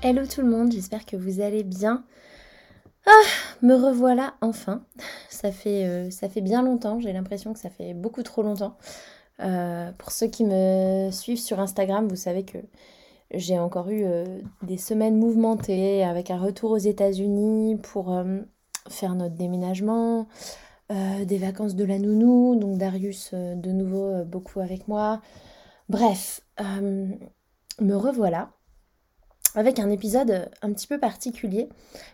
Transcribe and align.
Hello 0.00 0.24
tout 0.26 0.42
le 0.42 0.48
monde, 0.48 0.70
j'espère 0.70 1.04
que 1.04 1.16
vous 1.16 1.40
allez 1.40 1.64
bien. 1.64 2.04
Ah, 3.04 3.10
me 3.62 3.74
revoilà 3.74 4.34
enfin. 4.40 4.84
Ça 5.28 5.50
fait, 5.50 5.86
euh, 5.86 6.40
bien 6.40 6.62
longtemps, 6.62 7.00
j'ai 7.00 7.12
l'impression 7.12 7.52
que 7.52 7.58
ça 7.58 7.68
fait 7.68 7.94
beaucoup 7.94 8.22
trop 8.22 8.42
longtemps. 8.42 8.76
Euh, 9.40 9.90
pour 9.98 10.12
ceux 10.12 10.28
qui 10.28 10.44
me 10.44 11.10
suivent 11.10 11.40
sur 11.40 11.58
Instagram, 11.58 12.06
vous 12.06 12.14
savez 12.14 12.44
que 12.44 12.58
j'ai 13.32 13.58
encore 13.58 13.90
eu 13.90 14.04
euh, 14.04 14.24
des 14.62 14.76
semaines 14.76 15.16
mouvementées 15.16 16.04
avec 16.04 16.30
un 16.30 16.38
retour 16.38 16.70
aux 16.70 16.78
États-Unis 16.78 17.76
pour 17.82 18.16
faire 18.88 19.16
notre 19.16 19.34
déménagement, 19.34 20.28
des 20.90 21.38
vacances 21.38 21.74
de 21.74 21.84
la 21.84 21.98
nounou, 21.98 22.54
donc 22.54 22.78
Darius 22.78 23.34
de 23.34 23.72
nouveau 23.72 24.24
beaucoup 24.24 24.60
avec 24.60 24.86
moi. 24.86 25.20
Bref, 25.88 26.40
me 26.60 27.96
revoilà 27.96 28.52
avec 29.58 29.80
un 29.80 29.90
épisode 29.90 30.48
un 30.62 30.72
petit 30.72 30.86
peu 30.86 31.00
particulier 31.00 31.68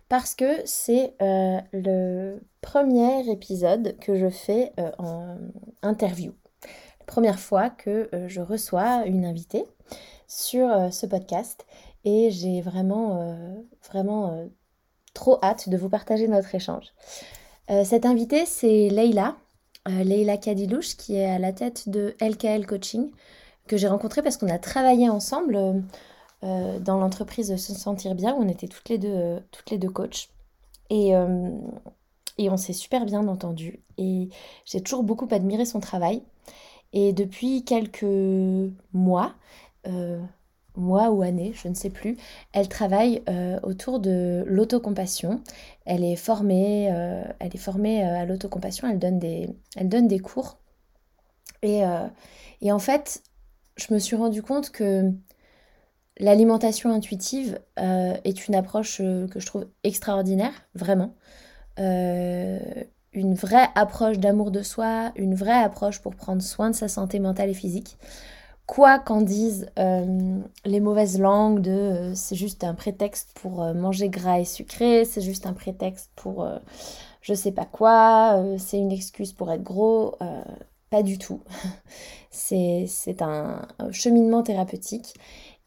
parce 0.09 0.34
que 0.34 0.62
c'est 0.64 1.12
euh, 1.20 1.61
le 1.75 2.41
premier 2.62 3.31
épisode 3.31 3.98
que 4.01 4.17
je 4.17 4.31
fais 4.31 4.73
euh, 4.81 4.91
en 4.97 5.36
interview. 5.83 6.33
Première 7.06 7.39
fois 7.39 7.69
que 7.69 8.09
euh, 8.14 8.28
je 8.28 8.41
reçois 8.41 9.05
une 9.05 9.27
invitée 9.27 9.67
sur 10.27 10.91
ce 10.91 11.05
podcast 11.05 11.67
et 12.06 12.31
j'ai 12.31 12.62
vraiment, 12.62 13.36
vraiment 13.86 14.48
trop 15.12 15.39
hâte 15.42 15.69
de 15.69 15.77
vous 15.77 15.91
partager 15.91 16.27
notre 16.27 16.55
échange. 16.55 16.95
cette 17.84 18.06
invitée, 18.06 18.47
c'est 18.47 18.89
Leila, 18.89 19.36
Leila 19.86 20.39
Kadilouche, 20.39 20.97
qui 20.97 21.17
est 21.17 21.27
à 21.27 21.39
la 21.39 21.53
tête 21.53 21.91
de 21.91 22.17
LKL 22.20 22.67
Coaching, 22.67 23.11
que 23.69 23.77
j'ai 23.77 23.86
rencontrée 23.86 24.23
parce 24.23 24.39
qu'on 24.39 24.48
a 24.48 24.58
travaillé 24.58 25.08
ensemble 25.08 25.84
euh, 26.45 26.78
dans 26.78 26.98
l'entreprise 26.98 27.56
se 27.56 27.75
sentir 27.75 28.14
bien, 28.14 28.34
on 28.39 28.48
était 28.48 28.69
toutes 28.69 28.89
les 28.91 28.98
deux, 28.98 29.09
euh, 29.09 29.41
toutes 29.51 29.70
les 29.70 29.79
deux 29.79 29.89
coachs. 29.89 30.29
Et, 30.91 31.17
euh, 31.17 31.51
et 32.36 32.51
on 32.51 32.57
s'est 32.57 32.74
super 32.74 33.07
bien 33.07 33.27
entendu. 33.29 33.83
Et 33.96 34.29
j'ai 34.67 34.83
toujours 34.83 35.05
beaucoup 35.05 35.29
admiré 35.30 35.64
son 35.64 35.80
travail. 35.80 36.23
Et 36.92 37.13
depuis 37.13 37.64
quelques 37.64 38.05
mois, 38.92 39.35
mois 40.77 41.11
ou 41.11 41.23
années, 41.23 41.52
je 41.55 41.69
ne 41.69 41.74
sais 41.74 41.91
plus, 41.91 42.17
elle 42.52 42.69
travaille 42.69 43.23
autour 43.64 43.98
de 43.98 44.45
l'autocompassion. 44.46 45.40
Elle 45.86 46.05
est 46.05 46.14
formée, 46.14 46.85
elle 46.85 47.51
est 47.52 47.58
formée 47.58 48.05
à 48.05 48.24
l'autocompassion, 48.24 48.89
elle, 48.89 49.01
donne 49.01 49.19
des, 49.19 49.48
elle 49.77 49.89
donne 49.89 50.07
des 50.07 50.20
cours. 50.20 50.58
Et, 51.63 51.83
et 52.61 52.70
en 52.70 52.79
fait, 52.79 53.24
je 53.77 53.92
me 53.92 53.98
suis 53.98 54.14
rendu 54.14 54.42
compte 54.42 54.70
que 54.70 55.13
L'alimentation 56.19 56.92
intuitive 56.92 57.58
euh, 57.80 58.17
est 58.23 58.47
une 58.47 58.55
approche 58.55 59.01
euh, 59.01 59.27
que 59.27 59.41
je 59.41 59.47
trouve 59.47 59.67
extraordinaire, 59.83 60.52
vraiment. 60.75 61.14
Euh, 61.80 62.61
une 63.13 63.35
vraie 63.35 63.69
approche 63.75 64.19
d'amour 64.19 64.52
de 64.52 64.63
soi, 64.63 65.11
une 65.17 65.35
vraie 65.35 65.61
approche 65.61 66.01
pour 66.01 66.14
prendre 66.14 66.42
soin 66.42 66.70
de 66.70 66.77
sa 66.77 66.86
santé 66.86 67.19
mentale 67.19 67.51
et 67.51 67.55
physique. 67.55 67.97
Quoi 68.67 68.98
qu'en 68.98 69.20
disent 69.20 69.67
les 69.77 70.80
mauvaises 70.80 71.20
langues 71.20 71.61
de 71.61 72.13
c'est 72.14 72.35
juste 72.35 72.64
un 72.64 72.73
prétexte 72.73 73.31
pour 73.35 73.63
manger 73.75 74.08
gras 74.08 74.41
et 74.41 74.46
sucré, 74.46 75.05
c'est 75.05 75.20
juste 75.20 75.45
un 75.45 75.52
prétexte 75.52 76.11
pour 76.17 76.48
je 77.20 77.35
sais 77.35 77.52
pas 77.52 77.67
quoi, 77.67 78.42
c'est 78.57 78.79
une 78.79 78.91
excuse 78.91 79.35
pour 79.35 79.52
être 79.52 79.63
gros, 79.63 80.17
pas 80.89 81.02
du 81.02 81.19
tout. 81.19 81.42
c'est 82.31 82.89
un 83.20 83.69
cheminement 83.92 84.42
thérapeutique 84.42 85.14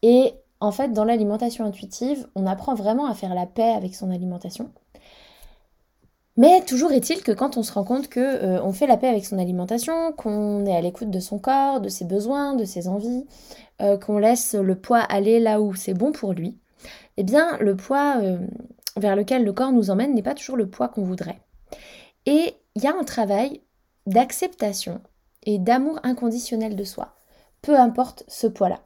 et 0.02 0.34
en 0.60 0.72
fait, 0.72 0.92
dans 0.92 1.04
l'alimentation 1.04 1.64
intuitive, 1.64 2.26
on 2.34 2.46
apprend 2.46 2.74
vraiment 2.74 3.06
à 3.06 3.14
faire 3.14 3.34
la 3.34 3.46
paix 3.46 3.70
avec 3.70 3.94
son 3.94 4.10
alimentation. 4.10 4.70
Mais 6.36 6.62
toujours 6.62 6.92
est-il 6.92 7.22
que 7.22 7.32
quand 7.32 7.56
on 7.56 7.64
se 7.64 7.72
rend 7.72 7.82
compte 7.82 8.08
que 8.08 8.20
euh, 8.20 8.62
on 8.62 8.72
fait 8.72 8.86
la 8.86 8.96
paix 8.96 9.08
avec 9.08 9.26
son 9.26 9.38
alimentation, 9.38 10.12
qu'on 10.12 10.64
est 10.66 10.76
à 10.76 10.80
l'écoute 10.80 11.10
de 11.10 11.18
son 11.18 11.40
corps, 11.40 11.80
de 11.80 11.88
ses 11.88 12.04
besoins, 12.04 12.54
de 12.54 12.64
ses 12.64 12.86
envies, 12.86 13.26
euh, 13.82 13.98
qu'on 13.98 14.18
laisse 14.18 14.54
le 14.54 14.76
poids 14.76 15.00
aller 15.00 15.40
là 15.40 15.60
où 15.60 15.74
c'est 15.74 15.94
bon 15.94 16.12
pour 16.12 16.32
lui, 16.32 16.56
eh 17.16 17.24
bien 17.24 17.58
le 17.58 17.76
poids 17.76 18.18
euh, 18.22 18.38
vers 18.96 19.16
lequel 19.16 19.44
le 19.44 19.52
corps 19.52 19.72
nous 19.72 19.90
emmène 19.90 20.14
n'est 20.14 20.22
pas 20.22 20.34
toujours 20.34 20.56
le 20.56 20.68
poids 20.68 20.88
qu'on 20.88 21.02
voudrait. 21.02 21.40
Et 22.24 22.54
il 22.76 22.84
y 22.84 22.86
a 22.86 22.96
un 22.96 23.04
travail 23.04 23.60
d'acceptation 24.06 25.00
et 25.42 25.58
d'amour 25.58 25.98
inconditionnel 26.04 26.76
de 26.76 26.84
soi, 26.84 27.16
peu 27.62 27.76
importe 27.76 28.22
ce 28.28 28.46
poids-là. 28.46 28.80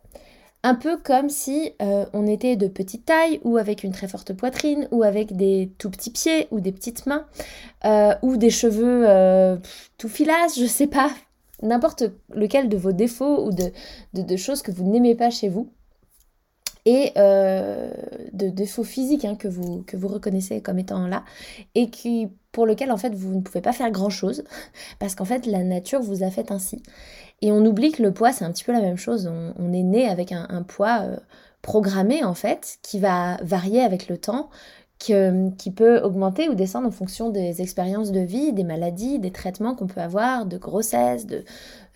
Un 0.65 0.77
peu 0.77 0.97
comme 0.97 1.29
si 1.29 1.73
euh, 1.83 2.07
on 2.13 2.27
était 2.27 2.55
de 2.55 2.69
petite 2.69 3.05
taille 3.05 3.41
ou 3.43 3.57
avec 3.57 3.83
une 3.83 3.91
très 3.91 4.07
forte 4.07 4.33
poitrine 4.33 4.87
ou 4.93 5.03
avec 5.03 5.37
des 5.37 5.73
tout 5.79 5.91
petits 5.91 6.11
pieds 6.11 6.47
ou 6.53 6.61
des 6.61 6.71
petites 6.71 7.07
mains 7.07 7.27
euh, 7.85 8.15
ou 8.23 8.37
des 8.37 8.51
cheveux 8.51 9.09
euh, 9.09 9.57
tout 9.99 10.09
filasses, 10.09 10.57
je 10.59 10.67
sais 10.67 10.87
pas, 10.87 11.11
n'importe 11.63 12.05
lequel 12.33 12.69
de 12.69 12.77
vos 12.77 12.93
défauts 12.93 13.45
ou 13.45 13.51
de, 13.51 14.37
choses 14.37 14.63
que 14.63 14.71
vous 14.71 14.89
n'aimez 14.89 15.17
pas 15.17 15.31
chez 15.31 15.49
vous. 15.49 15.73
Et 16.85 17.13
de 17.15 18.49
défauts 18.49 18.83
physiques 18.83 19.25
hein, 19.25 19.37
que, 19.37 19.47
vous, 19.47 19.83
que 19.83 19.97
vous 19.97 20.09
reconnaissez 20.09 20.61
comme 20.61 20.81
étant 20.81 21.07
là 21.07 21.23
et 21.77 21.91
qui 21.91 22.29
pour 22.51 22.67
lequel 22.67 22.91
en 22.91 22.97
fait 22.97 23.15
vous 23.15 23.37
ne 23.37 23.41
pouvez 23.41 23.61
pas 23.61 23.73
faire 23.73 23.89
grand 23.93 24.11
chose 24.11 24.43
parce 24.99 25.15
qu'en 25.15 25.25
fait 25.25 25.47
la 25.47 25.63
nature 25.63 26.03
vous 26.03 26.25
a 26.25 26.31
fait 26.31 26.51
ainsi 26.51 26.83
et 27.43 27.51
on 27.51 27.67
oublie 27.67 27.91
que 27.91 28.03
le 28.03 28.13
poids, 28.13 28.33
c'est 28.33 28.45
un 28.45 28.53
petit 28.53 28.65
peu 28.65 28.73
la 28.73 28.81
même 28.81 28.97
chose. 28.97 29.31
On, 29.59 29.73
est 29.73 29.83
né 29.83 30.09
avec 30.09 30.31
un, 30.31 30.63
poids 30.63 31.01
euh, 31.03 31.17
programmé, 31.61 32.23
en 32.23 32.35
fait, 32.35 32.79
qui 32.83 33.01
va 33.01 33.37
varier 33.43 33.81
avec 33.81 34.09
le 34.09 34.17
temps, 34.17 34.49
qui 34.99 35.73
peut 35.75 35.99
augmenter 35.99 36.49
ou 36.49 36.55
descendre 36.55 36.87
en 36.87 36.93
fonction 36.93 37.31
des 37.31 37.61
expériences 37.61 38.13
de 38.13 38.21
vie, 38.21 38.53
des 38.53 38.63
maladies, 38.63 39.19
des 39.19 39.33
traitements 39.33 39.75
qu'on 39.75 39.89
peut 39.89 40.01
avoir, 40.01 40.47
de 40.47 40.57
grossesse, 40.57 41.27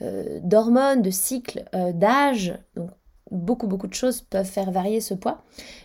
euh, 0.03 0.41
d'hormones, 0.43 1.03
de 1.03 1.11
cycles, 1.11 1.65
euh, 1.77 1.93
d'âge. 1.93 2.59
Donc, 2.75 2.91
beaucoup, 3.31 3.69
beaucoup 3.69 3.87
de 3.87 3.95
choses 3.95 4.23
peuvent 4.23 4.45
faire 4.45 4.73
varier 4.73 5.01
ce 5.01 5.15
poids. 5.15 5.45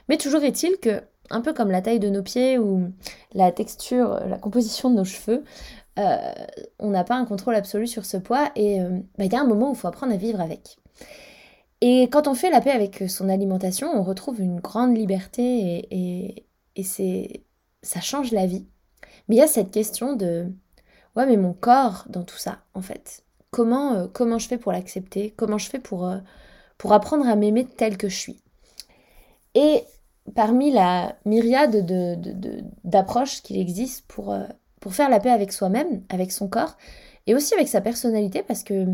Mais 0.09 0.17
toujours 0.17 0.41
est-il 0.41 0.77
que, 0.77 1.01
un 1.29 1.41
peu 1.41 1.53
comme 1.53 1.69
la 1.69 1.83
taille 1.83 1.99
de 1.99 2.09
nos 2.09 2.23
pieds 2.23 2.57
ou 2.57 2.91
la 3.35 3.51
texture, 3.51 4.19
la 4.27 4.39
composition 4.39 4.89
de 4.89 4.95
nos 4.95 5.05
cheveux, 5.05 5.43
euh, 5.99 6.33
on 6.79 6.89
n'a 6.89 7.03
pas 7.03 7.15
un 7.15 7.25
contrôle 7.25 7.55
absolu 7.55 7.87
sur 7.87 8.05
ce 8.05 8.17
poids 8.17 8.51
et 8.55 8.81
euh, 8.81 8.99
bah, 9.17 9.25
il 9.25 9.33
y 9.33 9.35
a 9.35 9.41
un 9.41 9.47
moment 9.47 9.69
où 9.69 9.73
il 9.73 9.77
faut 9.77 9.87
apprendre 9.87 10.13
à 10.13 10.17
vivre 10.17 10.39
avec. 10.39 10.77
Et 11.81 12.03
quand 12.09 12.27
on 12.27 12.35
fait 12.35 12.49
la 12.49 12.61
paix 12.61 12.71
avec 12.71 13.03
son 13.09 13.27
alimentation, 13.27 13.89
on 13.93 14.03
retrouve 14.03 14.39
une 14.39 14.59
grande 14.59 14.95
liberté 14.95 15.87
et, 15.91 16.45
c'est 16.83 17.43
ça 17.83 17.99
change 17.99 18.31
la 18.31 18.45
vie. 18.45 18.65
Mais 19.27 19.35
il 19.35 19.39
y 19.39 19.43
a 19.43 19.47
cette 19.47 19.71
question 19.71 20.15
de 20.15 20.47
ouais 21.15 21.25
mais 21.25 21.37
mon 21.37 21.53
corps 21.53 22.05
dans 22.07 22.23
tout 22.23 22.37
ça 22.37 22.59
en 22.73 22.81
fait. 22.81 23.23
Comment, 23.51 23.93
euh, 23.93 24.07
comment 24.11 24.39
je 24.39 24.47
fais 24.47 24.57
pour 24.57 24.71
l'accepter? 24.71 25.33
Comment 25.35 25.57
je 25.57 25.69
fais 25.69 25.79
pour, 25.79 26.09
pour 26.77 26.93
apprendre 26.93 27.27
à 27.27 27.35
m'aimer 27.35 27.65
tel 27.65 27.97
que 27.97 28.07
je 28.09 28.17
suis? 28.17 28.41
Et 29.55 29.83
parmi 30.35 30.71
la 30.71 31.15
myriade 31.25 31.85
d'approches 32.83 33.41
de, 33.41 33.47
qu'il 33.47 33.59
existe 33.59 34.05
pour, 34.07 34.33
pour 34.81 34.93
faire 34.93 35.09
la 35.09 35.21
paix 35.21 35.29
avec 35.29 35.53
soi-même, 35.53 36.03
avec 36.09 36.33
son 36.33 36.49
corps, 36.49 36.75
et 37.27 37.35
aussi 37.35 37.53
avec 37.53 37.69
sa 37.69 37.79
personnalité, 37.79 38.43
parce 38.43 38.63
que 38.63 38.87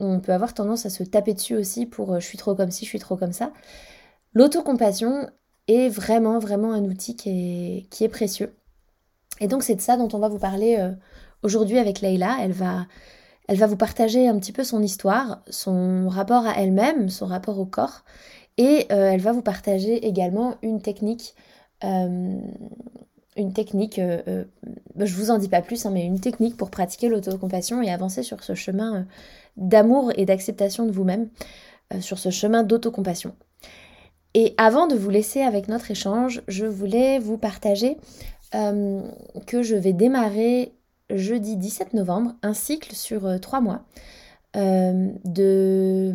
on 0.00 0.20
peut 0.20 0.32
avoir 0.32 0.54
tendance 0.54 0.86
à 0.86 0.90
se 0.90 1.02
taper 1.02 1.34
dessus 1.34 1.56
aussi 1.56 1.86
pour 1.86 2.14
euh, 2.14 2.20
je 2.20 2.26
suis 2.26 2.38
trop 2.38 2.54
comme 2.54 2.70
ci, 2.70 2.84
je 2.84 2.90
suis 2.90 2.98
trop 2.98 3.16
comme 3.16 3.32
ça. 3.32 3.52
L'autocompassion 4.32 5.28
est 5.68 5.88
vraiment, 5.88 6.38
vraiment 6.38 6.72
un 6.72 6.84
outil 6.84 7.14
qui 7.14 7.28
est, 7.30 7.88
qui 7.90 8.04
est 8.04 8.08
précieux. 8.08 8.56
Et 9.40 9.48
donc 9.48 9.62
c'est 9.62 9.74
de 9.74 9.80
ça 9.80 9.96
dont 9.96 10.08
on 10.12 10.18
va 10.18 10.28
vous 10.28 10.38
parler 10.38 10.76
euh, 10.78 10.92
aujourd'hui 11.42 11.78
avec 11.78 12.00
Leïla. 12.00 12.38
Elle 12.40 12.52
va, 12.52 12.86
elle 13.48 13.58
va 13.58 13.66
vous 13.66 13.76
partager 13.76 14.28
un 14.28 14.38
petit 14.38 14.52
peu 14.52 14.64
son 14.64 14.82
histoire, 14.82 15.42
son 15.50 16.08
rapport 16.08 16.46
à 16.46 16.60
elle-même, 16.60 17.08
son 17.08 17.26
rapport 17.26 17.58
au 17.58 17.66
corps, 17.66 18.04
et 18.56 18.86
euh, 18.92 19.10
elle 19.10 19.20
va 19.20 19.32
vous 19.32 19.42
partager 19.42 20.06
également 20.06 20.56
une 20.62 20.80
technique. 20.80 21.34
Une 23.36 23.52
technique, 23.52 24.00
bah, 24.94 25.04
je 25.04 25.14
vous 25.14 25.30
en 25.30 25.38
dis 25.38 25.48
pas 25.48 25.62
plus, 25.62 25.86
hein, 25.86 25.90
mais 25.90 26.04
une 26.04 26.20
technique 26.20 26.56
pour 26.56 26.70
pratiquer 26.70 27.08
l'autocompassion 27.08 27.82
et 27.82 27.90
avancer 27.90 28.22
sur 28.22 28.44
ce 28.44 28.54
chemin 28.54 29.06
d'amour 29.56 30.12
et 30.16 30.26
d'acceptation 30.26 30.86
de 30.86 30.92
vous-même, 30.92 31.28
sur 32.00 32.18
ce 32.18 32.30
chemin 32.30 32.62
d'autocompassion. 32.62 33.34
Et 34.34 34.54
avant 34.56 34.86
de 34.86 34.94
vous 34.94 35.10
laisser 35.10 35.42
avec 35.42 35.68
notre 35.68 35.90
échange, 35.90 36.42
je 36.48 36.64
voulais 36.64 37.18
vous 37.18 37.36
partager 37.36 37.98
euh, 38.54 39.02
que 39.46 39.62
je 39.62 39.76
vais 39.76 39.92
démarrer 39.92 40.72
jeudi 41.10 41.56
17 41.56 41.92
novembre 41.92 42.34
un 42.42 42.54
cycle 42.54 42.94
sur 42.94 43.26
euh, 43.26 43.38
trois 43.38 43.60
mois 43.60 43.84
euh, 44.56 45.10
de 45.24 46.14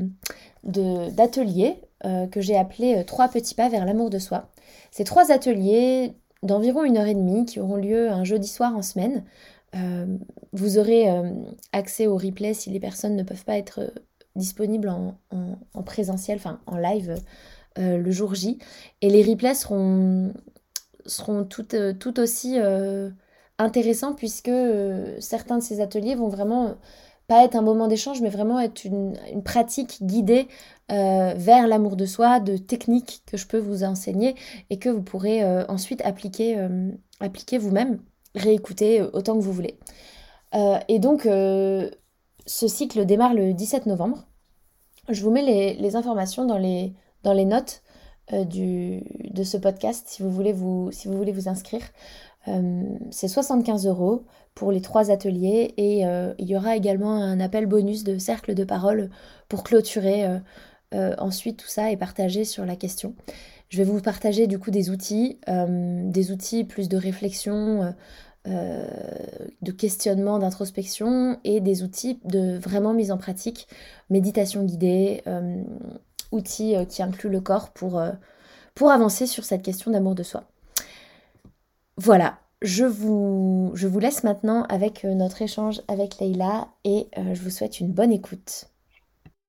d'ateliers 0.63 1.81
que 2.31 2.41
j'ai 2.41 2.57
appelé 2.57 3.03
Trois 3.05 3.29
petits 3.29 3.55
pas 3.55 3.69
vers 3.69 3.85
l'amour 3.85 4.09
de 4.09 4.19
soi. 4.19 4.49
Ces 4.91 5.03
trois 5.03 5.31
ateliers 5.31 6.13
d'environ 6.43 6.83
une 6.83 6.97
heure 6.97 7.07
et 7.07 7.13
demie 7.13 7.45
qui 7.45 7.59
auront 7.59 7.77
lieu 7.77 8.09
un 8.09 8.23
jeudi 8.23 8.47
soir 8.47 8.75
en 8.75 8.81
semaine. 8.81 9.23
vous 10.53 10.77
aurez 10.77 11.07
accès 11.71 12.07
au 12.07 12.17
replay 12.17 12.53
si 12.53 12.69
les 12.69 12.79
personnes 12.79 13.15
ne 13.15 13.23
peuvent 13.23 13.45
pas 13.45 13.57
être 13.57 13.93
disponibles 14.35 14.89
en, 14.89 15.17
en 15.73 15.83
présentiel, 15.83 16.37
enfin 16.37 16.59
en 16.65 16.77
live 16.77 17.15
le 17.77 18.11
jour 18.11 18.33
J. 18.33 18.59
Et 19.01 19.09
les 19.09 19.23
replays 19.23 19.55
seront 21.07 21.43
tout, 21.45 21.75
euh, 21.75 21.93
aussi 22.17 22.59
euh, 22.59 23.09
intéressants 23.57 24.13
puisque 24.13 24.49
euh, 24.49 25.15
certains 25.19 25.57
de 25.57 25.63
ces 25.63 25.81
ateliers 25.81 26.15
vont 26.15 26.29
vraiment 26.29 26.75
pas 27.27 27.43
être 27.43 27.55
un 27.55 27.61
moment 27.61 27.87
d'échange, 27.87 28.21
mais 28.21 28.29
vraiment 28.29 28.59
être 28.59 28.85
une, 28.85 29.15
pratique 29.43 29.99
guidée 30.01 30.47
vers 30.89 31.67
l'amour 31.67 31.97
de 31.97 32.05
soi, 32.05 32.39
de 32.39 32.55
techniques 32.57 33.23
que 33.25 33.35
je 33.37 33.45
peux 33.47 33.59
vous 33.59 33.83
enseigner 33.83 34.35
et 34.69 34.79
que 34.79 34.89
vous 34.89 35.01
pourrez 35.01 35.43
ensuite 35.67 36.01
appliquer, 36.05 36.57
appliquer 37.19 37.57
vous-même, 37.57 37.99
réécouter 38.35 39.01
autant 39.01 39.35
que 39.35 39.41
vous 39.41 39.51
voulez. 39.51 39.77
et 40.87 40.99
donc, 40.99 41.27
ce 42.47 42.67
cycle 42.67 43.05
démarre 43.05 43.33
le 43.33 43.53
17 43.53 43.85
novembre. 43.85 44.25
Je 45.09 45.21
vous 45.21 45.31
mets 45.31 45.75
les, 45.77 45.95
informations 45.95 46.45
dans 46.45 46.57
les, 46.57 47.45
notes 47.45 47.83
euh, 48.33 48.43
de 48.45 49.43
ce 49.43 49.57
podcast 49.57 50.07
si 50.07 50.23
vous, 50.23 50.31
voulez 50.31 50.51
vous 50.53 50.91
inscrire. 51.47 51.83
Euh, 52.47 52.83
c'est 53.11 53.27
75 53.27 53.87
euros 53.87 54.25
pour 54.55 54.71
les 54.71 54.81
trois 54.81 55.11
ateliers 55.11 55.73
et 55.77 56.05
euh, 56.05 56.33
il 56.39 56.47
y 56.47 56.55
aura 56.55 56.75
également 56.75 57.15
un 57.15 57.39
appel 57.39 57.65
bonus 57.65 58.03
de 58.03 58.17
cercle 58.17 58.53
de 58.53 58.63
parole 58.63 59.09
pour 59.49 59.63
clôturer 59.63 60.25
ensuite 60.93 61.57
tout 61.57 61.67
ça 61.67 61.91
et 61.91 61.97
partager 61.97 62.45
sur 62.45 62.65
la 62.65 62.75
question. 62.75 63.13
Je 63.69 63.77
vais 63.77 63.83
vous 63.83 64.01
partager 64.01 64.47
du 64.47 64.57
coup 64.57 64.71
des 64.71 64.89
outils, 64.89 65.37
des 65.47 66.31
outils 66.31 66.63
plus 66.63 66.87
de 66.87 66.95
réflexion, 66.95 67.93
de 68.45 69.71
questionnement, 69.71 70.39
d'introspection 70.39 71.39
et 71.43 71.59
des 71.59 71.83
outils 71.83 72.19
de 72.23 72.57
vraiment 72.57 72.93
mise 72.93 73.11
en 73.11 73.17
pratique, 73.17 73.67
méditation 74.09 74.63
guidée, 74.63 75.23
outil 76.31 76.75
euh, 76.75 76.85
qui 76.85 77.01
inclut 77.01 77.29
le 77.29 77.41
corps 77.41 77.71
euh, 77.83 78.11
pour 78.75 78.91
avancer 78.91 79.27
sur 79.27 79.43
cette 79.43 79.63
question 79.63 79.91
d'amour 79.91 80.15
de 80.15 80.23
soi. 80.23 80.43
Voilà, 81.97 82.39
je 82.61 82.85
vous, 82.85 83.71
je 83.73 83.87
vous 83.87 83.99
laisse 83.99 84.23
maintenant 84.23 84.63
avec 84.63 85.03
euh, 85.03 85.13
notre 85.13 85.41
échange 85.41 85.81
avec 85.87 86.19
Leïla 86.19 86.69
et 86.83 87.07
je 87.15 87.41
vous 87.41 87.49
souhaite 87.49 87.79
une 87.79 87.91
bonne 87.91 88.11
écoute. 88.11 88.65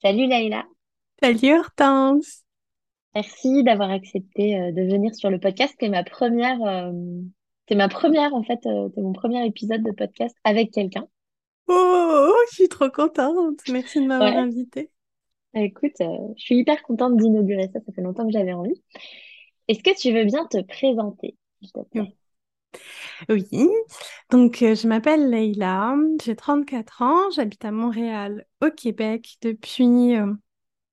Salut 0.03 0.27
Leïla. 0.27 0.65
Salut 1.23 1.59
Hortense. 1.59 2.45
Merci 3.15 3.63
d'avoir 3.65 3.91
accepté 3.91 4.73
de 4.73 4.83
venir 4.83 5.15
sur 5.15 5.31
le 5.31 5.41
podcast. 5.41 5.75
C'est 5.81 5.89
ma 5.89 6.05
première, 6.05 6.59
c'est 7.69 7.75
ma 7.75 7.89
première 7.89 8.35
en 8.35 8.43
fait, 8.43 8.61
c'est 8.63 9.01
mon 9.01 9.13
premier 9.13 9.45
épisode 9.47 9.83
de 9.83 9.91
podcast 9.93 10.37
avec 10.45 10.71
quelqu'un. 10.71 11.07
Oh, 11.69 12.33
je 12.51 12.55
suis 12.55 12.69
trop 12.69 12.89
contente. 12.91 13.61
Merci 13.71 14.01
de 14.01 14.07
m'avoir 14.07 14.37
invitée. 14.37 14.91
Bah, 15.55 15.61
écoute, 15.61 16.01
euh, 16.01 16.35
je 16.37 16.43
suis 16.43 16.57
hyper 16.57 16.83
contente 16.83 17.17
d'inaugurer 17.17 17.69
ça, 17.73 17.81
ça 17.85 17.93
fait 17.93 18.03
longtemps 18.03 18.27
que 18.27 18.33
j'avais 18.33 18.53
envie. 18.53 18.83
Est-ce 19.69 19.83
que 19.83 19.99
tu 19.99 20.13
veux 20.13 20.25
bien 20.25 20.47
te 20.47 20.61
présenter, 20.63 21.37
Oui, 23.29 23.49
donc 24.31 24.63
euh, 24.63 24.75
je 24.75 24.87
m'appelle 24.89 25.31
Leïla, 25.31 25.95
j'ai 26.25 26.37
34 26.37 27.03
ans, 27.03 27.31
j'habite 27.31 27.65
à 27.65 27.71
Montréal, 27.73 28.47
au 28.63 28.71
Québec, 28.71 29.39
depuis 29.43 30.17
euh, 30.17 30.33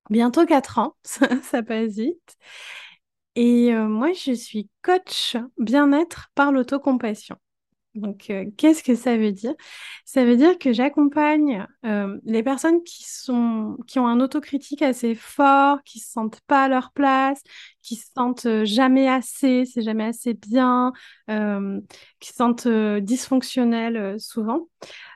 bientôt 0.09 0.45
4 0.45 0.79
ans, 0.79 0.95
ça, 1.03 1.63
passe 1.63 1.93
vite. 1.95 2.37
Et 3.35 3.73
moi, 3.73 4.13
je 4.13 4.31
suis 4.33 4.69
coach 4.81 5.35
bien-être 5.57 6.29
par 6.35 6.51
l'autocompassion. 6.51 7.37
Donc, 7.95 8.29
euh, 8.29 8.45
qu'est-ce 8.57 8.83
que 8.83 8.93
ça 8.93 9.15
veut 9.15 9.31
dire? 9.31 9.53
Ça 10.03 10.25
veut 10.25 10.35
dire 10.35 10.57
que 10.59 10.73
j'accompagne 10.73 11.65
euh, 11.85 12.19
les 12.25 12.43
personnes 12.43 12.83
qui 12.83 13.05
sont, 13.05 13.77
qui 13.87 13.99
ont 13.99 14.07
un 14.07 14.19
autocritique 14.19 14.81
assez 14.81 15.15
fort, 15.15 15.81
qui 15.83 15.99
se 15.99 16.11
sentent 16.11 16.41
pas 16.41 16.65
à 16.65 16.67
leur 16.67 16.91
place, 16.91 17.41
qui 17.81 17.95
se 17.95 18.07
sentent 18.13 18.47
euh, 18.47 18.65
jamais 18.65 19.07
assez, 19.07 19.63
c'est 19.65 19.81
jamais 19.81 20.03
assez 20.03 20.33
bien, 20.33 20.91
qui 21.27 22.29
se 22.29 22.35
sentent 22.35 22.67
dysfonctionnelles 22.67 24.19
souvent, 24.19 24.67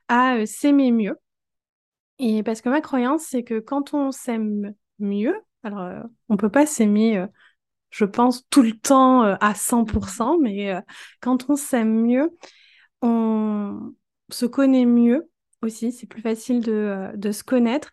à 0.08 0.46
s'aimer 0.46 0.92
mieux. 0.92 1.18
Et 2.18 2.44
parce 2.44 2.62
que 2.62 2.70
ma 2.70 2.82
croyance, 2.82 3.24
c'est 3.24 3.44
que 3.44 3.60
quand 3.60 3.94
on 3.94 4.12
s'aime 4.12 4.74
mieux, 5.00 5.36
alors 5.64 6.04
on 6.30 6.38
peut 6.38 6.50
pas 6.50 6.66
s'aimer 6.66 7.26
je 7.92 8.06
pense, 8.06 8.48
tout 8.50 8.62
le 8.62 8.74
temps 8.74 9.24
à 9.24 9.56
100%, 9.56 10.38
mais 10.40 10.76
quand 11.22 11.50
on 11.50 11.56
s'aime 11.56 12.04
mieux, 12.06 12.32
on 13.02 13.94
se 14.30 14.46
connaît 14.46 14.86
mieux 14.86 15.30
aussi, 15.62 15.92
c'est 15.92 16.08
plus 16.08 16.22
facile 16.22 16.62
de, 16.62 16.72
euh, 16.72 17.12
de, 17.16 17.32
se 17.32 17.44
connaître. 17.44 17.90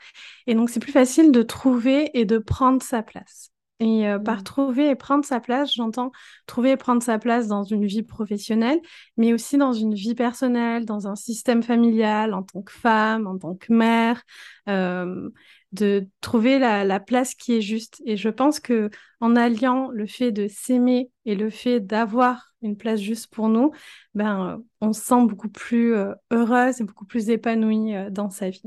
Et 0.46 0.54
donc, 0.54 0.70
c'est 0.70 0.80
plus 0.80 0.92
facile 0.92 1.32
de 1.32 1.42
trouver 1.42 2.10
et 2.18 2.24
de 2.24 2.38
prendre 2.38 2.82
sa 2.82 3.02
place. 3.02 3.50
Et 3.78 4.08
euh, 4.08 4.18
par 4.18 4.38
mmh. 4.38 4.44
trouver 4.44 4.88
et 4.88 4.94
prendre 4.94 5.24
sa 5.24 5.38
place, 5.38 5.74
j'entends 5.74 6.10
trouver 6.46 6.70
et 6.70 6.76
prendre 6.78 7.02
sa 7.02 7.18
place 7.18 7.46
dans 7.46 7.62
une 7.62 7.84
vie 7.84 8.02
professionnelle, 8.02 8.80
mais 9.18 9.34
aussi 9.34 9.58
dans 9.58 9.72
une 9.74 9.94
vie 9.94 10.14
personnelle, 10.14 10.86
dans 10.86 11.08
un 11.08 11.16
système 11.16 11.62
familial, 11.62 12.32
en 12.32 12.42
tant 12.42 12.62
que 12.62 12.72
femme, 12.72 13.26
en 13.26 13.36
tant 13.36 13.54
que 13.54 13.72
mère, 13.72 14.22
euh, 14.68 15.28
de 15.72 16.08
trouver 16.22 16.58
la, 16.58 17.00
place 17.00 17.34
qui 17.34 17.56
est 17.56 17.60
juste. 17.60 18.00
Et 18.06 18.16
je 18.16 18.30
pense 18.30 18.60
que 18.60 18.88
en 19.20 19.36
alliant 19.36 19.90
le 19.90 20.06
fait 20.06 20.32
de 20.32 20.48
s'aimer 20.48 21.10
et 21.26 21.34
le 21.34 21.50
fait 21.50 21.80
d'avoir 21.80 22.45
une 22.62 22.76
place 22.76 23.00
juste 23.00 23.32
pour 23.32 23.48
nous, 23.48 23.72
ben, 24.14 24.62
on 24.80 24.92
se 24.92 25.02
sent 25.02 25.26
beaucoup 25.26 25.48
plus 25.48 25.94
euh, 25.94 26.14
heureuse 26.30 26.80
et 26.80 26.84
beaucoup 26.84 27.04
plus 27.04 27.30
épanouie 27.30 27.94
euh, 27.94 28.10
dans 28.10 28.30
sa 28.30 28.50
vie. 28.50 28.62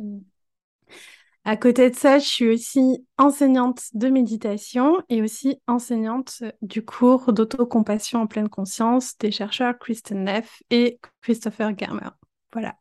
À 1.45 1.57
côté 1.57 1.89
de 1.89 1.95
ça, 1.95 2.19
je 2.19 2.27
suis 2.27 2.47
aussi 2.47 3.05
enseignante 3.17 3.81
de 3.93 4.09
méditation 4.09 5.01
et 5.09 5.21
aussi 5.21 5.59
enseignante 5.67 6.43
du 6.61 6.83
cours 6.83 7.33
d'autocompassion 7.33 8.21
en 8.21 8.27
pleine 8.27 8.49
conscience 8.49 9.17
des 9.17 9.31
chercheurs 9.31 9.79
Kristen 9.79 10.25
Neff 10.25 10.61
et 10.69 10.99
Christopher 11.21 11.75
Germer. 11.77 12.09
Voilà. 12.51 12.75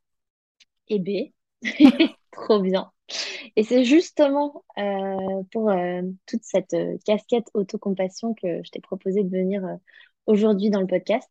Eh 0.88 0.98
bien, 0.98 1.26
trop 2.32 2.60
bien. 2.60 2.90
Et 3.56 3.64
c'est 3.64 3.84
justement 3.84 4.64
euh, 4.78 5.42
pour 5.52 5.70
euh, 5.70 6.02
toute 6.26 6.42
cette 6.42 6.74
euh, 6.74 6.98
casquette 7.04 7.48
autocompassion 7.54 8.34
que 8.34 8.62
je 8.62 8.70
t'ai 8.70 8.80
proposé 8.80 9.22
de 9.24 9.30
venir 9.30 9.62
aujourd'hui 10.28 10.70
dans 10.70 10.80
le 10.80 10.86
podcast. 10.86 11.28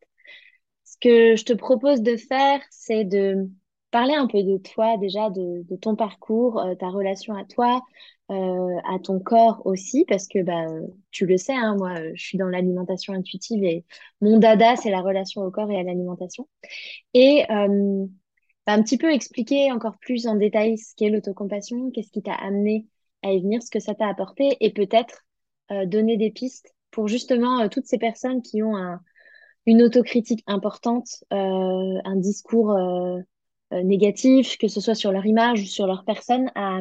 Ce 0.84 0.98
que 1.00 1.36
je 1.36 1.46
te 1.46 1.54
propose 1.54 2.02
de 2.02 2.18
faire, 2.18 2.60
c'est 2.70 3.06
de 3.06 3.50
parler 3.92 4.14
un 4.14 4.28
peu 4.28 4.44
de 4.44 4.58
toi 4.58 4.98
déjà, 4.98 5.30
de, 5.30 5.64
ton 5.78 5.96
parcours, 5.96 6.62
ta 6.80 6.90
relation 6.90 7.36
à 7.36 7.46
toi, 7.46 7.82
à 8.30 9.00
ton 9.02 9.20
corps 9.20 9.62
aussi, 9.66 10.06
parce 10.06 10.28
que 10.28 10.44
bah, 10.44 10.66
tu 11.12 11.26
le 11.26 11.38
sais, 11.38 11.54
hein, 11.54 11.76
moi, 11.78 12.14
je 12.14 12.22
suis 12.22 12.38
dans 12.38 12.48
l'alimentation 12.48 13.14
intuitive 13.14 13.64
et 13.64 13.86
mon 14.22 14.40
dada, 14.40 14.76
c'est 14.76 14.90
la 14.92 15.02
relation 15.02 15.42
au 15.44 15.52
corps 15.52 15.72
et 15.72 15.80
à 15.80 15.84
l'alimentation. 15.84 16.48
Et 17.14 17.46
un 18.68 18.84
petit 18.84 18.98
peu 18.98 19.12
expliquer 19.12 19.72
encore 19.72 19.98
plus 20.00 20.28
en 20.28 20.36
détail 20.36 20.78
ce 20.78 20.94
qu'est 20.96 21.10
l'autocompassion, 21.10 21.90
qu'est-ce 21.92 22.12
qui 22.12 22.22
t'a 22.22 22.34
amené 22.34 22.86
à 23.24 23.32
y 23.32 23.42
venir, 23.42 23.64
ce 23.64 23.72
que 23.72 23.80
ça 23.80 23.96
t'a 23.96 24.08
apporté, 24.08 24.58
et 24.60 24.72
peut-être 24.72 25.26
euh, 25.72 25.86
donner 25.86 26.18
des 26.18 26.32
pistes 26.32 26.76
pour 26.92 27.08
justement 27.08 27.62
euh, 27.62 27.68
toutes 27.68 27.86
ces 27.86 27.98
personnes 27.98 28.42
qui 28.42 28.64
ont 28.64 28.76
une 29.66 29.82
autocritique 29.82 30.44
importante, 30.48 31.24
euh, 31.34 32.00
un 32.06 32.16
discours 32.16 32.78
négatif, 33.72 34.58
que 34.58 34.70
ce 34.70 34.80
soit 34.80 34.96
sur 34.96 35.12
leur 35.12 35.26
image 35.26 35.62
ou 35.62 35.66
sur 35.66 35.88
leur 35.88 36.06
personne, 36.06 36.50
à 36.56 36.80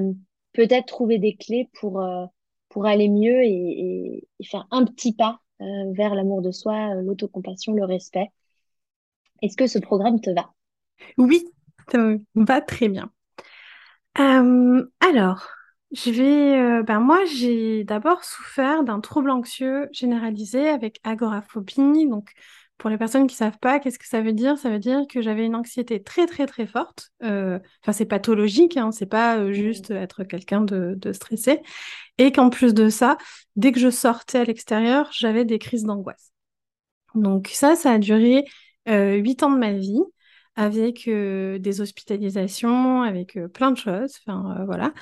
peut-être 0.52 0.86
trouver 0.86 1.18
des 1.18 1.34
clés 1.34 1.68
pour, 1.80 2.00
pour 2.68 2.86
aller 2.86 3.08
mieux 3.08 3.42
et, 3.42 4.28
faire 4.44 4.68
un 4.70 4.84
petit 4.84 5.12
pas 5.12 5.40
vers 5.58 6.14
l'amour 6.14 6.42
de 6.42 6.52
soi, 6.52 6.94
l'autocompassion, 6.94 7.72
le 7.72 7.84
respect. 7.84 8.30
Est-ce 9.42 9.56
que 9.56 9.66
ce 9.66 9.80
programme 9.80 10.20
te 10.20 10.30
va? 10.30 10.52
Oui, 11.18 11.44
ça 11.90 11.98
va 12.34 12.60
très 12.60 12.88
bien. 12.88 13.10
Euh, 14.18 14.90
alors, 15.00 15.48
je 15.92 16.10
vais. 16.10 16.58
euh, 16.58 16.82
ben 16.82 17.00
moi, 17.00 17.24
j'ai 17.26 17.84
d'abord 17.84 18.24
souffert 18.24 18.84
d'un 18.84 19.00
trouble 19.00 19.30
anxieux 19.30 19.88
généralisé 19.92 20.68
avec 20.68 21.00
agoraphobie. 21.04 22.06
Donc, 22.08 22.32
pour 22.78 22.90
les 22.90 22.98
personnes 22.98 23.26
qui 23.26 23.36
savent 23.36 23.58
pas, 23.58 23.78
qu'est-ce 23.80 23.98
que 23.98 24.06
ça 24.06 24.20
veut 24.20 24.32
dire? 24.32 24.58
Ça 24.58 24.68
veut 24.70 24.78
dire 24.78 25.02
que 25.08 25.22
j'avais 25.22 25.46
une 25.46 25.54
anxiété 25.54 26.02
très, 26.02 26.26
très, 26.26 26.46
très 26.46 26.66
forte. 26.66 27.10
Euh, 27.22 27.58
Enfin, 27.82 27.92
c'est 27.92 28.04
pathologique, 28.06 28.76
hein, 28.76 28.90
c'est 28.92 29.06
pas 29.06 29.38
euh, 29.38 29.52
Mm. 29.52 29.52
juste 29.52 29.90
être 29.90 30.24
quelqu'un 30.24 30.60
de, 30.62 30.94
de 30.96 31.12
stressé. 31.12 31.60
Et 32.18 32.32
qu'en 32.32 32.50
plus 32.50 32.74
de 32.74 32.88
ça, 32.90 33.18
dès 33.56 33.72
que 33.72 33.80
je 33.80 33.90
sortais 33.90 34.38
à 34.40 34.44
l'extérieur, 34.44 35.10
j'avais 35.12 35.44
des 35.44 35.58
crises 35.58 35.84
d'angoisse. 35.84 36.32
Donc 37.14 37.48
ça, 37.52 37.76
ça 37.76 37.92
a 37.92 37.98
duré 37.98 38.44
euh, 38.88 39.14
huit 39.16 39.42
ans 39.42 39.50
de 39.50 39.58
ma 39.58 39.72
vie, 39.72 40.00
avec 40.56 41.08
euh, 41.08 41.58
des 41.58 41.80
hospitalisations, 41.80 43.02
avec 43.02 43.36
euh, 43.36 43.48
plein 43.48 43.70
de 43.72 43.78
choses. 43.78 44.14
Enfin, 44.26 44.64
voilà. 44.66 44.92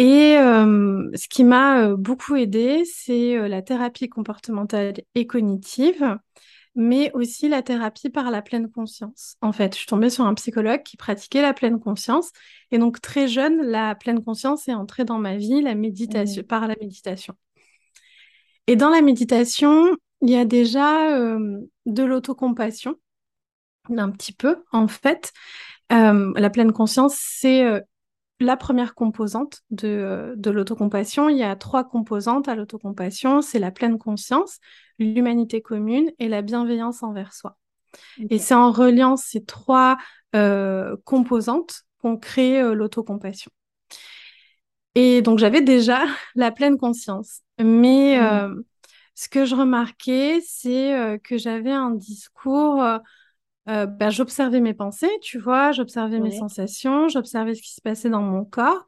Et 0.00 0.38
euh, 0.38 1.10
ce 1.14 1.28
qui 1.28 1.44
m'a 1.44 1.82
euh, 1.82 1.94
beaucoup 1.94 2.34
aidé, 2.34 2.86
c'est 2.86 3.36
euh, 3.36 3.48
la 3.48 3.60
thérapie 3.60 4.08
comportementale 4.08 4.94
et 5.14 5.26
cognitive, 5.26 6.16
mais 6.74 7.12
aussi 7.12 7.50
la 7.50 7.60
thérapie 7.60 8.08
par 8.08 8.30
la 8.30 8.40
pleine 8.40 8.70
conscience. 8.70 9.36
En 9.42 9.52
fait, 9.52 9.74
je 9.74 9.80
suis 9.80 9.86
tombée 9.86 10.08
sur 10.08 10.24
un 10.24 10.32
psychologue 10.32 10.82
qui 10.84 10.96
pratiquait 10.96 11.42
la 11.42 11.52
pleine 11.52 11.78
conscience. 11.78 12.30
Et 12.70 12.78
donc, 12.78 13.02
très 13.02 13.28
jeune, 13.28 13.60
la 13.60 13.94
pleine 13.94 14.24
conscience 14.24 14.68
est 14.68 14.72
entrée 14.72 15.04
dans 15.04 15.18
ma 15.18 15.36
vie, 15.36 15.60
la 15.60 15.74
méditation, 15.74 16.44
par 16.44 16.66
la 16.66 16.76
méditation. 16.80 17.34
Et 18.68 18.76
dans 18.76 18.88
la 18.88 19.02
méditation, 19.02 19.94
il 20.22 20.30
y 20.30 20.36
a 20.36 20.46
déjà 20.46 21.14
euh, 21.14 21.58
de 21.84 22.02
l'autocompassion, 22.04 22.94
un 23.94 24.10
petit 24.10 24.32
peu, 24.32 24.64
en 24.72 24.88
fait. 24.88 25.30
Euh, 25.92 26.32
la 26.36 26.48
pleine 26.48 26.72
conscience, 26.72 27.18
c'est 27.18 27.82
la 28.40 28.56
première 28.56 28.94
composante 28.94 29.60
de, 29.70 29.88
euh, 29.88 30.34
de 30.36 30.50
l'autocompassion. 30.50 31.28
Il 31.28 31.36
y 31.38 31.42
a 31.42 31.54
trois 31.56 31.84
composantes 31.84 32.48
à 32.48 32.54
l'autocompassion. 32.54 33.42
C'est 33.42 33.58
la 33.58 33.70
pleine 33.70 33.98
conscience, 33.98 34.58
l'humanité 34.98 35.62
commune 35.62 36.10
et 36.18 36.28
la 36.28 36.42
bienveillance 36.42 37.02
envers 37.02 37.32
soi. 37.34 37.56
Et 38.30 38.38
c'est 38.38 38.54
en 38.54 38.70
reliant 38.72 39.16
ces 39.16 39.44
trois 39.44 39.98
euh, 40.36 40.96
composantes 41.04 41.82
qu'on 42.00 42.16
crée 42.16 42.60
euh, 42.62 42.74
l'autocompassion. 42.74 43.50
Et 44.94 45.22
donc 45.22 45.38
j'avais 45.38 45.62
déjà 45.62 46.00
la 46.34 46.50
pleine 46.50 46.78
conscience. 46.78 47.40
Mais 47.62 48.18
Mm. 48.18 48.20
euh, 48.20 48.54
ce 49.14 49.28
que 49.28 49.44
je 49.44 49.54
remarquais, 49.54 50.40
c'est 50.46 51.20
que 51.24 51.36
j'avais 51.38 51.72
un 51.72 51.90
discours, 51.90 52.82
euh, 53.68 53.86
ben, 53.86 54.10
j'observais 54.10 54.60
mes 54.60 54.74
pensées, 54.74 55.10
tu 55.22 55.38
vois, 55.38 55.72
j'observais 55.72 56.20
mes 56.20 56.30
sensations, 56.32 57.08
j'observais 57.08 57.54
ce 57.54 57.62
qui 57.62 57.74
se 57.74 57.80
passait 57.80 58.10
dans 58.10 58.22
mon 58.22 58.44
corps, 58.44 58.86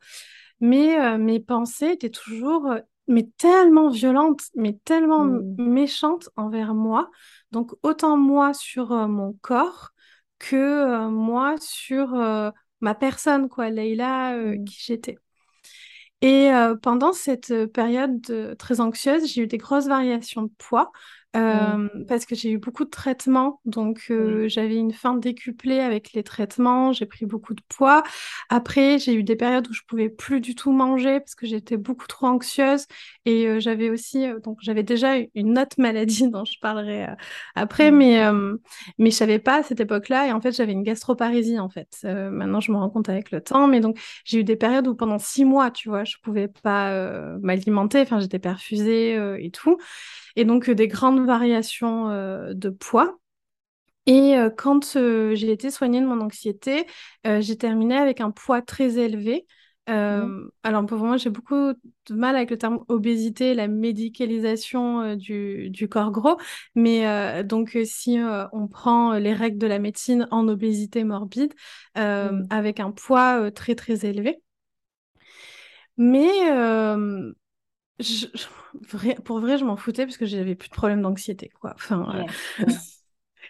mais 0.61 1.01
euh, 1.01 1.19
mes 1.19 1.41
pensées 1.41 1.91
étaient 1.93 2.11
toujours, 2.11 2.67
euh, 2.71 2.81
mais 3.09 3.29
tellement 3.39 3.91
violentes, 3.91 4.43
mais 4.55 4.79
tellement 4.85 5.25
m- 5.25 5.43
Mm. 5.59 5.65
méchantes 5.73 6.29
envers 6.37 6.75
moi. 6.75 7.11
Donc 7.53 7.73
autant 7.83 8.17
moi 8.17 8.55
sur 8.55 8.91
mon 9.09 9.35
corps 9.43 9.91
que 10.39 11.09
moi 11.09 11.57
sur 11.61 12.15
ma 12.81 12.95
personne, 12.95 13.49
quoi, 13.49 13.71
Leïla, 13.71 14.35
euh, 14.37 14.57
Mm. 14.57 14.65
qui 14.65 14.79
j'étais. 14.85 15.17
Et 16.21 16.51
pendant 16.83 17.13
cette 17.13 17.67
période 17.73 18.57
très 18.59 18.81
anxieuse, 18.81 19.27
j'ai 19.33 19.43
eu 19.43 19.47
des 19.47 19.59
grosses 19.59 19.87
variations 19.87 20.43
de 20.43 20.51
poids 20.59 20.93
Mm. 21.35 21.41
euh, 21.41 21.89
parce 22.09 22.27
que 22.27 22.35
j'ai 22.35 22.51
eu 22.51 22.59
beaucoup 22.59 22.85
de 22.85 22.91
traitements. 22.91 23.61
Donc, 23.65 24.07
euh, 24.11 24.49
j'avais 24.49 24.77
une 24.77 24.93
faim 24.93 25.15
décuplée 25.15 25.81
avec 25.81 26.13
les 26.13 26.23
traitements. 26.23 26.93
J'ai 26.93 27.07
pris 27.07 27.27
beaucoup 27.27 27.55
de 27.55 27.63
poids. 27.69 28.03
Après, 28.51 28.99
j'ai 28.99 29.15
eu 29.15 29.23
des 29.23 29.37
périodes 29.37 29.69
où 29.69 29.73
je 29.73 29.83
pouvais 29.89 30.09
plus 30.11 30.41
du 30.41 30.55
tout 30.55 30.73
manger 30.73 31.21
parce 31.21 31.35
que 31.35 31.47
j'étais 31.47 31.77
beaucoup 31.77 32.07
trop 32.07 32.27
anxieuse. 32.27 32.87
Et 33.25 33.47
euh, 33.49 33.61
j'avais 33.61 33.91
aussi, 33.91 34.27
euh, 34.27 34.41
donc 34.41 34.59
j'avais 34.61 34.83
déjà 34.83 35.15
une 35.35 35.59
autre 35.59 35.77
maladie 35.79 36.29
dont 36.31 36.45
je 36.45 36.59
parlerai 36.61 37.07
après, 37.55 37.91
Mm. 37.91 37.97
mais 37.97 38.25
euh, 38.25 38.57
mais 38.99 39.11
je 39.11 39.17
savais 39.17 39.39
pas 39.39 39.57
à 39.61 39.63
cette 39.63 39.81
époque-là. 39.81 40.27
Et 40.29 40.33
en 40.33 40.41
fait, 40.41 40.53
j'avais 40.53 40.73
une 40.73 40.83
gastroparésie 40.83 41.59
en 41.59 41.69
fait. 41.69 41.99
Euh, 42.05 42.31
maintenant, 42.31 42.61
je 42.61 42.73
me 42.73 42.77
rends 42.77 42.91
compte 42.91 43.09
avec 43.09 43.31
le 43.31 43.41
temps. 43.41 43.67
Mais 43.69 43.81
donc 43.81 43.99
j'ai 44.25 44.41
eu 44.41 44.45
des 44.45 44.57
périodes 44.57 44.87
où 44.89 44.95
pendant 44.95 45.19
six 45.19 45.45
mois, 45.45 45.71
tu 45.71 45.89
vois, 45.89 46.05
je 46.05 46.17
pouvais 46.23 46.49
pas 46.49 46.91
euh, 46.93 47.39
m'alimenter, 47.43 48.01
enfin 48.01 48.21
j'étais 48.21 48.39
perfusée 48.39 49.17
euh, 49.17 49.37
et 49.41 49.51
tout. 49.51 49.79
Et 50.37 50.45
donc 50.45 50.69
euh, 50.69 50.75
des 50.75 50.89
grandes 50.89 51.25
variations 51.25 52.09
euh, 52.11 52.53
de 52.55 52.71
poids. 52.71 53.19
Et 54.07 54.37
euh, 54.37 54.51
quand 54.51 54.95
j'ai 54.95 55.53
été 55.53 55.71
soignée 55.71 56.01
de 56.01 56.07
mon 56.07 56.21
anxiété, 56.21 56.87
j'ai 57.25 57.57
terminé 57.57 57.97
avec 57.97 58.21
un 58.21 58.31
poids 58.33 58.61
très 58.63 58.99
élevé. 58.99 59.47
Mm. 59.89 59.93
Euh, 59.95 60.49
alors 60.63 60.87
pour 60.87 60.99
moi, 60.99 61.17
j'ai 61.17 61.31
beaucoup 61.31 61.73
de 61.73 62.15
mal 62.15 62.37
avec 62.37 62.51
le 62.51 62.59
terme 62.59 62.85
obésité, 62.89 63.55
la 63.55 63.69
médicalisation 63.69 65.01
euh, 65.03 65.17
du, 65.17 65.71
du 65.71 65.89
corps 65.89 66.11
gros. 66.11 66.37
Mais 66.75 67.07
euh, 67.07 67.43
donc 67.43 67.79
si 67.85 68.19
on 68.53 68.69
prend 68.69 69.15
les 69.15 69.33
règles 69.35 69.59
de 69.59 69.67
la 69.67 69.79
médecine 69.79 70.27
en 70.31 70.49
obésité 70.49 71.05
morbide, 71.05 71.53
euh, 71.99 72.31
Mm. 72.33 72.47
avec 72.51 72.81
un 72.81 72.91
poids 72.91 73.51
très 73.53 73.75
très 73.75 74.05
élevé. 74.07 74.41
Mais 75.97 76.29
je- 77.99 78.27
je- 78.35 78.47
vrai- 78.97 79.17
pour 79.25 79.41
vrai, 79.41 79.59
je 79.59 79.65
m'en 79.65 79.77
foutais 79.77 80.07
parce 80.07 80.17
que 80.17 80.27
j'avais 80.27 80.55
plus 80.55 80.69
de 80.69 80.75
problème 80.75 81.03
d'anxiété, 81.03 81.51
quoi. 81.61 81.73
Enfin, 81.77 82.07
Ouais. 82.13 82.21
euh, 82.21 82.27
Ouais. 82.67 82.81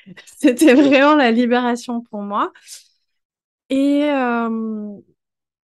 c'était 0.24 0.74
vraiment 0.74 1.14
la 1.14 1.30
libération 1.30 2.02
pour 2.02 2.22
moi. 2.22 2.52
Et, 3.70 4.04
euh, 4.10 4.98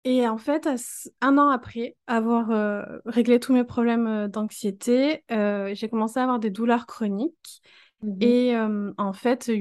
et 0.05 0.27
en 0.27 0.37
fait, 0.37 0.69
un 1.21 1.37
an 1.37 1.49
après 1.49 1.97
avoir 2.07 2.51
euh, 2.51 2.83
réglé 3.05 3.39
tous 3.39 3.53
mes 3.53 3.63
problèmes 3.63 4.27
d'anxiété, 4.29 5.23
euh, 5.31 5.73
j'ai 5.75 5.89
commencé 5.89 6.19
à 6.19 6.23
avoir 6.23 6.39
des 6.39 6.51
douleurs 6.51 6.87
chroniques. 6.87 7.61
Mhm. 8.01 8.21
Et 8.21 8.55
en 8.97 9.13
fait, 9.13 9.51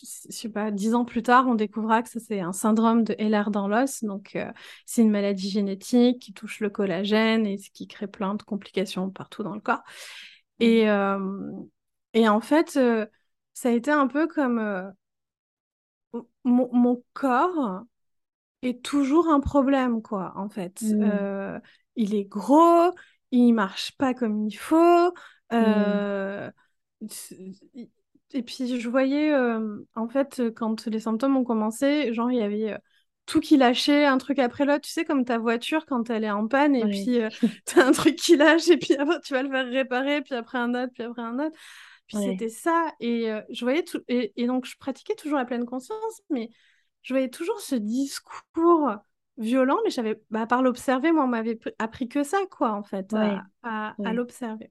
je 0.00 0.32
sais 0.32 0.48
pas, 0.48 0.70
dix 0.70 0.94
ans 0.94 1.04
plus 1.04 1.22
tard, 1.22 1.46
on 1.46 1.54
découvra 1.54 2.02
que 2.02 2.08
ça, 2.08 2.20
c'est 2.20 2.40
un 2.40 2.52
syndrome 2.52 3.04
de 3.04 3.14
Ehlers-Danlos. 3.18 4.02
Donc, 4.02 4.36
euh, 4.36 4.50
c'est 4.86 5.02
une 5.02 5.10
maladie 5.10 5.50
génétique 5.50 6.20
qui 6.20 6.32
touche 6.32 6.60
le 6.60 6.70
collagène 6.70 7.46
et 7.46 7.58
ce 7.58 7.70
qui 7.70 7.86
crée 7.86 8.06
plein 8.06 8.34
de 8.34 8.42
complications 8.42 9.10
partout 9.10 9.42
dans 9.42 9.54
le 9.54 9.60
corps. 9.60 9.82
Mm. 10.60 10.64
Et, 10.64 10.90
euh, 10.90 11.50
et 12.14 12.28
en 12.28 12.40
fait, 12.40 12.76
euh, 12.76 13.06
ça 13.54 13.68
a 13.70 13.72
été 13.72 13.90
un 13.90 14.06
peu 14.06 14.26
comme 14.26 14.92
mon, 16.44 16.68
mon 16.72 17.02
corps 17.12 17.82
est 18.62 18.82
toujours 18.82 19.28
un 19.28 19.40
problème, 19.40 20.02
quoi, 20.02 20.32
en 20.36 20.48
fait. 20.48 20.82
Mm. 20.82 21.60
Il 21.96 22.14
est 22.14 22.24
gros, 22.24 22.92
il 23.30 23.52
marche 23.52 23.96
pas 23.96 24.14
comme 24.14 24.46
il 24.46 24.56
faut. 24.56 25.12
Mm. 25.50 26.50
Euh, 28.34 28.38
et 28.38 28.42
puis 28.42 28.80
je 28.80 28.88
voyais, 28.88 29.32
euh, 29.32 29.78
en 29.94 30.08
fait, 30.08 30.42
quand 30.56 30.86
les 30.86 31.00
symptômes 31.00 31.36
ont 31.36 31.44
commencé, 31.44 32.12
genre 32.14 32.30
il 32.30 32.38
y 32.38 32.42
avait 32.42 32.72
euh, 32.72 32.78
tout 33.26 33.40
qui 33.40 33.56
lâchait, 33.56 34.04
un 34.06 34.18
truc 34.18 34.38
après 34.38 34.64
l'autre. 34.64 34.82
Tu 34.82 34.90
sais, 34.90 35.04
comme 35.04 35.24
ta 35.24 35.38
voiture 35.38 35.86
quand 35.86 36.10
elle 36.10 36.24
est 36.24 36.30
en 36.30 36.46
panne, 36.48 36.74
et 36.76 36.86
Ouais. 36.86 36.88
puis 36.88 37.20
euh, 37.20 37.30
t'as 37.64 37.86
un 37.86 37.92
truc 37.92 38.16
qui 38.16 38.36
lâche, 38.36 38.68
et 38.68 38.76
puis 38.78 38.94
après 38.94 39.20
tu 39.20 39.34
vas 39.34 39.42
le 39.42 39.50
faire 39.50 39.66
réparer, 39.66 40.22
puis 40.22 40.34
après 40.34 40.58
un 40.58 40.74
autre, 40.74 40.92
puis 40.94 41.02
après 41.04 41.22
un 41.22 41.38
autre. 41.38 41.56
Puis 42.06 42.16
Ouais. 42.16 42.22
c'était 42.22 42.48
ça. 42.48 42.92
Et 43.00 43.30
euh, 43.30 43.42
je 43.50 43.64
voyais 43.64 43.84
tout. 43.84 44.00
Et, 44.08 44.32
et 44.36 44.46
donc 44.46 44.66
je 44.66 44.76
pratiquais 44.78 45.14
toujours 45.14 45.38
la 45.38 45.44
pleine 45.44 45.64
conscience, 45.66 46.22
mais 46.30 46.50
je 47.02 47.14
voyais 47.14 47.30
toujours 47.30 47.60
ce 47.60 47.74
discours 47.76 48.90
violent, 49.38 49.78
mais 49.84 49.90
j'avais, 49.90 50.20
bah, 50.30 50.46
par 50.46 50.62
l'observer, 50.62 51.12
moi, 51.12 51.24
on 51.24 51.28
m'avait 51.28 51.58
appris 51.78 52.08
que 52.08 52.24
ça, 52.24 52.38
quoi, 52.50 52.72
en 52.72 52.82
fait, 52.82 53.14
à, 53.14 53.44
Ouais. 53.44 53.46
à, 53.62 53.96
à 54.02 54.12
l'observer. 54.12 54.70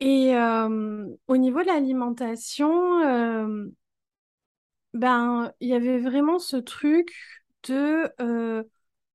Et 0.00 0.34
euh, 0.34 1.06
au 1.26 1.36
niveau 1.36 1.62
de 1.62 1.66
l'alimentation, 1.66 3.00
euh, 3.02 3.66
ben, 4.94 5.52
il 5.60 5.68
y 5.68 5.74
avait 5.74 5.98
vraiment 5.98 6.38
ce 6.38 6.56
truc 6.56 7.14
de, 7.68 8.10
euh, 8.20 8.62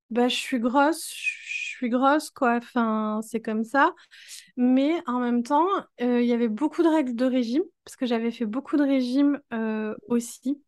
bah, 0.09 0.27
je 0.27 0.35
suis 0.35 0.59
grosse, 0.59 1.11
je 1.13 1.77
suis 1.77 1.89
grosse, 1.89 2.29
quoi, 2.29 2.57
enfin, 2.57 3.21
c'est 3.23 3.41
comme 3.41 3.63
ça. 3.63 3.93
Mais 4.57 4.93
en 5.07 5.19
même 5.19 5.43
temps, 5.43 5.67
il 5.99 6.25
y 6.25 6.33
avait 6.33 6.49
beaucoup 6.49 6.83
de 6.83 6.89
règles 6.89 7.15
de 7.15 7.25
régime, 7.25 7.63
parce 7.85 7.95
que 7.95 8.05
j'avais 8.05 8.31
fait 8.31 8.45
beaucoup 8.45 8.77
de 8.77 8.83
régimes 8.83 9.39
euh, 9.53 9.95
aussi. 10.07 10.61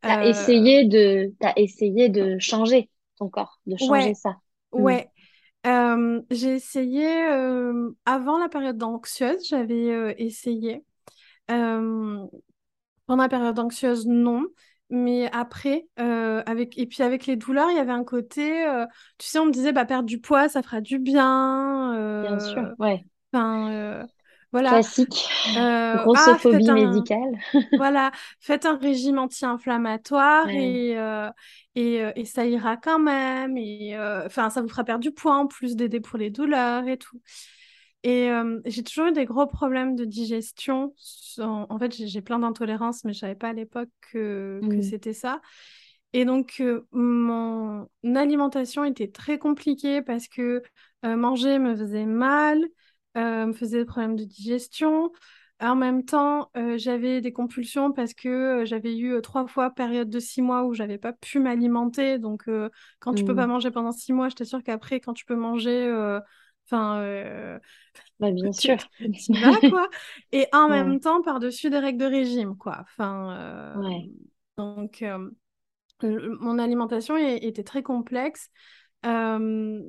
T'as 0.00 0.26
essayé 0.26 0.84
de, 0.86 1.32
t'as 1.40 1.52
essayé 1.56 2.08
de 2.08 2.38
changer 2.38 2.90
ton 3.16 3.28
corps, 3.28 3.60
de 3.66 3.76
changer 3.76 4.10
ouais, 4.10 4.14
ça. 4.14 4.36
Mm. 4.74 4.82
ouais. 4.82 5.10
Euh, 5.66 6.20
j'ai 6.30 6.54
essayé, 6.56 7.26
euh, 7.30 7.90
avant 8.04 8.38
la 8.38 8.48
période 8.48 8.82
anxieuse, 8.82 9.48
j'avais 9.48 9.90
euh, 9.90 10.14
essayé. 10.18 10.84
Pendant 11.46 13.22
la 13.22 13.28
période 13.28 13.58
anxieuse, 13.58 14.06
non. 14.06 14.44
Mais 14.90 15.30
après, 15.32 15.86
avec... 15.96 16.78
et 16.78 16.86
puis 16.86 17.02
avec 17.02 17.26
les 17.26 17.36
douleurs, 17.36 17.70
il 17.70 17.76
y 17.76 17.80
avait 17.80 17.92
un 17.92 18.04
côté, 18.04 18.64
tu 19.18 19.26
sais, 19.26 19.38
on 19.38 19.46
me 19.46 19.50
disait, 19.50 19.72
bah, 19.72 19.84
perdre 19.84 20.06
du 20.06 20.20
poids, 20.20 20.48
ça 20.48 20.62
fera 20.62 20.80
du 20.80 20.98
bien. 20.98 22.22
Bien 22.22 22.38
sûr. 22.38 22.74
Ouais. 22.78 23.04
Enfin, 23.32 24.06
voilà. 24.54 24.70
Classique. 24.70 25.26
ah, 25.56 26.00
Grossophobie 26.04 26.70
médicale. 26.70 27.40
voilà, 27.76 28.12
faites 28.38 28.66
un 28.66 28.76
régime 28.76 29.18
anti-inflammatoire 29.18 30.48
et, 30.48 30.96
et, 31.74 32.04
et, 32.14 32.24
ça 32.24 32.46
ira 32.46 32.76
quand 32.76 33.00
même. 33.00 33.56
Et 33.56 33.98
enfin, 33.98 34.50
ça 34.50 34.62
vous 34.62 34.68
fera 34.68 34.84
perdre 34.84 35.02
du 35.02 35.10
poids 35.10 35.34
en 35.34 35.48
plus 35.48 35.74
d'aider 35.74 35.98
pour 35.98 36.20
les 36.20 36.30
douleurs 36.30 36.86
et 36.86 36.98
tout. 36.98 37.20
Et 38.04 38.30
j'ai 38.66 38.84
toujours 38.84 39.06
eu 39.06 39.12
des 39.12 39.24
gros 39.24 39.48
problèmes 39.48 39.96
de 39.96 40.04
digestion. 40.04 40.94
En, 41.38 41.76
fait, 41.80 41.92
j'ai 41.92 42.22
plein 42.22 42.38
d'intolérances, 42.38 43.02
mais 43.02 43.12
je 43.12 43.18
savais 43.18 43.34
pas 43.34 43.48
à 43.48 43.54
l'époque 43.54 43.90
que, 44.12 44.60
que 44.62 44.76
mmh. 44.76 44.82
c'était 44.82 45.14
ça. 45.14 45.40
Et 46.12 46.24
donc, 46.24 46.62
mon 46.92 47.88
alimentation 48.04 48.84
était 48.84 49.08
très 49.08 49.38
compliquée 49.38 50.00
parce 50.00 50.28
que 50.28 50.62
manger 51.02 51.58
me 51.58 51.74
faisait 51.74 52.06
mal, 52.06 52.64
me 53.14 53.52
faisait 53.52 53.78
des 53.78 53.84
problèmes 53.84 54.16
de 54.16 54.24
digestion. 54.24 55.10
En 55.60 55.76
même 55.76 56.04
temps, 56.04 56.50
j'avais 56.76 57.20
des 57.20 57.32
compulsions 57.32 57.92
parce 57.92 58.12
que 58.12 58.64
j'avais 58.64 58.96
eu 58.96 59.20
trois 59.22 59.46
fois 59.46 59.70
période 59.70 60.10
de 60.10 60.18
six 60.18 60.42
mois 60.42 60.64
où 60.64 60.74
j'avais 60.74 60.98
pas 60.98 61.12
pu 61.12 61.38
m'alimenter. 61.38 62.18
Donc, 62.18 62.48
quand 62.98 63.14
tu 63.14 63.24
peux 63.24 63.34
pas 63.34 63.46
mmh. 63.46 63.50
manger 63.50 63.70
pendant 63.70 63.92
six 63.92 64.12
mois, 64.12 64.28
je 64.28 64.34
t'assure 64.34 64.62
qu'après, 64.62 65.00
quand 65.00 65.14
tu 65.14 65.24
peux 65.24 65.36
manger, 65.36 65.88
enfin, 66.66 67.60
bah, 68.20 68.30
bien 68.30 68.52
sûr. 68.52 68.76
Quoi. 69.70 69.88
Et 70.32 70.46
en 70.52 70.68
même 70.68 71.00
temps, 71.00 71.22
par-dessus 71.22 71.70
des 71.70 71.78
règles 71.78 71.98
de 72.00 72.06
régime, 72.06 72.56
quoi. 72.56 72.78
Enfin, 72.80 73.74
euh, 73.76 73.98
donc, 74.56 75.02
euh, 75.02 75.30
mon 76.02 76.58
alimentation 76.58 77.16
était 77.16 77.64
très 77.64 77.82
complexe. 77.82 78.50
Euh, 79.04 79.80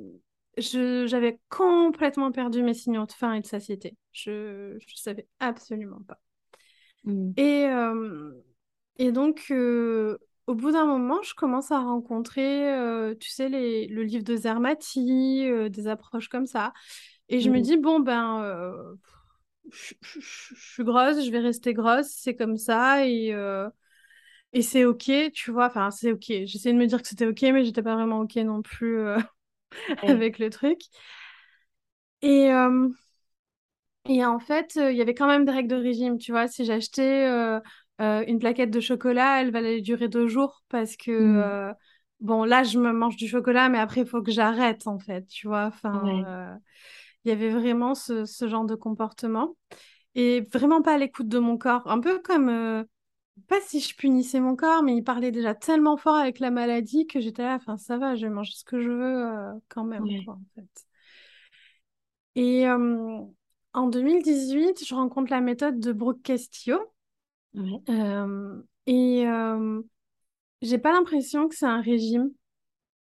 j'avais 0.58 1.40
complètement 1.50 2.32
perdu 2.32 2.64
mes 2.64 2.74
signaux 2.74 3.06
de 3.06 3.12
faim 3.12 3.34
et 3.34 3.42
de 3.42 3.46
satiété. 3.46 3.96
Je 4.12 4.74
ne 4.74 4.80
savais 4.96 5.28
absolument 5.40 6.02
pas. 6.08 6.20
Mmh. 7.04 7.32
Et, 7.38 7.68
et 8.98 9.12
donc, 9.12 9.52
au 9.52 10.56
bout 10.56 10.72
d'un 10.72 10.86
moment, 10.86 11.22
je 11.22 11.34
commence 11.34 11.72
à 11.72 11.80
rencontrer, 11.80 13.16
tu 13.20 13.30
sais, 13.30 13.50
les, 13.50 13.88
le 13.88 14.04
livre 14.04 14.24
de 14.24 14.36
Zermati, 14.36 15.48
des 15.70 15.88
approches 15.88 16.30
comme 16.30 16.46
ça. 16.48 16.74
Et 17.30 17.40
je 17.40 17.50
me 17.50 17.60
mmh. 17.60 17.62
dis, 17.62 17.78
bon, 17.78 18.00
ben, 18.00 18.44
euh, 18.44 18.96
je 19.72 20.20
suis 20.22 20.84
grosse, 20.84 21.24
je 21.26 21.32
vais 21.32 21.40
rester 21.40 21.74
grosse, 21.74 22.08
c'est 22.10 22.36
comme 22.36 22.58
ça, 22.58 23.08
et, 23.08 23.34
euh, 23.34 23.70
et 24.54 24.62
c'est 24.62 24.86
OK, 24.86 25.12
tu 25.34 25.52
vois. 25.52 25.68
Enfin, 25.68 25.92
c'est 25.92 26.12
OK. 26.12 26.26
J'essayais 26.28 26.74
de 26.74 26.80
me 26.80 26.86
dire 26.88 27.02
que 27.02 27.08
c'était 27.08 27.28
OK, 27.28 27.42
mais 27.42 27.66
j'étais 27.66 27.82
pas 27.84 27.96
vraiment 27.96 28.22
OK 28.22 28.36
non 28.38 28.62
plus 28.62 29.00
euh, 29.00 29.18
avec 30.04 30.40
le 30.40 30.50
truc. 30.50 30.80
Et, 32.22 32.50
et 34.08 34.26
en 34.26 34.40
fait, 34.40 34.76
il 34.76 34.96
y 34.96 35.02
avait 35.02 35.14
quand 35.14 35.28
même 35.28 35.46
des 35.46 35.52
règles 35.52 35.70
de 35.70 35.76
régime, 35.76 36.18
tu 36.18 36.32
vois. 36.32 36.48
Si 36.48 36.66
j'achetais 36.66 37.28
une 38.00 38.40
plaquette 38.40 38.72
de 38.72 38.80
chocolat, 38.80 39.42
elle 39.42 39.52
va 39.52 39.80
durer 39.80 40.08
deux 40.08 40.28
jours 40.28 40.64
parce 40.70 40.96
que. 40.96 41.12
Mmh. 41.12 41.76
Bon, 42.22 42.46
là, 42.46 42.64
je 42.64 42.80
me 42.80 42.94
mange 42.94 43.18
du 43.18 43.28
chocolat, 43.28 43.68
mais 43.70 43.78
après, 43.78 44.02
il 44.02 44.08
faut 44.08 44.22
que 44.22 44.32
j'arrête, 44.32 44.88
en 44.88 44.98
fait, 44.98 45.28
tu 45.28 45.48
vois. 45.48 45.66
Enfin, 45.66 46.58
il 47.26 47.30
y 47.30 47.32
avait 47.32 47.50
vraiment 47.50 47.96
ce, 47.96 48.26
genre 48.48 48.66
de 48.66 48.76
comportement. 48.76 49.56
Et 50.14 50.42
vraiment 50.54 50.82
pas 50.82 50.94
à 50.94 50.98
l'écoute 50.98 51.28
de 51.28 51.40
mon 51.40 51.58
corps. 51.58 51.88
Un 51.88 52.00
peu 52.00 52.20
comme, 52.20 52.48
euh, 52.48 52.84
pas 53.48 53.60
si 53.62 53.80
je 53.80 53.96
punissais 53.96 54.40
mon 54.40 54.56
corps, 54.56 54.84
mais 54.84 54.96
il 54.96 55.04
parlait 55.04 55.32
déjà 55.32 55.54
tellement 55.54 55.98
fort 55.98 56.16
avec 56.16 56.40
la 56.40 56.52
maladie 56.52 57.08
que 57.08 57.20
j'étais 57.20 57.44
là, 57.44 57.56
enfin 57.56 57.78
ça 57.78 57.98
va, 57.98 58.16
je 58.16 58.26
vais 58.26 58.34
manger 58.34 58.54
ce 58.56 58.64
que 58.64 58.82
je 58.82 58.90
veux 58.90 59.28
euh, 59.28 59.54
quand 59.70 59.84
même, 59.84 60.04
en 60.28 60.40
fait. 60.56 60.86
Et 62.36 62.68
euh, 62.68 63.22
en 63.74 63.88
2018, 63.88 64.86
je 64.86 64.96
rencontre 64.96 65.32
la 65.32 65.42
méthode 65.42 65.80
de 65.80 65.92
Brooke 65.92 66.22
Castillo. 66.22 66.80
et 68.88 69.26
j'ai 70.62 70.78
pas 70.78 70.92
l'impression 70.94 71.48
que 71.48 71.56
c'est 71.56 71.66
un 71.66 71.82
régime. 71.82 72.32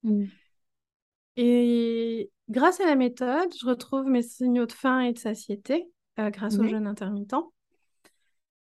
Mmh. 0.03 0.25
Et 1.38 2.31
Grâce 2.49 2.81
à 2.81 2.86
la 2.86 2.95
méthode, 2.95 3.53
je 3.60 3.65
retrouve 3.65 4.05
mes 4.05 4.21
signaux 4.21 4.65
de 4.65 4.71
faim 4.73 4.99
et 4.99 5.13
de 5.13 5.17
satiété 5.17 5.89
euh, 6.19 6.29
grâce 6.29 6.57
au 6.60 6.67
jeûne 6.67 6.88
intermittent. 6.88 7.36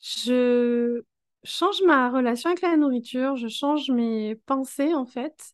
Je 0.00 1.02
change 1.44 1.82
ma 1.86 2.10
relation 2.10 2.50
avec 2.50 2.62
la 2.62 2.76
nourriture, 2.76 3.36
je 3.36 3.48
change 3.48 3.90
mes 3.90 4.36
pensées 4.46 4.94
en 4.94 5.06
fait, 5.06 5.52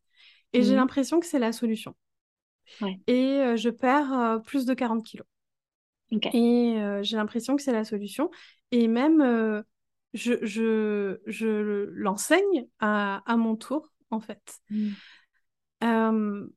et 0.52 0.62
j'ai 0.62 0.74
l'impression 0.74 1.20
que 1.20 1.26
c'est 1.26 1.38
la 1.38 1.52
solution. 1.52 1.94
Et 3.06 3.40
euh, 3.40 3.56
je 3.56 3.70
perds 3.70 4.12
euh, 4.12 4.38
plus 4.38 4.66
de 4.66 4.74
40 4.74 5.04
kilos. 5.04 5.26
Et 6.10 6.76
j'ai 7.02 7.16
l'impression 7.16 7.54
que 7.56 7.62
c'est 7.62 7.72
la 7.72 7.84
solution. 7.84 8.30
Et 8.70 8.88
même, 8.88 9.62
je, 10.14 10.34
je, 10.42 11.20
je 11.26 11.90
l'enseigne 11.92 12.66
à, 12.80 13.22
à, 13.30 13.36
mon 13.36 13.56
tour, 13.56 13.92
en 14.10 14.20
fait. 14.20 14.58
Mmh. 14.70 16.48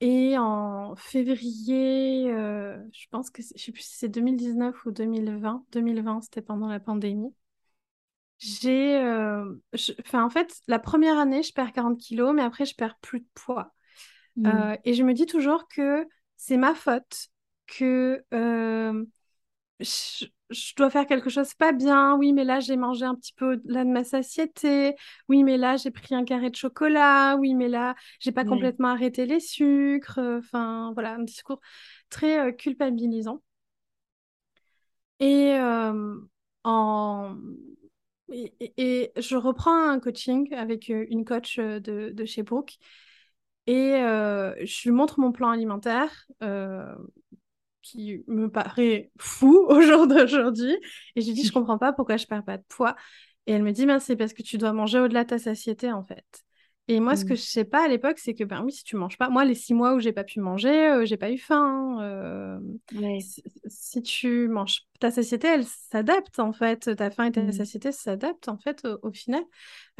Et 0.00 0.36
en 0.36 0.94
février, 0.96 2.26
je 2.28 3.06
pense 3.10 3.30
que 3.30 3.42
je 3.42 3.62
sais 3.62 3.72
plus 3.72 3.82
si 3.82 3.96
c'est 3.96 4.08
2019 4.08 4.84
ou 4.84 4.90
2020. 4.90 5.64
2020, 5.72 6.22
c'était 6.22 6.42
pendant 6.42 6.68
la 6.68 6.80
pandémie. 6.80 7.32
J'ai, 8.38 8.98
euh, 8.98 9.54
enfin, 10.00 10.24
en 10.24 10.30
fait, 10.30 10.60
la 10.66 10.78
première 10.78 11.18
année, 11.18 11.42
je 11.42 11.52
perds 11.52 11.72
40 11.72 11.98
kilos, 11.98 12.34
mais 12.34 12.42
après, 12.42 12.66
je 12.66 12.74
perds 12.74 12.98
plus 13.00 13.20
de 13.20 13.28
poids. 13.34 13.74
Mmh. 14.36 14.46
Euh, 14.46 14.76
et 14.84 14.94
je 14.94 15.02
me 15.02 15.14
dis 15.14 15.26
toujours 15.26 15.68
que 15.68 16.06
c'est 16.36 16.58
ma 16.58 16.74
faute, 16.74 17.28
que 17.66 18.22
je, 19.80 20.26
je 20.50 20.74
dois 20.76 20.90
faire 20.90 21.06
quelque 21.06 21.30
chose 21.30 21.54
pas 21.54 21.72
bien. 21.72 22.16
Oui, 22.16 22.32
mais 22.32 22.44
là, 22.44 22.60
j'ai 22.60 22.76
mangé 22.76 23.04
un 23.04 23.14
petit 23.14 23.32
peu 23.32 23.60
là 23.64 23.84
de 23.84 23.90
ma 23.90 24.04
satiété. 24.04 24.94
Oui, 25.28 25.42
mais 25.42 25.56
là, 25.56 25.76
j'ai 25.76 25.90
pris 25.90 26.14
un 26.14 26.24
carré 26.24 26.50
de 26.50 26.56
chocolat. 26.56 27.36
Oui, 27.36 27.54
mais 27.54 27.68
là, 27.68 27.94
j'ai 28.20 28.32
pas 28.32 28.44
complètement 28.44 28.88
arrêté 28.88 29.26
les 29.26 29.40
sucres. 29.40 30.18
Enfin, 30.18 30.92
voilà, 30.94 31.14
un 31.14 31.22
discours 31.22 31.60
très 32.10 32.38
euh, 32.48 32.52
culpabilisant. 32.52 33.42
Et, 35.20 35.54
euh, 35.54 36.16
en... 36.64 37.36
Et, 38.28 39.12
je 39.16 39.36
reprends 39.36 39.88
un 39.88 40.00
coaching 40.00 40.52
avec 40.54 40.88
une 40.88 41.24
coach 41.24 41.58
de, 41.58 42.10
de 42.10 42.24
chez 42.24 42.42
Brooke. 42.42 42.76
Et 43.66 43.92
je 43.92 44.82
lui 44.88 44.90
montre 44.90 45.20
mon 45.20 45.32
plan 45.32 45.50
alimentaire 45.50 46.26
qui 47.86 48.24
me 48.26 48.50
paraît 48.50 49.10
fou 49.18 49.64
au 49.68 49.80
jour 49.80 50.06
d'aujourd'hui. 50.06 50.76
Et 51.14 51.20
j'ai 51.20 51.32
dit, 51.32 51.44
je 51.46 51.52
comprends 51.52 51.78
pas 51.78 51.92
pourquoi 51.92 52.16
je 52.16 52.26
perds 52.26 52.44
pas 52.44 52.58
de 52.58 52.64
poids. 52.68 52.96
Et 53.46 53.52
elle 53.52 53.62
me 53.62 53.72
dit, 53.72 53.86
ben, 53.86 54.00
c'est 54.00 54.16
parce 54.16 54.32
que 54.32 54.42
tu 54.42 54.58
dois 54.58 54.72
manger 54.72 54.98
au-delà 54.98 55.24
de 55.24 55.28
ta 55.30 55.38
satiété, 55.38 55.92
en 55.92 56.02
fait. 56.02 56.45
Et 56.88 57.00
moi, 57.00 57.16
ce 57.16 57.24
que 57.24 57.32
mmh. 57.32 57.36
je 57.36 57.42
sais 57.42 57.64
pas 57.64 57.84
à 57.84 57.88
l'époque, 57.88 58.18
c'est 58.18 58.34
que, 58.34 58.44
ben 58.44 58.62
oui, 58.62 58.70
si 58.70 58.84
tu 58.84 58.94
manges 58.94 59.18
pas, 59.18 59.28
moi, 59.28 59.44
les 59.44 59.56
six 59.56 59.74
mois 59.74 59.94
où 59.94 59.98
j'ai 59.98 60.12
pas 60.12 60.22
pu 60.22 60.38
manger, 60.38 60.88
euh, 60.88 61.04
j'ai 61.04 61.16
pas 61.16 61.32
eu 61.32 61.38
faim. 61.38 61.98
Euh, 62.00 62.60
si, 63.68 64.02
tu 64.02 64.46
manges, 64.46 64.82
ta 65.00 65.10
satiété, 65.10 65.48
elle 65.48 65.64
s'adapte, 65.64 66.38
en 66.38 66.52
fait. 66.52 66.94
Ta 66.94 67.10
faim 67.10 67.24
et 67.24 67.32
ta 67.32 67.42
mmh. 67.42 67.52
satiété 67.52 67.90
s'adaptent, 67.90 68.48
en 68.48 68.56
fait, 68.56 68.86
au, 69.02 69.10
final, 69.10 69.42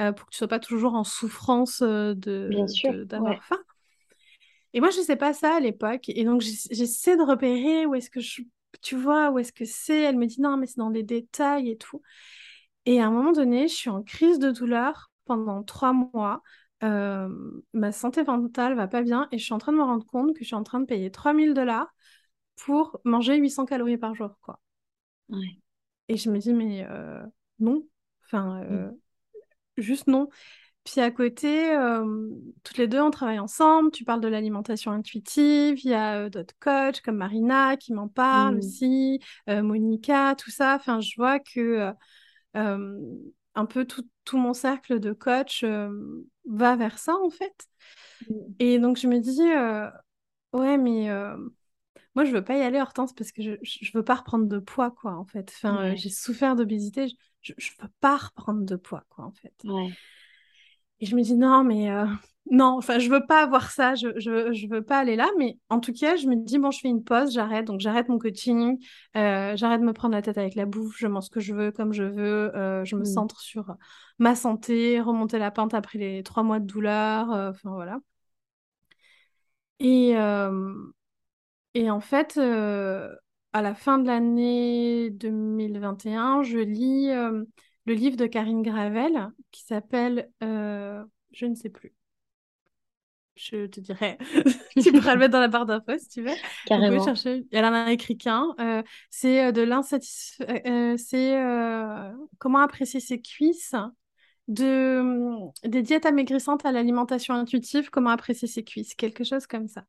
euh, 0.00 0.12
pour 0.12 0.26
que 0.26 0.30
tu 0.30 0.38
sois 0.38 0.46
pas 0.46 0.60
toujours 0.60 0.94
en 0.94 1.02
souffrance 1.02 1.82
de 1.82 3.04
d'avoir 3.04 3.42
faim. 3.42 3.58
Et 4.72 4.80
moi, 4.80 4.90
je 4.90 4.98
ne 4.98 5.04
sais 5.04 5.16
pas 5.16 5.32
ça 5.32 5.56
à 5.56 5.60
l'époque. 5.60 6.08
Et 6.08 6.22
donc, 6.22 6.40
j'essaie 6.42 7.16
de 7.16 7.22
repérer 7.22 7.86
où 7.86 7.94
est-ce 7.96 8.10
que 8.10 8.20
je... 8.20 8.42
Tu 8.82 8.94
vois, 8.94 9.30
où 9.30 9.38
est-ce 9.40 9.52
que 9.52 9.64
c'est 9.64 10.02
Elle 10.02 10.18
me 10.18 10.26
dit 10.26 10.40
non, 10.40 10.56
mais 10.56 10.66
c'est 10.66 10.78
dans 10.78 10.90
les 10.90 11.02
détails 11.02 11.70
et 11.70 11.76
tout. 11.78 12.02
Et 12.84 13.00
à 13.00 13.06
un 13.06 13.10
moment 13.10 13.32
donné, 13.32 13.66
je 13.66 13.74
suis 13.74 13.90
en 13.90 14.02
crise 14.02 14.38
de 14.38 14.52
douleur 14.52 15.10
pendant 15.24 15.62
trois 15.64 15.92
mois. 15.92 16.42
Euh, 16.82 17.28
ma 17.72 17.90
santé 17.90 18.22
mentale 18.22 18.74
va 18.74 18.86
pas 18.86 19.02
bien 19.02 19.28
et 19.32 19.38
je 19.38 19.44
suis 19.44 19.54
en 19.54 19.58
train 19.58 19.72
de 19.72 19.78
me 19.78 19.82
rendre 19.82 20.04
compte 20.04 20.34
que 20.34 20.40
je 20.40 20.46
suis 20.46 20.54
en 20.54 20.62
train 20.62 20.80
de 20.80 20.84
payer 20.84 21.10
3000 21.10 21.54
dollars 21.54 21.94
pour 22.56 23.00
manger 23.04 23.36
800 23.36 23.64
calories 23.64 23.96
par 23.96 24.14
jour, 24.14 24.38
quoi. 24.42 24.60
Et 26.08 26.16
je 26.16 26.30
me 26.30 26.38
dis, 26.38 26.52
mais 26.52 26.86
euh, 26.88 27.22
non. 27.58 27.86
Enfin, 28.24 28.62
euh, 28.62 28.88
mm. 28.88 28.96
juste 29.78 30.06
non. 30.06 30.28
Puis 30.84 31.00
à 31.00 31.10
côté, 31.10 31.76
toutes 32.62 32.78
les 32.78 32.86
deux, 32.86 33.00
on 33.00 33.10
travaille 33.10 33.40
ensemble. 33.40 33.90
Tu 33.90 34.04
parles 34.04 34.20
de 34.20 34.28
l'alimentation 34.28 34.92
intuitive. 34.92 35.80
Il 35.82 35.90
y 35.90 35.94
a 35.94 36.20
euh, 36.20 36.28
d'autres 36.28 36.54
coachs 36.60 37.00
comme 37.00 37.16
Marina 37.16 37.76
qui 37.76 37.92
m'en 37.92 38.06
parle 38.06 38.54
mmh. 38.54 38.58
aussi, 38.58 39.20
Monica, 39.48 40.36
tout 40.36 40.50
ça. 40.50 40.76
Enfin, 40.76 41.00
je 41.00 41.16
vois 41.16 41.40
que 41.40 41.92
un 43.56 43.66
peu 43.66 43.84
tout, 43.86 44.04
mon 44.34 44.54
cercle 44.54 45.00
de 45.00 45.12
coach 45.12 45.64
va 46.44 46.76
vers 46.76 46.98
ça, 46.98 47.14
en 47.16 47.30
fait. 47.30 47.66
Mmh. 48.28 48.34
Et 48.58 48.78
donc, 48.78 48.98
je 48.98 49.08
me 49.08 49.18
dis, 49.18 49.42
ouais, 50.52 50.78
mais 50.78 51.10
moi, 52.14 52.24
je 52.24 52.32
veux 52.32 52.42
pas 52.42 52.56
y 52.56 52.62
aller, 52.62 52.80
Hortense, 52.80 53.12
parce 53.12 53.30
que 53.30 53.42
je, 53.42 53.52
je 53.62 53.90
veux 53.92 54.02
pas 54.02 54.14
reprendre 54.14 54.46
de 54.46 54.58
poids, 54.58 54.90
quoi, 54.90 55.12
en 55.12 55.24
fait. 55.24 55.52
Enfin, 55.54 55.94
j'ai 55.94 56.08
souffert 56.08 56.56
d'obésité. 56.56 57.08
Je, 57.42 57.52
je, 57.58 57.70
veux 57.80 57.90
pas 58.00 58.16
reprendre 58.16 58.64
de 58.64 58.76
poids, 58.76 59.04
quoi, 59.10 59.26
en 59.26 59.32
fait. 59.32 59.54
Ouais. 59.64 59.92
Et 61.00 61.06
je 61.06 61.14
me 61.16 61.22
dis 61.22 61.34
non, 61.34 61.62
mais 61.64 61.90
euh, 61.90 62.06
non, 62.50 62.76
enfin, 62.78 62.98
je 62.98 63.10
veux 63.10 63.26
pas 63.26 63.42
avoir 63.42 63.70
ça, 63.70 63.94
je, 63.94 64.08
je, 64.18 64.52
je, 64.52 64.66
veux 64.68 64.82
pas 64.82 64.98
aller 64.98 65.16
là. 65.16 65.28
Mais 65.38 65.58
en 65.68 65.80
tout 65.80 65.92
cas, 65.92 66.16
je 66.16 66.26
me 66.26 66.36
dis, 66.36 66.58
bon, 66.58 66.70
je 66.70 66.80
fais 66.80 66.88
une 66.88 67.04
pause, 67.04 67.34
j'arrête. 67.34 67.66
Donc, 67.66 67.80
j'arrête 67.80 68.08
mon 68.08 68.18
coaching, 68.18 68.78
euh, 69.16 69.56
j'arrête 69.56 69.80
de 69.80 69.86
me 69.86 69.92
prendre 69.92 70.14
la 70.14 70.22
tête 70.22 70.38
avec 70.38 70.54
la 70.54 70.64
bouffe, 70.64 70.96
je 70.98 71.06
mange 71.06 71.24
ce 71.24 71.30
que 71.30 71.40
je 71.40 71.54
veux, 71.54 71.70
comme 71.70 71.92
je 71.92 72.04
veux, 72.04 72.56
euh, 72.56 72.84
je 72.84 72.96
me 72.96 73.02
Mm. 73.02 73.04
centre 73.04 73.40
sur 73.40 73.74
ma 74.18 74.34
santé, 74.34 75.00
remonter 75.00 75.38
la 75.38 75.50
pente 75.50 75.74
après 75.74 75.98
les 75.98 76.22
trois 76.22 76.42
mois 76.42 76.60
de 76.60 76.66
douleur, 76.66 77.28
enfin 77.30 77.70
voilà. 77.74 77.98
Et, 79.78 80.14
et 81.74 81.90
en 81.90 82.00
fait, 82.00 82.38
à 82.38 83.62
la 83.62 83.74
fin 83.74 83.98
de 83.98 84.06
l'année 84.06 85.10
2021, 85.10 86.42
je 86.42 86.58
lis 86.58 87.10
le 87.86 87.94
livre 87.94 88.16
de 88.16 88.26
Karine 88.26 88.62
Gravel 88.62 89.30
qui 89.50 89.62
s'appelle 89.62 90.30
Je 90.40 91.46
ne 91.46 91.54
sais 91.54 91.70
plus. 91.70 91.94
Je 93.36 93.66
te 93.66 93.80
dirais, 93.80 94.16
tu 94.82 94.92
pourras 94.92 95.12
le 95.12 95.20
mettre 95.20 95.32
dans 95.32 95.40
la 95.40 95.48
barre 95.48 95.66
d'infos 95.66 95.98
si 95.98 96.08
tu 96.08 96.22
veux. 96.22 96.34
Carrément. 96.64 97.04
chercher. 97.04 97.44
Elle 97.52 97.66
en 97.66 97.74
a 97.74 97.92
écrit 97.92 98.16
qu'un. 98.16 98.54
Euh, 98.60 98.82
c'est 99.10 99.52
de 99.52 99.60
l'insatisfait. 99.60 100.62
euh, 100.66 100.96
c'est 100.96 101.38
euh, 101.38 102.12
comment 102.38 102.60
apprécier 102.60 102.98
ses 102.98 103.20
cuisses, 103.20 103.74
de 104.48 105.00
hum, 105.00 105.50
des 105.64 105.82
diètes 105.82 106.06
amaigrissantes 106.06 106.64
à 106.64 106.72
l'alimentation 106.72 107.34
intuitive, 107.34 107.90
comment 107.90 108.08
apprécier 108.10 108.48
ses 108.48 108.64
cuisses, 108.64 108.94
quelque 108.94 109.22
chose 109.22 109.46
comme 109.46 109.68
ça. 109.68 109.84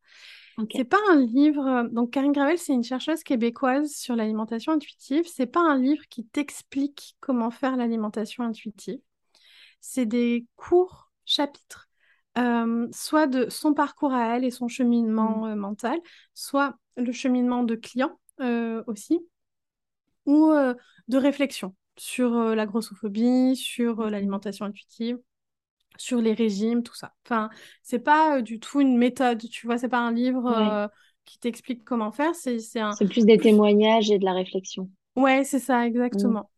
C'est 0.73 0.85
pas 0.85 0.97
un 1.11 1.17
livre. 1.21 1.65
euh, 1.67 1.87
Donc 1.89 2.11
Karine 2.11 2.31
Gravel, 2.31 2.57
c'est 2.57 2.73
une 2.73 2.83
chercheuse 2.83 3.23
québécoise 3.23 3.91
sur 3.93 4.15
l'alimentation 4.15 4.71
intuitive. 4.73 5.25
C'est 5.27 5.45
pas 5.45 5.61
un 5.61 5.77
livre 5.77 6.03
qui 6.09 6.25
t'explique 6.25 7.15
comment 7.19 7.51
faire 7.51 7.75
l'alimentation 7.77 8.43
intuitive. 8.43 8.99
C'est 9.81 10.05
des 10.05 10.47
courts 10.55 11.11
chapitres 11.25 11.89
euh, 12.37 12.87
soit 12.91 13.27
de 13.27 13.49
son 13.49 13.73
parcours 13.73 14.13
à 14.13 14.35
elle 14.37 14.45
et 14.45 14.51
son 14.51 14.67
cheminement 14.67 15.45
Mm. 15.45 15.51
euh, 15.51 15.55
mental, 15.55 15.99
soit 16.33 16.75
le 16.95 17.11
cheminement 17.11 17.63
de 17.63 17.75
clients 17.75 18.19
euh, 18.41 18.83
aussi, 18.87 19.19
ou 20.25 20.51
de 21.07 21.17
réflexion 21.17 21.75
sur 21.97 22.31
la 22.55 22.65
grossophobie, 22.65 23.55
sur 23.55 24.01
euh, 24.01 24.07
Mm. 24.07 24.11
l'alimentation 24.11 24.65
intuitive, 24.65 25.17
sur 25.97 26.21
les 26.21 26.33
régimes, 26.33 26.83
tout 26.83 26.95
ça. 26.95 27.13
Enfin, 27.25 27.49
c'est 27.83 27.99
pas 27.99 28.37
euh, 28.37 28.41
du 28.41 28.59
tout 28.59 28.81
une 28.81 28.97
méthode, 28.97 29.41
tu 29.49 29.65
vois, 29.65 29.77
c'est 29.77 29.89
pas 29.89 29.99
un 29.99 30.11
livre 30.11 30.47
euh, 30.47 30.87
qui 31.25 31.39
t'explique 31.39 31.83
comment 31.83 32.11
faire, 32.11 32.33
c'est 32.35 32.57
un... 32.79 32.91
C'est 32.91 33.07
plus 33.07 33.25
des 33.25 33.37
témoignages 33.37 34.11
et 34.11 34.19
de 34.19 34.25
la 34.25 34.33
réflexion. 34.33 34.89
Ouais, 35.15 35.43
c'est 35.43 35.59
ça, 35.59 35.85
Mm. 35.85 35.87
exactement. 35.87 36.49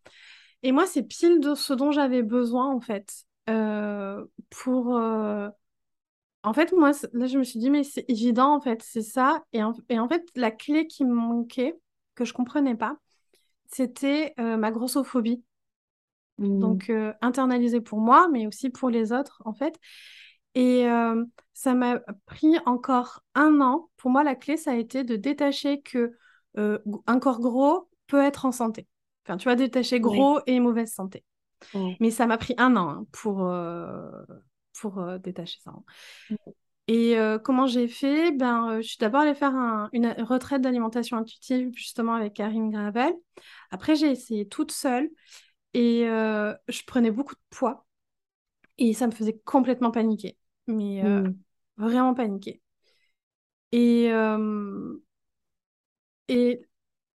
Et 0.64 0.72
moi, 0.72 0.86
c'est 0.86 1.04
pile 1.04 1.40
de 1.40 1.56
ce 1.56 1.74
dont 1.74 1.92
j'avais 1.92 2.24
besoin, 2.24 2.68
en 2.74 2.82
fait, 2.82 3.24
euh, 3.50 4.26
pour... 4.50 5.00
En 6.44 6.54
fait, 6.54 6.72
moi, 6.72 6.92
là, 7.14 7.28
je 7.28 7.38
me 7.38 7.44
suis 7.44 7.60
dit, 7.60 7.70
mais 7.70 7.84
c'est 7.84 8.06
évident, 8.08 8.56
en 8.56 8.62
fait, 8.62 8.82
c'est 8.82 9.02
ça. 9.02 9.44
Et 9.52 9.62
en, 9.62 9.74
et 9.90 10.00
en 10.00 10.08
fait, 10.08 10.26
la 10.36 10.52
clé 10.52 10.88
qui 10.88 11.04
me 11.04 11.14
manquait, 11.14 11.78
que 12.16 12.24
je 12.26 12.34
comprenais 12.34 12.76
pas, 12.76 12.98
c'était 13.68 14.34
ma 14.38 14.72
grossophobie. 14.72 15.44
Mm. 16.40 16.60
Donc, 16.60 16.90
euh, 16.90 17.14
internalisée 17.22 17.82
pour 17.82 18.00
moi, 18.00 18.28
mais 18.32 18.48
aussi 18.48 18.70
pour 18.70 18.90
les 18.90 19.12
autres, 19.12 19.42
en 19.46 19.54
fait. 19.54 19.78
Et 20.56 20.88
euh, 20.90 21.24
ça 21.54 21.74
m'a 21.76 22.00
pris 22.26 22.58
encore 22.66 23.24
un 23.36 23.62
an. 23.62 23.90
Pour 23.98 24.10
moi, 24.12 24.24
la 24.24 24.36
clé, 24.36 24.58
ça 24.58 24.72
a 24.72 24.76
été 24.76 25.04
de 25.04 25.16
détacher 25.16 25.82
que 25.82 26.14
euh, 26.58 26.80
un 27.08 27.20
corps 27.20 27.40
gros 27.40 27.90
peut 28.08 28.22
être 28.24 28.46
en 28.46 28.52
santé. 28.52 28.88
Enfin, 29.26 29.38
tu 29.38 29.44
vois, 29.44 29.56
détacher 29.56 30.00
gros 30.00 30.40
et 30.48 30.60
mauvaise 30.60 30.92
santé. 30.92 31.24
Mais 32.00 32.10
ça 32.12 32.26
m'a 32.26 32.38
pris 32.38 32.56
un 32.58 32.76
an 32.76 32.90
hein, 32.90 33.06
pour, 33.12 33.46
euh, 33.46 34.10
pour 34.80 35.00
euh, 35.00 35.18
détacher 35.20 35.60
ça. 35.64 35.72
hein. 35.72 35.84
Et 36.88 37.20
euh, 37.20 37.38
comment 37.38 37.68
j'ai 37.68 37.88
fait? 37.88 38.32
Ben, 38.32 38.72
euh, 38.72 38.82
je 38.82 38.88
suis 38.88 38.98
d'abord 38.98 39.22
allée 39.22 39.36
faire 39.36 39.56
un- 39.56 39.90
une 39.94 40.08
retraite 40.24 40.62
d'alimentation 40.62 41.18
intuitive 41.18 41.70
justement 41.76 42.16
avec 42.16 42.34
Karine 42.34 42.72
Gravel. 42.72 43.14
Après, 43.70 43.96
j'ai 43.96 44.10
essayé 44.10 44.48
toute 44.48 44.72
seule 44.72 45.10
et 45.74 46.08
euh, 46.08 46.54
je 46.70 46.84
prenais 46.86 47.12
beaucoup 47.12 47.36
de 47.36 47.42
poids 47.50 47.86
et 48.78 48.94
ça 48.94 49.08
me 49.08 49.12
faisait 49.14 49.40
complètement 49.46 49.92
paniquer. 49.92 50.38
Mais 50.68 51.04
euh, 51.06 51.22
Mm. 51.26 51.44
vraiment 51.78 52.14
paniquer. 52.16 52.62
Et, 53.72 54.10
euh, 54.12 55.00
et 56.28 56.62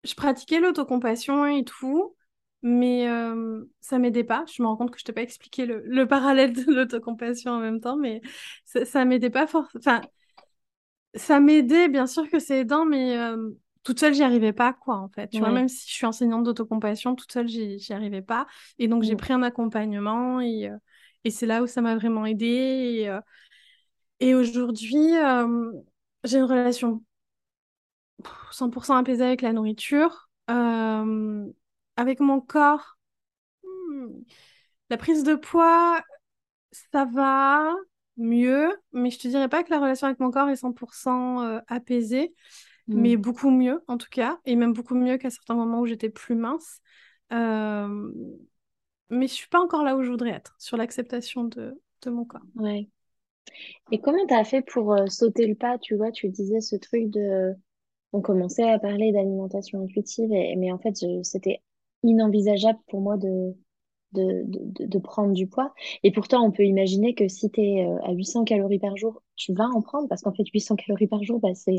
je 0.03 0.15
pratiquais 0.15 0.59
l'autocompassion 0.59 1.45
et 1.47 1.63
tout, 1.65 2.15
mais 2.63 3.07
ça 3.81 3.99
m'aidait 3.99 4.23
pas. 4.23 4.45
Je 4.53 4.61
me 4.63 4.67
rends 4.67 4.77
compte 4.77 4.91
que 4.91 4.99
je 4.99 5.05
t'ai 5.05 5.13
pas 5.13 5.21
expliqué 5.23 5.65
le, 5.65 5.81
le 5.85 6.07
parallèle 6.09 6.53
de 6.53 6.71
l'autocompassion 6.73 7.51
en 7.53 7.59
même 7.59 7.81
temps, 7.81 7.97
mais 7.97 8.21
ça, 8.65 8.85
ça 8.85 9.05
m'aidait 9.05 9.29
pas 9.29 9.47
forcément. 9.47 9.79
Enfin, 9.81 10.07
ça 11.15 11.39
m'aidait, 11.39 11.89
bien 11.89 12.07
sûr 12.07 12.29
que 12.29 12.39
c'est 12.39 12.59
aidant, 12.61 12.85
mais 12.85 13.17
toute 13.84 14.00
seule, 14.00 14.13
j'y 14.13 14.24
arrivais 14.24 14.54
pas, 14.54 14.74
quoi, 14.74 14.98
en 14.98 15.10
fait. 15.10 15.30
Tu 15.30 15.39
vois, 15.43 15.52
même 15.52 15.67
si 15.69 15.88
je 15.89 15.93
suis 15.93 16.06
enseignante 16.06 16.43
d'autocompassion, 16.43 17.15
toute 17.15 17.32
seule, 17.32 17.48
j'y 17.48 17.80
j'y 17.80 17.93
arrivais 17.93 18.22
pas. 18.22 18.48
Et 18.80 18.88
donc, 18.88 19.04
j'ai 19.04 19.15
Mm. 19.15 19.17
pris 19.17 19.34
un 19.34 19.43
accompagnement 19.43 20.41
et, 20.41 20.69
euh, 20.69 20.78
et 21.26 21.32
c'est 21.32 21.46
là 21.46 21.63
où 21.63 21.67
ça 21.67 21.82
m'a 21.82 21.96
vraiment 21.96 22.26
aidée. 22.26 22.46
Et, 23.02 23.10
euh, 23.10 23.19
et 24.19 24.34
aujourd'hui, 24.36 25.15
euh, 25.17 25.72
j'ai 26.24 26.38
une 26.39 26.46
relation 26.46 27.04
100% 28.52 28.96
apaisée 28.96 29.24
avec 29.26 29.41
la 29.41 29.54
nourriture. 29.54 30.30
Avec 31.98 32.19
mon 32.19 32.41
corps, 32.41 32.98
hmm, 33.63 34.10
la 34.89 34.98
prise 34.98 35.24
de 35.24 35.36
poids, 35.36 36.02
ça 36.72 37.06
va 37.06 37.76
mieux, 38.17 38.72
mais 38.93 39.12
je 39.12 39.19
te 39.19 39.28
dirais 39.30 39.50
pas 39.50 39.63
que 39.63 39.72
la 39.72 39.80
relation 39.80 40.08
avec 40.08 40.19
mon 40.19 40.32
corps 40.32 40.50
est 40.50 40.58
100% 40.58 41.43
euh, 41.43 41.60
mais 42.91 43.15
Mm. 43.15 43.17
beaucoup 43.17 43.50
mieux 43.52 43.84
en 43.88 43.98
tout 43.98 44.10
cas, 44.12 44.39
et 44.46 44.56
même 44.56 44.74
beaucoup 44.74 44.96
mieux 44.96 45.17
qu'à 45.17 45.30
certains 45.30 45.56
moments 45.56 45.82
où 45.82 45.86
j'étais 45.88 46.10
plus 46.10 46.36
mince. 46.36 46.82
Euh, 47.34 48.12
mais 49.10 49.28
je 49.28 49.34
suis 49.34 49.48
pas 49.48 49.60
encore 49.62 49.84
là 49.84 49.96
où 49.96 50.04
je 50.04 50.10
voudrais 50.12 50.32
être, 50.32 50.56
sur 50.60 50.78
l'acceptation 50.78 51.43
de, 51.46 51.82
de 52.04 52.10
mon 52.10 52.26
corps. 52.26 52.41
Ouais. 52.56 52.89
Et 53.91 54.00
comment 54.00 54.26
t'as 54.28 54.43
fait 54.43 54.62
pour 54.62 54.93
euh, 54.93 55.08
sauter 55.08 55.48
le 55.48 55.56
pas, 55.56 55.78
tu 55.78 55.96
vois, 55.96 56.12
tu 56.12 56.30
disais 56.30 56.62
ce 56.62 56.76
truc 56.76 57.10
de... 57.10 57.54
On 58.13 58.22
commençait 58.22 58.69
à 58.69 58.80
parler 58.80 59.12
d'alimentation 59.12 59.84
intuitive, 59.84 60.32
et, 60.34 60.56
mais 60.58 60.72
en 60.72 60.80
fait, 60.80 60.96
je- 61.02 61.24
c'était 61.24 61.62
inenvisageable 62.04 62.80
pour 62.89 63.02
moi 63.02 63.17
de, 63.17 63.56
de, 64.13 64.43
de, 64.48 64.86
de 64.88 65.00
prendre 65.00 65.34
du 65.34 65.48
poids. 65.48 65.74
Et 66.04 66.12
pourtant, 66.12 66.46
on 66.46 66.52
peut 66.52 66.63
imaginer 66.65 67.15
que 67.15 67.28
si 67.30 67.52
tu 67.52 67.62
es 67.62 67.86
à 68.06 68.13
800 68.13 68.46
calories 68.46 68.80
par 68.80 68.98
jour, 68.98 69.22
tu 69.38 69.54
vas 69.54 69.67
en 69.67 69.82
prendre, 69.82 70.08
parce 70.10 70.22
qu'en 70.24 70.34
fait, 70.34 70.46
800 70.54 70.76
calories 70.78 71.08
par 71.08 71.24
jour, 71.24 71.39
bah, 71.41 71.54
c'est 71.56 71.78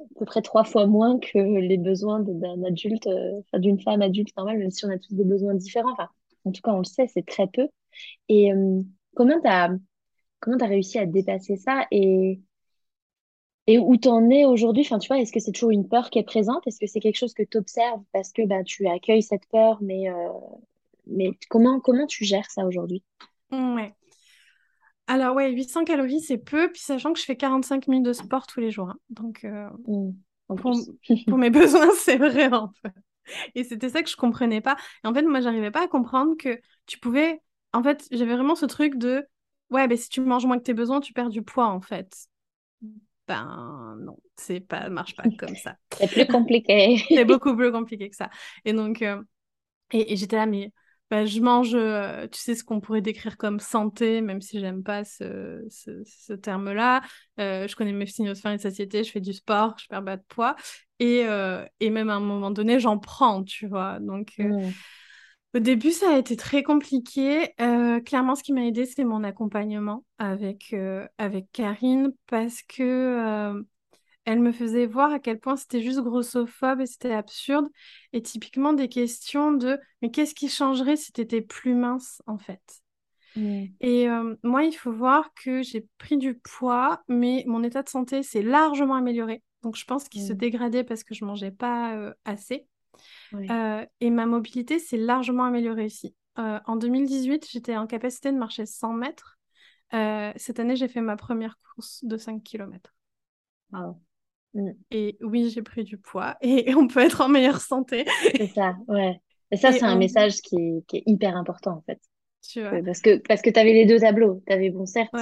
à 0.00 0.04
peu 0.18 0.24
près 0.24 0.42
trois 0.42 0.64
fois 0.64 0.86
moins 0.86 1.18
que 1.18 1.38
les 1.38 1.78
besoins 1.78 2.20
d'un 2.20 2.62
adulte, 2.64 3.06
euh, 3.06 3.40
d'une 3.58 3.80
femme 3.80 4.02
adulte 4.02 4.36
normale, 4.36 4.58
même 4.58 4.70
si 4.70 4.84
on 4.84 4.90
a 4.90 4.98
tous 4.98 5.14
des 5.14 5.24
besoins 5.24 5.54
différents. 5.54 5.92
Enfin, 5.92 6.08
en 6.44 6.52
tout 6.52 6.62
cas, 6.62 6.72
on 6.72 6.78
le 6.78 6.84
sait, 6.84 7.06
c'est 7.08 7.26
très 7.26 7.46
peu. 7.46 7.68
Et 8.28 8.52
euh, 8.52 8.82
comment 9.16 9.40
t'as, 9.40 9.70
comment 10.40 10.58
t'as 10.58 10.66
réussi 10.66 10.98
à 10.98 11.06
dépasser 11.06 11.56
ça 11.56 11.86
et, 11.90 12.40
et 13.66 13.78
où 13.78 13.96
t'en 13.96 14.30
es 14.30 14.44
aujourd'hui? 14.44 14.82
Enfin, 14.84 14.98
tu 14.98 15.08
vois, 15.08 15.18
est-ce 15.20 15.32
que 15.32 15.40
c'est 15.40 15.52
toujours 15.52 15.70
une 15.70 15.88
peur 15.88 16.10
qui 16.10 16.18
est 16.18 16.24
présente? 16.24 16.66
Est-ce 16.66 16.80
que 16.80 16.86
c'est 16.86 17.00
quelque 17.00 17.18
chose 17.18 17.34
que 17.34 17.42
tu 17.42 17.58
observes 17.58 18.02
parce 18.12 18.32
que 18.32 18.46
bah, 18.46 18.64
tu 18.64 18.86
accueilles 18.88 19.22
cette 19.22 19.46
peur, 19.50 19.78
mais, 19.82 20.08
euh, 20.10 20.14
mais 21.06 21.30
comment, 21.50 21.80
comment 21.80 22.06
tu 22.06 22.24
gères 22.24 22.50
ça 22.50 22.64
aujourd'hui? 22.66 23.04
Ouais. 23.50 23.94
Alors 25.08 25.34
ouais, 25.34 25.50
800 25.50 25.84
calories, 25.84 26.20
c'est 26.20 26.38
peu, 26.38 26.70
puis 26.70 26.82
sachant 26.82 27.12
que 27.12 27.18
je 27.18 27.24
fais 27.24 27.36
45 27.36 27.88
minutes 27.88 28.06
de 28.06 28.12
sport 28.12 28.46
tous 28.46 28.60
les 28.60 28.70
jours. 28.70 28.90
hein. 28.90 28.98
Donc 29.08 29.44
euh, 29.44 29.68
Mm, 29.86 30.10
en 30.48 30.56
pour, 30.56 31.38
mes 31.38 31.50
besoins, 31.50 31.90
c'est 31.96 32.16
vraiment 32.16 32.72
peu. 32.82 32.90
Et 33.54 33.64
c'était 33.64 33.88
ça 33.88 34.02
que 34.02 34.08
je 34.08 34.16
comprenais 34.16 34.60
pas. 34.60 34.76
Et 35.04 35.06
en 35.08 35.14
fait, 35.14 35.22
moi, 35.22 35.40
j'arrivais 35.40 35.70
pas 35.70 35.84
à 35.84 35.88
comprendre 35.88 36.36
que 36.38 36.60
tu 36.86 36.98
pouvais... 36.98 37.40
En 37.72 37.82
fait, 37.82 38.06
j'avais 38.10 38.34
vraiment 38.34 38.54
ce 38.54 38.66
truc 38.66 38.96
de... 38.96 39.26
Ouais, 39.70 39.86
ben 39.86 39.98
si 39.98 40.08
tu 40.08 40.20
manges 40.22 40.46
moins 40.46 40.58
que 40.58 40.62
tes 40.62 40.74
besoins, 40.74 41.00
tu 41.00 41.12
perds 41.12 41.28
du 41.28 41.42
poids, 41.42 41.66
en 41.66 41.80
fait. 41.80 42.10
Ben 43.26 43.96
non, 44.00 44.16
c'est 44.36 44.60
pas, 44.60 44.88
marche 44.88 45.14
pas 45.14 45.24
comme 45.38 45.54
ça. 45.56 45.76
C'est 45.98 46.10
plus 46.10 46.26
compliqué. 46.26 47.04
C'est 47.08 47.26
beaucoup 47.26 47.54
plus 47.54 47.70
compliqué 47.70 48.08
que 48.08 48.16
ça. 48.16 48.30
Et 48.64 48.72
donc, 48.72 49.02
euh, 49.02 49.22
et, 49.92 50.14
et 50.14 50.16
j'étais 50.16 50.36
là, 50.36 50.46
mais 50.46 50.72
bah, 51.10 51.24
je 51.24 51.40
mange, 51.40 51.74
euh, 51.74 52.26
tu 52.28 52.38
sais, 52.38 52.54
ce 52.54 52.62
qu'on 52.62 52.80
pourrait 52.80 53.00
décrire 53.00 53.36
comme 53.36 53.60
santé, 53.60 54.20
même 54.20 54.42
si 54.42 54.60
j'aime 54.60 54.82
pas 54.82 55.04
ce, 55.04 55.64
ce, 55.70 56.02
ce 56.04 56.32
terme-là. 56.34 57.02
Euh, 57.40 57.66
je 57.66 57.74
connais 57.76 57.92
mes 57.92 58.06
signaux 58.06 58.34
de 58.34 58.38
faim 58.38 58.52
et 58.52 58.56
de 58.56 58.62
satiété, 58.62 59.04
je 59.04 59.10
fais 59.10 59.20
du 59.20 59.32
sport, 59.32 59.74
je 59.78 59.86
perds 59.88 60.04
pas 60.04 60.16
de 60.16 60.22
poids. 60.28 60.56
Et, 60.98 61.24
euh, 61.26 61.64
et 61.80 61.90
même 61.90 62.10
à 62.10 62.14
un 62.14 62.20
moment 62.20 62.50
donné, 62.50 62.80
j'en 62.80 62.98
prends, 62.98 63.42
tu 63.42 63.66
vois. 63.66 63.98
Donc, 64.00 64.32
euh, 64.40 64.48
Mm, 64.48 64.72
au 65.54 65.60
début, 65.60 65.92
ça 65.92 66.14
a 66.14 66.18
été 66.18 66.36
très 66.36 66.62
compliqué. 66.62 67.54
Clairement, 68.04 68.34
ce 68.34 68.42
qui 68.42 68.52
m'a 68.52 68.64
aidé, 68.66 68.84
c'est 68.84 69.04
mon 69.04 69.24
accompagnement 69.24 70.04
avec, 70.18 70.74
avec 71.16 71.46
Karine, 71.52 72.12
parce 72.26 72.62
que 72.62 73.64
elle 74.28 74.40
me 74.40 74.52
faisait 74.52 74.84
voir 74.84 75.10
à 75.10 75.20
quel 75.20 75.40
point 75.40 75.56
c'était 75.56 75.80
juste 75.80 76.00
grossophobe 76.02 76.82
et 76.82 76.86
c'était 76.86 77.14
absurde. 77.14 77.66
Et 78.12 78.20
typiquement 78.20 78.74
des 78.74 78.90
questions 78.90 79.52
de 79.52 79.78
mais 80.02 80.10
qu'est-ce 80.10 80.34
qui 80.34 80.50
changerait 80.50 80.96
si 80.96 81.12
tu 81.12 81.22
étais 81.22 81.40
plus 81.40 81.74
mince 81.74 82.20
en 82.26 82.36
fait? 82.36 82.60
Et 83.80 84.06
euh, 84.08 84.34
moi, 84.42 84.64
il 84.64 84.72
faut 84.72 84.92
voir 84.92 85.32
que 85.32 85.62
j'ai 85.62 85.86
pris 85.96 86.18
du 86.18 86.34
poids, 86.34 87.02
mais 87.08 87.42
mon 87.46 87.62
état 87.62 87.82
de 87.82 87.88
santé 87.88 88.22
s'est 88.22 88.42
largement 88.42 88.96
amélioré. 88.96 89.42
Donc, 89.62 89.76
je 89.76 89.84
pense 89.86 90.08
qu'il 90.10 90.22
se 90.22 90.34
dégradait 90.34 90.84
parce 90.84 91.04
que 91.04 91.14
je 91.14 91.24
mangeais 91.24 91.50
pas 91.50 91.96
euh, 91.96 92.12
assez. 92.26 92.66
Euh, 93.32 93.86
et 94.00 94.10
ma 94.10 94.26
mobilité 94.26 94.78
s'est 94.78 94.98
largement 94.98 95.44
améliorée 95.44 95.86
aussi. 95.86 96.14
en 96.36 96.76
2018, 96.76 97.46
j'étais 97.50 97.78
en 97.78 97.86
capacité 97.86 98.30
de 98.30 98.36
marcher 98.36 98.66
100 98.66 98.92
mètres. 98.92 99.38
cette 99.90 100.60
année, 100.60 100.76
j'ai 100.76 100.88
fait 100.88 101.00
ma 101.00 101.16
première 101.16 101.58
course 101.74 102.04
de 102.04 102.18
5 102.18 102.42
km. 102.42 102.92
Mm. 104.54 104.70
Et 104.90 105.18
oui, 105.20 105.50
j'ai 105.50 105.62
pris 105.62 105.84
du 105.84 105.98
poids 105.98 106.36
et 106.40 106.74
on 106.74 106.86
peut 106.86 107.00
être 107.00 107.20
en 107.20 107.28
meilleure 107.28 107.60
santé. 107.60 108.04
C'est 108.36 108.48
ça, 108.48 108.76
ouais. 108.88 109.20
Et 109.50 109.56
ça, 109.56 109.72
c'est 109.72 109.84
un 109.84 109.96
message 109.96 110.40
qui 110.42 110.56
est, 110.92 111.02
hyper 111.06 111.36
important, 111.36 111.78
en 111.78 111.82
fait. 111.82 111.98
Tu 112.42 112.60
vois. 112.60 112.82
Parce 112.84 113.00
que, 113.00 113.16
parce 113.26 113.42
que 113.42 113.50
tu 113.50 113.58
avais 113.58 113.72
les 113.72 113.86
deux 113.86 113.98
tableaux. 113.98 114.42
Tu 114.46 114.52
avais, 114.52 114.70
bon, 114.70 114.86
certes, 114.86 115.14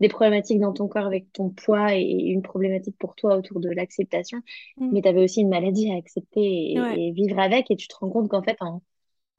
des 0.00 0.08
problématiques 0.08 0.60
dans 0.60 0.72
ton 0.72 0.88
corps 0.88 1.06
avec 1.06 1.32
ton 1.32 1.50
poids 1.50 1.94
et 1.94 2.02
une 2.02 2.42
problématique 2.42 2.96
pour 2.98 3.14
toi 3.14 3.36
autour 3.36 3.60
de 3.60 3.70
l'acceptation, 3.70 4.38
mm. 4.76 4.90
mais 4.92 5.02
tu 5.02 5.08
avais 5.08 5.22
aussi 5.22 5.40
une 5.42 5.48
maladie 5.48 5.92
à 5.92 5.96
accepter 5.96 6.72
et, 6.72 7.12
vivre 7.12 7.38
avec. 7.38 7.70
Et 7.70 7.76
tu 7.76 7.88
te 7.88 7.94
rends 7.96 8.10
compte 8.10 8.28
qu'en 8.28 8.42
fait, 8.42 8.56
en, 8.60 8.82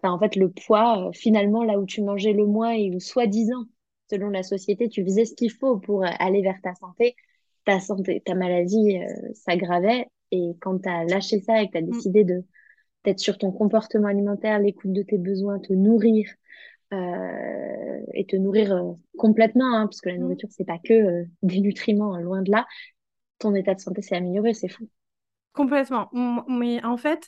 en 0.03 0.19
fait, 0.19 0.35
le 0.35 0.49
poids, 0.49 1.07
euh, 1.07 1.11
finalement, 1.13 1.63
là 1.63 1.79
où 1.79 1.85
tu 1.85 2.01
mangeais 2.01 2.33
le 2.33 2.45
moins 2.45 2.71
et 2.71 2.91
où, 2.93 2.99
soi-disant, 2.99 3.65
selon 4.09 4.29
la 4.29 4.43
société, 4.43 4.89
tu 4.89 5.03
faisais 5.03 5.25
ce 5.25 5.35
qu'il 5.35 5.51
faut 5.51 5.77
pour 5.77 6.03
aller 6.05 6.41
vers 6.41 6.59
ta 6.63 6.73
santé, 6.75 7.15
ta 7.65 7.79
santé, 7.79 8.21
ta 8.25 8.35
maladie 8.35 8.97
euh, 8.97 9.33
s'aggravait. 9.33 10.07
Et 10.31 10.51
quand 10.61 10.79
tu 10.79 10.89
as 10.89 11.05
lâché 11.05 11.39
ça 11.39 11.61
et 11.61 11.67
que 11.67 11.71
tu 11.73 11.77
as 11.77 11.81
mm. 11.81 11.89
décidé 11.91 12.23
de 12.23 12.43
d'être 13.05 13.19
sur 13.19 13.37
ton 13.37 13.53
comportement 13.53 14.09
alimentaire, 14.09 14.59
l'écoute 14.59 14.91
de 14.91 15.03
tes 15.03 15.17
besoins, 15.17 15.59
te 15.59 15.71
nourrir 15.71 16.29
euh, 16.91 18.01
et 18.15 18.25
te 18.25 18.35
nourrir 18.35 18.73
euh, 18.73 18.93
complètement, 19.17 19.75
hein, 19.75 19.85
parce 19.85 20.01
que 20.01 20.09
la 20.09 20.15
mm. 20.15 20.21
nourriture, 20.21 20.49
c'est 20.51 20.65
pas 20.65 20.79
que 20.83 20.93
euh, 20.93 21.23
des 21.43 21.59
nutriments, 21.59 22.15
hein, 22.15 22.21
loin 22.21 22.41
de 22.41 22.51
là. 22.51 22.65
Ton 23.37 23.53
état 23.53 23.75
de 23.75 23.79
santé 23.79 24.01
s'est 24.01 24.15
amélioré, 24.15 24.53
c'est 24.53 24.69
fou. 24.69 24.89
Complètement. 25.53 26.09
Mais 26.47 26.83
en 26.83 26.97
fait, 26.97 27.27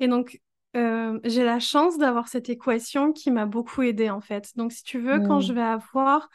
et 0.00 0.08
donc, 0.08 0.40
j'ai 0.74 1.44
la 1.44 1.60
chance 1.60 1.98
d'avoir 1.98 2.26
cette 2.26 2.48
équation 2.48 3.12
qui 3.12 3.30
m'a 3.30 3.46
beaucoup 3.46 3.82
aidée, 3.82 4.10
en 4.10 4.20
fait. 4.20 4.50
Donc, 4.56 4.72
si 4.72 4.82
tu 4.82 4.98
veux, 4.98 5.20
quand 5.20 5.38
mm. 5.38 5.42
je 5.42 5.52
vais 5.52 5.62
avoir 5.62 6.28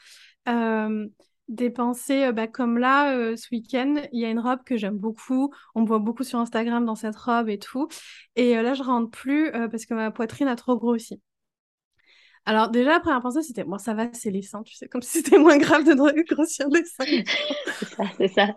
des 1.50 1.70
pensées 1.70 2.26
euh, 2.26 2.32
bah, 2.32 2.48
comme 2.48 2.78
là, 2.78 3.16
euh, 3.16 3.36
ce 3.36 3.48
week-end, 3.52 3.96
il 4.14 4.22
y 4.22 4.26
a 4.26 4.30
une 4.30 4.40
robe 4.40 4.64
que 4.64 4.78
j'aime 4.78 4.98
beaucoup. 4.98 5.52
On 5.76 5.82
me 5.82 5.88
voit 5.88 6.00
beaucoup 6.00 6.24
sur 6.24 6.40
Instagram 6.40 6.86
dans 6.86 6.96
cette 6.96 7.18
robe 7.18 7.50
et 7.50 7.60
tout. 7.60 7.90
Et 8.36 8.58
euh, 8.58 8.62
là, 8.62 8.74
je 8.76 8.84
rentre 8.84 9.10
plus 9.12 9.52
parce 9.52 9.86
que 9.86 9.94
ma 9.94 10.12
poitrine 10.12 10.48
a 10.48 10.56
trop 10.56 10.78
grossi. 10.78 11.22
Alors 12.46 12.70
déjà, 12.70 12.92
la 12.94 13.00
première 13.00 13.22
pensée, 13.22 13.42
c'était, 13.44 13.64
bon, 13.64 13.78
ça 13.78 13.94
va, 13.94 14.08
c'est 14.14 14.32
les 14.32 14.42
seins, 14.42 14.64
tu 14.64 14.74
sais, 14.74 14.88
comme 14.88 15.02
si 15.02 15.20
c'était 15.20 15.38
moins 15.38 15.58
grave 15.58 15.84
de 15.84 15.94
grossir 16.34 16.68
les 16.70 16.84
seins. 16.86 17.06
c'est 17.80 17.86
ça, 17.86 18.04
c'est 18.18 18.28
ça. 18.30 18.48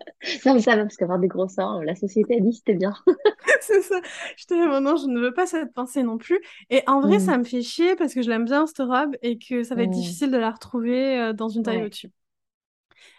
Non, 0.46 0.54
mais 0.54 0.60
ça 0.62 0.76
va, 0.76 0.82
parce 0.82 0.96
qu'avoir 0.96 1.18
des 1.18 1.28
gros 1.28 1.48
seins, 1.48 1.82
la 1.84 1.94
société 1.94 2.36
a 2.36 2.40
dit, 2.40 2.54
c'était 2.54 2.74
bien. 2.74 2.94
c'est 3.60 3.82
ça. 3.82 4.00
Je 4.36 4.46
te 4.46 4.54
dis, 4.54 4.82
non, 4.82 4.96
je 4.96 5.08
ne 5.08 5.20
veux 5.20 5.34
pas 5.34 5.46
cette 5.46 5.74
pensée 5.74 6.02
non 6.04 6.16
plus. 6.16 6.40
Et 6.70 6.82
en 6.86 7.00
vrai, 7.00 7.16
mm. 7.16 7.20
ça 7.20 7.36
me 7.36 7.44
fait 7.44 7.60
chier 7.60 7.96
parce 7.96 8.14
que 8.14 8.22
je 8.22 8.30
l'aime 8.30 8.44
bien, 8.44 8.66
cette 8.66 8.78
robe, 8.78 9.16
et 9.20 9.36
que 9.38 9.62
ça 9.62 9.74
va 9.74 9.82
être 9.82 9.90
mm. 9.90 9.94
difficile 9.94 10.30
de 10.30 10.38
la 10.38 10.52
retrouver 10.52 11.32
dans 11.34 11.48
une 11.48 11.62
taille 11.62 11.82
au-dessus. 11.84 12.12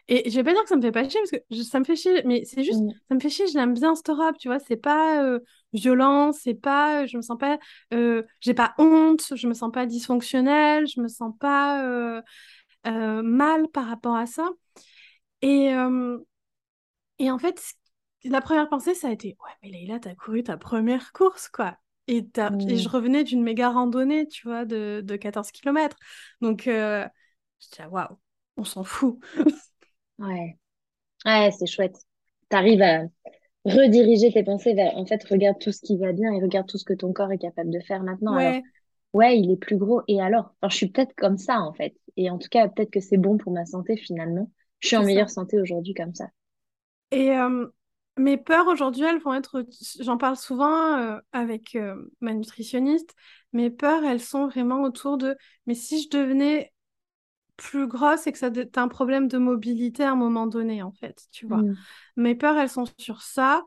Et 0.09 0.29
je 0.29 0.35
vais 0.35 0.43
pas 0.43 0.51
dire 0.51 0.63
que 0.63 0.69
ça 0.69 0.75
me 0.75 0.81
fait 0.81 0.91
pas 0.91 1.07
chier, 1.07 1.19
parce 1.21 1.31
que 1.31 1.63
ça 1.63 1.79
me 1.79 1.85
fait 1.85 1.95
chier, 1.95 2.23
mais 2.25 2.43
c'est 2.43 2.63
juste, 2.63 2.81
mm. 2.81 2.91
ça 3.07 3.15
me 3.15 3.19
fait 3.21 3.29
chier, 3.29 3.47
je 3.47 3.57
l'aime 3.57 3.73
bien 3.73 3.95
cette 3.95 4.09
robe, 4.09 4.35
tu 4.37 4.49
vois, 4.49 4.59
c'est 4.59 4.75
pas 4.75 5.23
euh, 5.23 5.39
violent, 5.71 6.33
c'est 6.33 6.55
pas, 6.55 7.05
je 7.05 7.15
me 7.15 7.21
sens 7.21 7.37
pas, 7.37 7.57
euh, 7.93 8.23
j'ai 8.41 8.53
pas 8.53 8.73
honte, 8.77 9.33
je 9.33 9.47
me 9.47 9.53
sens 9.53 9.71
pas 9.71 9.85
dysfonctionnelle, 9.85 10.87
je 10.87 10.99
me 10.99 11.07
sens 11.07 11.33
pas 11.39 11.85
euh, 11.85 12.21
mal 12.85 13.69
par 13.69 13.87
rapport 13.87 14.15
à 14.15 14.25
ça. 14.25 14.49
Et, 15.41 15.71
et 17.19 17.31
en 17.31 17.37
fait, 17.37 17.61
la 18.25 18.41
première 18.41 18.67
pensée, 18.67 18.95
ça 18.95 19.07
a 19.07 19.11
été, 19.11 19.37
ouais, 19.43 19.51
mais 19.61 19.69
Leïla, 19.69 19.99
t'as 19.99 20.15
couru 20.15 20.43
ta 20.43 20.57
première 20.57 21.13
course, 21.13 21.47
quoi. 21.47 21.77
Et, 22.07 22.17
et 22.17 22.77
je 22.77 22.89
mm. 22.89 22.91
revenais 22.91 23.23
d'une 23.23 23.41
méga 23.41 23.69
randonnée, 23.69 24.27
tu 24.27 24.47
vois, 24.47 24.65
de, 24.65 25.01
de 25.01 25.15
14 25.15 25.51
km. 25.51 25.95
Donc, 26.41 26.63
je 26.65 27.07
dis, 27.71 27.85
waouh, 27.89 28.17
on 28.57 28.65
s'en 28.65 28.83
fout. 28.83 29.17
Ouais, 30.19 30.57
ouais, 31.25 31.51
c'est 31.51 31.67
chouette. 31.67 31.97
Tu 32.51 32.57
arrives 32.57 32.81
à 32.83 33.03
rediriger 33.65 34.31
tes 34.33 34.43
pensées 34.43 34.73
vers, 34.75 34.97
en 34.97 35.05
fait, 35.07 35.23
regarde 35.29 35.59
tout 35.59 35.71
ce 35.73 35.81
qui 35.81 35.97
va 35.97 36.13
bien 36.13 36.33
et 36.33 36.41
regarde 36.41 36.67
tout 36.67 36.77
ce 36.79 36.85
que 36.85 36.93
ton 36.93 37.13
corps 37.13 37.31
est 37.33 37.39
capable 37.39 37.71
de 37.71 37.79
faire 37.81 38.03
maintenant. 38.03 38.35
Alors, 38.35 38.55
Ouais. 39.13 39.33
il 39.33 39.51
est 39.51 39.57
plus 39.57 39.77
gros. 39.77 40.01
Et 40.09 40.21
alors? 40.21 40.55
Enfin, 40.61 40.69
je 40.71 40.77
suis 40.77 40.89
peut-être 40.89 41.15
comme 41.15 41.37
ça, 41.37 41.61
en 41.61 41.73
fait. 41.73 41.95
Et 42.17 42.29
en 42.31 42.39
tout 42.39 42.49
cas, 42.49 42.67
peut-être 42.69 42.91
que 42.91 43.01
c'est 43.01 43.17
bon 43.17 43.37
pour 43.37 43.53
ma 43.53 43.65
santé, 43.65 43.97
finalement. 43.97 44.51
Je 44.81 44.89
suis 44.89 44.97
en 44.97 45.03
meilleure 45.03 45.29
santé 45.31 45.59
aujourd'hui 45.61 45.93
comme 45.95 46.15
ça. 46.15 46.27
Et 47.11 47.31
euh, 47.31 47.67
mes 48.17 48.37
peurs 48.37 48.67
aujourd'hui, 48.67 49.03
elles 49.03 49.19
vont 49.21 49.33
être, 49.33 49.65
j'en 50.01 50.17
parle 50.17 50.35
souvent 50.37 50.97
euh, 50.97 51.19
avec 51.31 51.75
euh, 51.75 51.95
ma 52.21 52.33
nutritionniste, 52.33 53.15
mes 53.53 53.69
peurs, 53.69 54.03
elles 54.03 54.21
sont 54.21 54.47
vraiment 54.47 54.81
autour 54.83 55.17
de, 55.17 55.37
mais 55.67 55.75
si 55.75 56.01
je 56.03 56.09
devenais 56.09 56.72
plus 57.57 57.87
grosse 57.87 58.27
et 58.27 58.31
que 58.31 58.37
ça 58.37 58.47
as 58.47 58.81
un 58.81 58.87
problème 58.87 59.27
de 59.27 59.37
mobilité 59.37 60.03
à 60.03 60.11
un 60.11 60.15
moment 60.15 60.47
donné, 60.47 60.81
en 60.83 60.91
fait, 60.91 61.23
tu 61.31 61.45
vois. 61.45 61.61
Mm. 61.61 61.73
Mes 62.17 62.35
peurs, 62.35 62.57
elles 62.57 62.69
sont 62.69 62.85
sur 62.97 63.21
ça. 63.21 63.63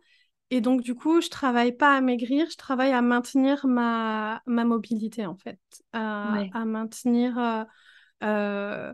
Et 0.50 0.60
donc, 0.60 0.82
du 0.82 0.94
coup, 0.94 1.20
je 1.20 1.28
travaille 1.28 1.72
pas 1.72 1.96
à 1.96 2.00
maigrir, 2.00 2.48
je 2.50 2.56
travaille 2.56 2.92
à 2.92 3.02
maintenir 3.02 3.66
ma, 3.66 4.42
ma 4.46 4.64
mobilité, 4.64 5.26
en 5.26 5.36
fait. 5.36 5.58
À, 5.92 6.44
à 6.52 6.64
maintenir 6.64 7.38
euh, 7.38 7.64
euh, 8.22 8.92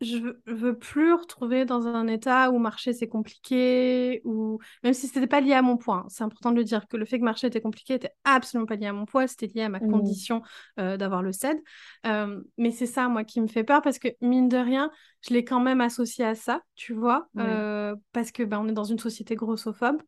je 0.00 0.18
veux 0.46 0.78
plus 0.78 1.12
retrouver 1.12 1.64
dans 1.64 1.86
un 1.86 2.06
état 2.06 2.50
où 2.50 2.58
marcher 2.58 2.92
c'est 2.92 3.08
compliqué, 3.08 4.20
ou 4.24 4.58
même 4.82 4.92
si 4.94 5.08
c'était 5.08 5.26
pas 5.26 5.40
lié 5.40 5.54
à 5.54 5.62
mon 5.62 5.76
poids. 5.76 6.04
Hein. 6.04 6.06
C'est 6.08 6.24
important 6.24 6.50
de 6.50 6.56
le 6.56 6.64
dire 6.64 6.86
que 6.88 6.96
le 6.96 7.04
fait 7.04 7.18
que 7.18 7.24
marcher 7.24 7.48
était 7.48 7.60
compliqué 7.60 7.94
était 7.94 8.12
absolument 8.24 8.66
pas 8.66 8.76
lié 8.76 8.86
à 8.86 8.92
mon 8.92 9.06
poids, 9.06 9.26
c'était 9.26 9.46
lié 9.48 9.62
à 9.62 9.68
ma 9.68 9.80
mmh. 9.80 9.90
condition 9.90 10.42
euh, 10.78 10.96
d'avoir 10.96 11.22
le 11.22 11.32
CED. 11.32 11.58
Euh, 12.06 12.40
mais 12.58 12.70
c'est 12.70 12.86
ça, 12.86 13.08
moi, 13.08 13.24
qui 13.24 13.40
me 13.40 13.48
fait 13.48 13.64
peur 13.64 13.82
parce 13.82 13.98
que 13.98 14.08
mine 14.20 14.48
de 14.48 14.56
rien, 14.56 14.90
je 15.26 15.34
l'ai 15.34 15.44
quand 15.44 15.60
même 15.60 15.80
associé 15.80 16.24
à 16.24 16.34
ça, 16.34 16.62
tu 16.74 16.94
vois, 16.94 17.28
euh, 17.38 17.94
parce 18.12 18.30
que 18.30 18.42
ben, 18.42 18.60
on 18.60 18.68
est 18.68 18.72
dans 18.72 18.84
une 18.84 18.98
société 18.98 19.34
grossophobe. 19.34 20.02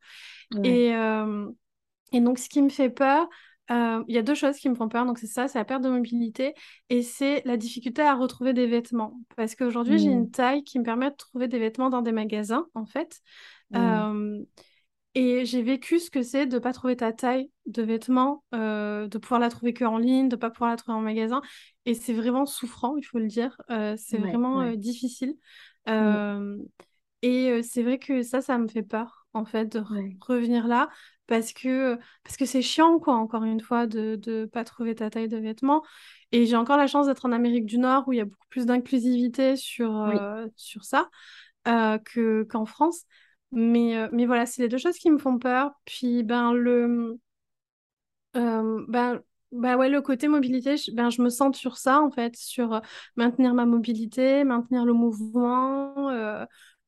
Et, 0.62 0.92
et 2.12 2.20
donc, 2.20 2.38
ce 2.38 2.48
qui 2.48 2.62
me 2.62 2.68
fait 2.68 2.90
peur, 2.90 3.28
euh, 3.70 4.04
il 4.08 4.14
y 4.14 4.18
a 4.18 4.22
deux 4.22 4.34
choses 4.34 4.56
qui 4.56 4.68
me 4.68 4.74
font 4.74 4.88
peur. 4.88 5.06
Donc, 5.06 5.18
c'est 5.18 5.26
ça, 5.26 5.48
c'est 5.48 5.58
la 5.58 5.64
perte 5.64 5.82
de 5.82 5.88
mobilité 5.88 6.54
et 6.90 7.02
c'est 7.02 7.42
la 7.44 7.56
difficulté 7.56 8.02
à 8.02 8.14
retrouver 8.14 8.52
des 8.52 8.66
vêtements. 8.66 9.18
Parce 9.36 9.54
qu'aujourd'hui, 9.54 9.98
j'ai 9.98 10.10
une 10.10 10.24
mmh. 10.24 10.30
taille 10.30 10.64
qui 10.64 10.78
me 10.78 10.84
permet 10.84 11.10
de 11.10 11.16
trouver 11.16 11.48
des 11.48 11.58
vêtements 11.58 11.90
dans 11.90 12.02
des 12.02 12.12
magasins, 12.12 12.66
en 12.74 12.84
fait. 12.84 13.20
Mmh. 13.70 13.76
Euh, 13.76 14.44
et 15.14 15.44
j'ai 15.44 15.62
vécu 15.62 16.00
ce 16.00 16.10
que 16.10 16.22
c'est 16.22 16.46
de 16.46 16.56
ne 16.56 16.60
pas 16.60 16.72
trouver 16.72 16.96
ta 16.96 17.12
taille 17.12 17.50
de 17.66 17.82
vêtements, 17.82 18.44
euh, 18.54 19.06
de 19.06 19.16
pouvoir 19.18 19.40
la 19.40 19.48
trouver 19.48 19.72
que 19.72 19.84
en 19.84 19.96
ligne, 19.96 20.28
de 20.28 20.36
ne 20.36 20.40
pas 20.40 20.50
pouvoir 20.50 20.70
la 20.70 20.76
trouver 20.76 20.98
en 20.98 21.02
magasin. 21.02 21.40
Et 21.86 21.94
c'est 21.94 22.14
vraiment 22.14 22.46
souffrant, 22.46 22.96
il 22.96 23.04
faut 23.04 23.18
le 23.18 23.28
dire. 23.28 23.56
c'est 23.96 24.18
vraiment 24.18 24.72
difficile. 24.72 25.34
Mmh. 25.86 26.58
Et 27.22 27.62
c'est 27.62 27.82
vrai 27.82 27.98
que 27.98 28.22
ça, 28.22 28.42
ça 28.42 28.58
me 28.58 28.68
fait 28.68 28.82
peur, 28.82 29.26
en 29.32 29.46
fait, 29.46 29.72
de 29.72 29.82
revenir 30.26 30.66
là 30.66 30.90
parce 31.26 31.52
que 31.52 31.98
parce 32.22 32.36
que 32.36 32.44
c'est 32.44 32.62
chiant 32.62 32.98
quoi 32.98 33.14
encore 33.14 33.44
une 33.44 33.60
fois 33.60 33.86
de 33.86 34.20
ne 34.26 34.44
pas 34.46 34.64
trouver 34.64 34.94
ta 34.94 35.10
taille 35.10 35.28
de 35.28 35.38
vêtements. 35.38 35.82
Et 36.32 36.46
j'ai 36.46 36.56
encore 36.56 36.76
la 36.76 36.86
chance 36.86 37.06
d'être 37.06 37.24
en 37.26 37.32
Amérique 37.32 37.66
du 37.66 37.78
Nord 37.78 38.04
où 38.08 38.12
il 38.12 38.18
y 38.18 38.20
a 38.20 38.24
beaucoup 38.24 38.46
plus 38.50 38.66
d'inclusivité 38.66 39.56
sur 39.56 39.96
euh, 40.02 40.46
sur 40.56 40.84
ça 40.84 41.08
euh, 41.68 41.98
que 41.98 42.42
qu'en 42.44 42.66
France. 42.66 43.04
Mais 43.52 43.96
euh, 43.96 44.08
mais 44.12 44.26
voilà 44.26 44.46
c'est 44.46 44.62
les 44.62 44.68
deux 44.68 44.78
choses 44.78 44.98
qui 44.98 45.10
me 45.10 45.18
font 45.18 45.38
peur. 45.38 45.72
Puis 45.84 46.22
ben 46.22 46.52
le 46.52 47.18
ben 48.34 49.20
bah 49.52 49.76
ouais, 49.76 49.88
le 49.88 50.02
côté 50.02 50.26
mobilité, 50.26 50.76
je, 50.76 50.90
ben, 50.90 51.10
je 51.10 51.22
me 51.22 51.28
sens 51.28 51.56
sur 51.56 51.76
ça, 51.76 52.00
en 52.00 52.10
fait, 52.10 52.34
sur 52.34 52.80
maintenir 53.14 53.54
ma 53.54 53.66
mobilité, 53.66 54.42
maintenir 54.42 54.84
le 54.84 54.92
mouvement, 54.92 56.10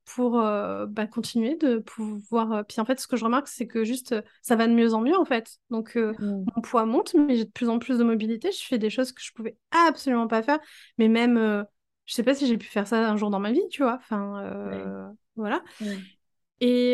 pour 0.07 0.39
euh, 0.39 0.85
bah, 0.87 1.05
continuer 1.05 1.57
de 1.57 1.79
pouvoir. 1.79 2.51
Euh, 2.53 2.63
puis 2.63 2.79
en 2.79 2.85
fait, 2.85 2.99
ce 2.99 3.07
que 3.07 3.17
je 3.17 3.25
remarque, 3.25 3.49
c'est 3.49 3.67
que 3.67 3.83
juste 3.83 4.13
euh, 4.13 4.21
ça 4.41 4.55
va 4.55 4.65
de 4.67 4.73
mieux 4.73 4.93
en 4.93 5.01
mieux 5.01 5.17
en 5.17 5.25
fait. 5.25 5.57
Donc 5.69 5.95
mmh. 5.95 6.45
mon 6.55 6.61
poids 6.61 6.85
monte, 6.85 7.13
mais 7.13 7.35
j'ai 7.35 7.45
de 7.45 7.51
plus 7.51 7.67
en 7.67 7.77
plus 7.77 7.97
de 7.97 8.03
mobilité. 8.05 8.51
Je 8.51 8.65
fais 8.65 8.77
des 8.77 8.89
choses 8.89 9.11
que 9.11 9.21
je 9.21 9.33
pouvais 9.33 9.57
absolument 9.71 10.27
pas 10.27 10.41
faire, 10.41 10.59
mais 10.97 11.09
même, 11.09 11.65
je 12.05 12.13
sais 12.13 12.23
pas 12.23 12.33
si 12.33 12.47
j'ai 12.47 12.57
pu 12.57 12.67
faire 12.67 12.87
ça 12.87 13.09
un 13.09 13.17
jour 13.17 13.29
dans 13.29 13.39
ma 13.39 13.51
vie, 13.51 13.67
tu 13.69 13.83
vois. 13.83 13.95
Enfin, 13.95 15.13
voilà. 15.35 15.61
Et, 16.61 16.93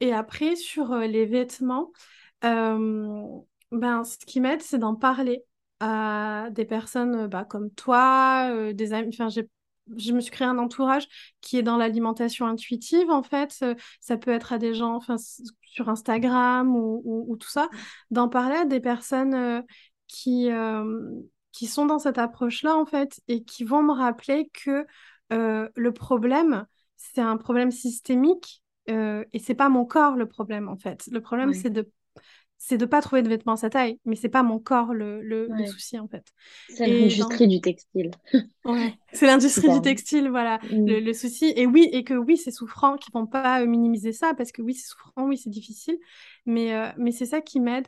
et 0.00 0.12
après, 0.12 0.56
sur 0.56 0.96
les 0.96 1.26
vêtements, 1.26 1.92
ben, 2.42 4.04
ce 4.04 4.18
qui 4.26 4.40
m'aide, 4.40 4.62
c'est 4.62 4.78
d'en 4.78 4.96
parler 4.96 5.44
à 5.78 6.48
des 6.50 6.64
personnes 6.64 7.28
bah, 7.28 7.44
comme 7.44 7.70
toi, 7.70 8.72
des 8.72 8.92
amis. 8.92 9.10
Enfin, 9.14 9.28
j'ai 9.28 9.48
je 9.96 10.12
me 10.12 10.20
suis 10.20 10.30
créé 10.30 10.46
un 10.46 10.58
entourage 10.58 11.06
qui 11.40 11.58
est 11.58 11.62
dans 11.62 11.76
l'alimentation 11.76 12.46
intuitive, 12.46 13.10
en 13.10 13.22
fait. 13.22 13.56
Euh, 13.62 13.74
ça 14.00 14.16
peut 14.16 14.30
être 14.30 14.52
à 14.52 14.58
des 14.58 14.74
gens 14.74 14.94
enfin, 14.94 15.16
sur 15.76 15.88
Instagram 15.88 16.74
ou, 16.74 17.36
tout 17.38 17.48
ça, 17.48 17.68
d'en 18.10 18.28
parler 18.28 18.56
à 18.56 18.64
des 18.64 18.80
personnes 18.80 19.34
euh, 19.34 19.62
qui, 20.08 20.50
euh, 20.50 21.10
qui 21.52 21.66
sont 21.66 21.86
dans 21.86 21.98
cette 21.98 22.18
approche-là, 22.18 22.76
en 22.76 22.86
fait, 22.86 23.20
et 23.28 23.44
qui 23.44 23.64
vont 23.64 23.82
me 23.82 23.92
rappeler 23.92 24.50
que 24.52 24.86
euh, 25.32 25.68
le 25.74 25.92
problème, 25.92 26.66
c'est 26.96 27.20
un 27.20 27.36
problème 27.36 27.70
systémique 27.70 28.62
et 28.88 29.40
c'est 29.40 29.56
pas 29.56 29.68
mon 29.68 29.84
corps 29.84 30.14
le 30.14 30.28
problème, 30.28 30.68
en 30.68 30.76
fait. 30.76 31.08
Le 31.10 31.20
problème, 31.20 31.52
c'est 31.52 31.70
de 31.70 31.90
c'est 32.58 32.78
de 32.78 32.86
pas 32.86 33.02
trouver 33.02 33.22
de 33.22 33.28
vêtements 33.28 33.52
à 33.52 33.56
sa 33.56 33.70
taille, 33.70 33.98
mais 34.04 34.16
c'est 34.16 34.28
pas 34.28 34.42
mon 34.42 34.58
corps 34.58 34.94
le, 34.94 35.20
le, 35.22 35.48
souci 35.66 35.98
en 35.98 36.08
fait. 36.08 36.24
C'est 36.68 36.86
l'industrie 36.86 37.48
du 37.48 37.60
textile. 37.60 38.10
ouais, 38.64 38.94
c'est 39.12 39.26
l'industrie 39.26 39.70
du 39.70 39.80
textile, 39.80 40.30
voilà, 40.30 40.58
mm. 40.70 40.86
le, 40.86 41.12
souci. 41.12 41.52
Et 41.56 41.66
oui, 41.66 41.88
et 41.92 42.02
que 42.02 42.14
oui, 42.14 42.36
c'est 42.36 42.50
souffrant, 42.50 42.96
qu'ils 42.96 43.12
vont 43.12 43.26
pas 43.26 43.62
euh, 43.62 43.66
minimiser 43.66 44.12
ça 44.12 44.34
parce 44.34 44.52
que 44.52 44.62
oui, 44.62 44.74
c'est 44.74 44.88
souffrant, 44.88 45.26
oui, 45.26 45.36
c'est 45.36 45.50
difficile, 45.50 45.98
mais, 46.46 46.74
euh, 46.74 46.88
mais 46.96 47.12
c'est 47.12 47.26
ça 47.26 47.40
qui 47.40 47.60
m'aide. 47.60 47.86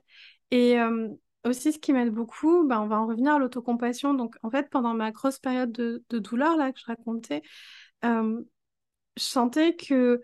Et 0.51 0.79
euh, 0.79 1.09
aussi, 1.45 1.73
ce 1.73 1.79
qui 1.79 1.93
m'aide 1.93 2.11
beaucoup, 2.11 2.67
bah, 2.67 2.81
on 2.81 2.87
va 2.89 3.01
en 3.01 3.07
revenir 3.07 3.35
à 3.35 3.39
l'autocompassion. 3.39 4.13
Donc, 4.13 4.37
en 4.43 4.51
fait, 4.51 4.69
pendant 4.71 4.93
ma 4.93 5.13
grosse 5.13 5.39
période 5.39 5.73
de, 5.73 6.05
de 6.11 6.19
douleur 6.19 6.57
là 6.57 6.73
que 6.73 6.79
je 6.79 6.87
racontais, 6.87 7.43
je 8.03 8.43
sentais 9.17 9.75
que 9.75 10.21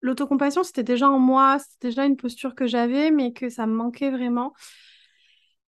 l'autocompassion, 0.00 0.62
c'était 0.62 0.82
déjà 0.82 1.08
en 1.08 1.18
moi, 1.18 1.58
c'était 1.58 1.88
déjà 1.88 2.04
une 2.04 2.16
posture 2.16 2.54
que 2.54 2.66
j'avais, 2.66 3.10
mais 3.10 3.32
que 3.32 3.48
ça 3.48 3.66
me 3.66 3.74
manquait 3.74 4.10
vraiment. 4.10 4.52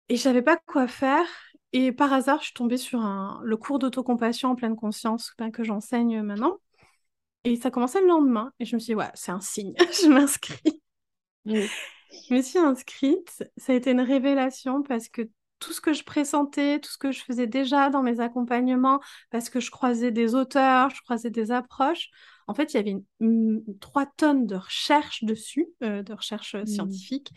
Et 0.08 0.16
je 0.16 0.22
savais 0.22 0.42
pas 0.42 0.56
quoi 0.56 0.88
faire. 0.88 1.26
Et 1.72 1.92
par 1.92 2.12
hasard, 2.12 2.40
je 2.40 2.46
suis 2.46 2.54
tombée 2.54 2.76
sur 2.76 3.00
un, 3.00 3.40
le 3.44 3.56
cours 3.56 3.78
d'autocompassion 3.78 4.50
en 4.50 4.54
pleine 4.56 4.76
conscience 4.76 5.32
ben, 5.38 5.50
que 5.50 5.62
j'enseigne 5.62 6.22
maintenant. 6.22 6.56
Et 7.44 7.56
ça 7.56 7.70
commençait 7.70 8.00
le 8.00 8.08
lendemain. 8.08 8.52
Et 8.58 8.64
je 8.64 8.74
me 8.74 8.80
suis 8.80 8.92
dit, 8.92 8.96
ouais, 8.96 9.10
c'est 9.14 9.32
un 9.32 9.40
signe, 9.40 9.74
je 10.02 10.08
m'inscris. 10.08 10.82
Je 11.46 12.34
me 12.34 12.42
suis 12.42 12.58
inscrite. 12.58 13.44
Ça 13.56 13.72
a 13.72 13.76
été 13.76 13.92
une 13.92 14.00
révélation 14.00 14.82
parce 14.82 15.08
que 15.08 15.22
tout 15.60 15.72
ce 15.72 15.80
que 15.80 15.92
je 15.92 16.02
pressentais, 16.02 16.80
tout 16.80 16.90
ce 16.90 16.98
que 16.98 17.12
je 17.12 17.22
faisais 17.22 17.46
déjà 17.46 17.90
dans 17.90 18.02
mes 18.02 18.20
accompagnements, 18.20 19.00
parce 19.30 19.50
que 19.50 19.60
je 19.60 19.70
croisais 19.70 20.10
des 20.10 20.34
auteurs, 20.34 20.90
je 20.90 21.02
croisais 21.02 21.30
des 21.30 21.52
approches, 21.52 22.08
en 22.50 22.54
fait, 22.54 22.74
il 22.74 22.76
y 22.76 22.80
avait 22.80 22.96
trois 23.78 24.06
tonnes 24.16 24.44
de 24.44 24.56
recherches 24.56 25.22
dessus, 25.22 25.68
euh, 25.84 26.02
de 26.02 26.12
recherches 26.12 26.56
euh, 26.56 26.62
mmh. 26.62 26.66
scientifiques, 26.66 27.30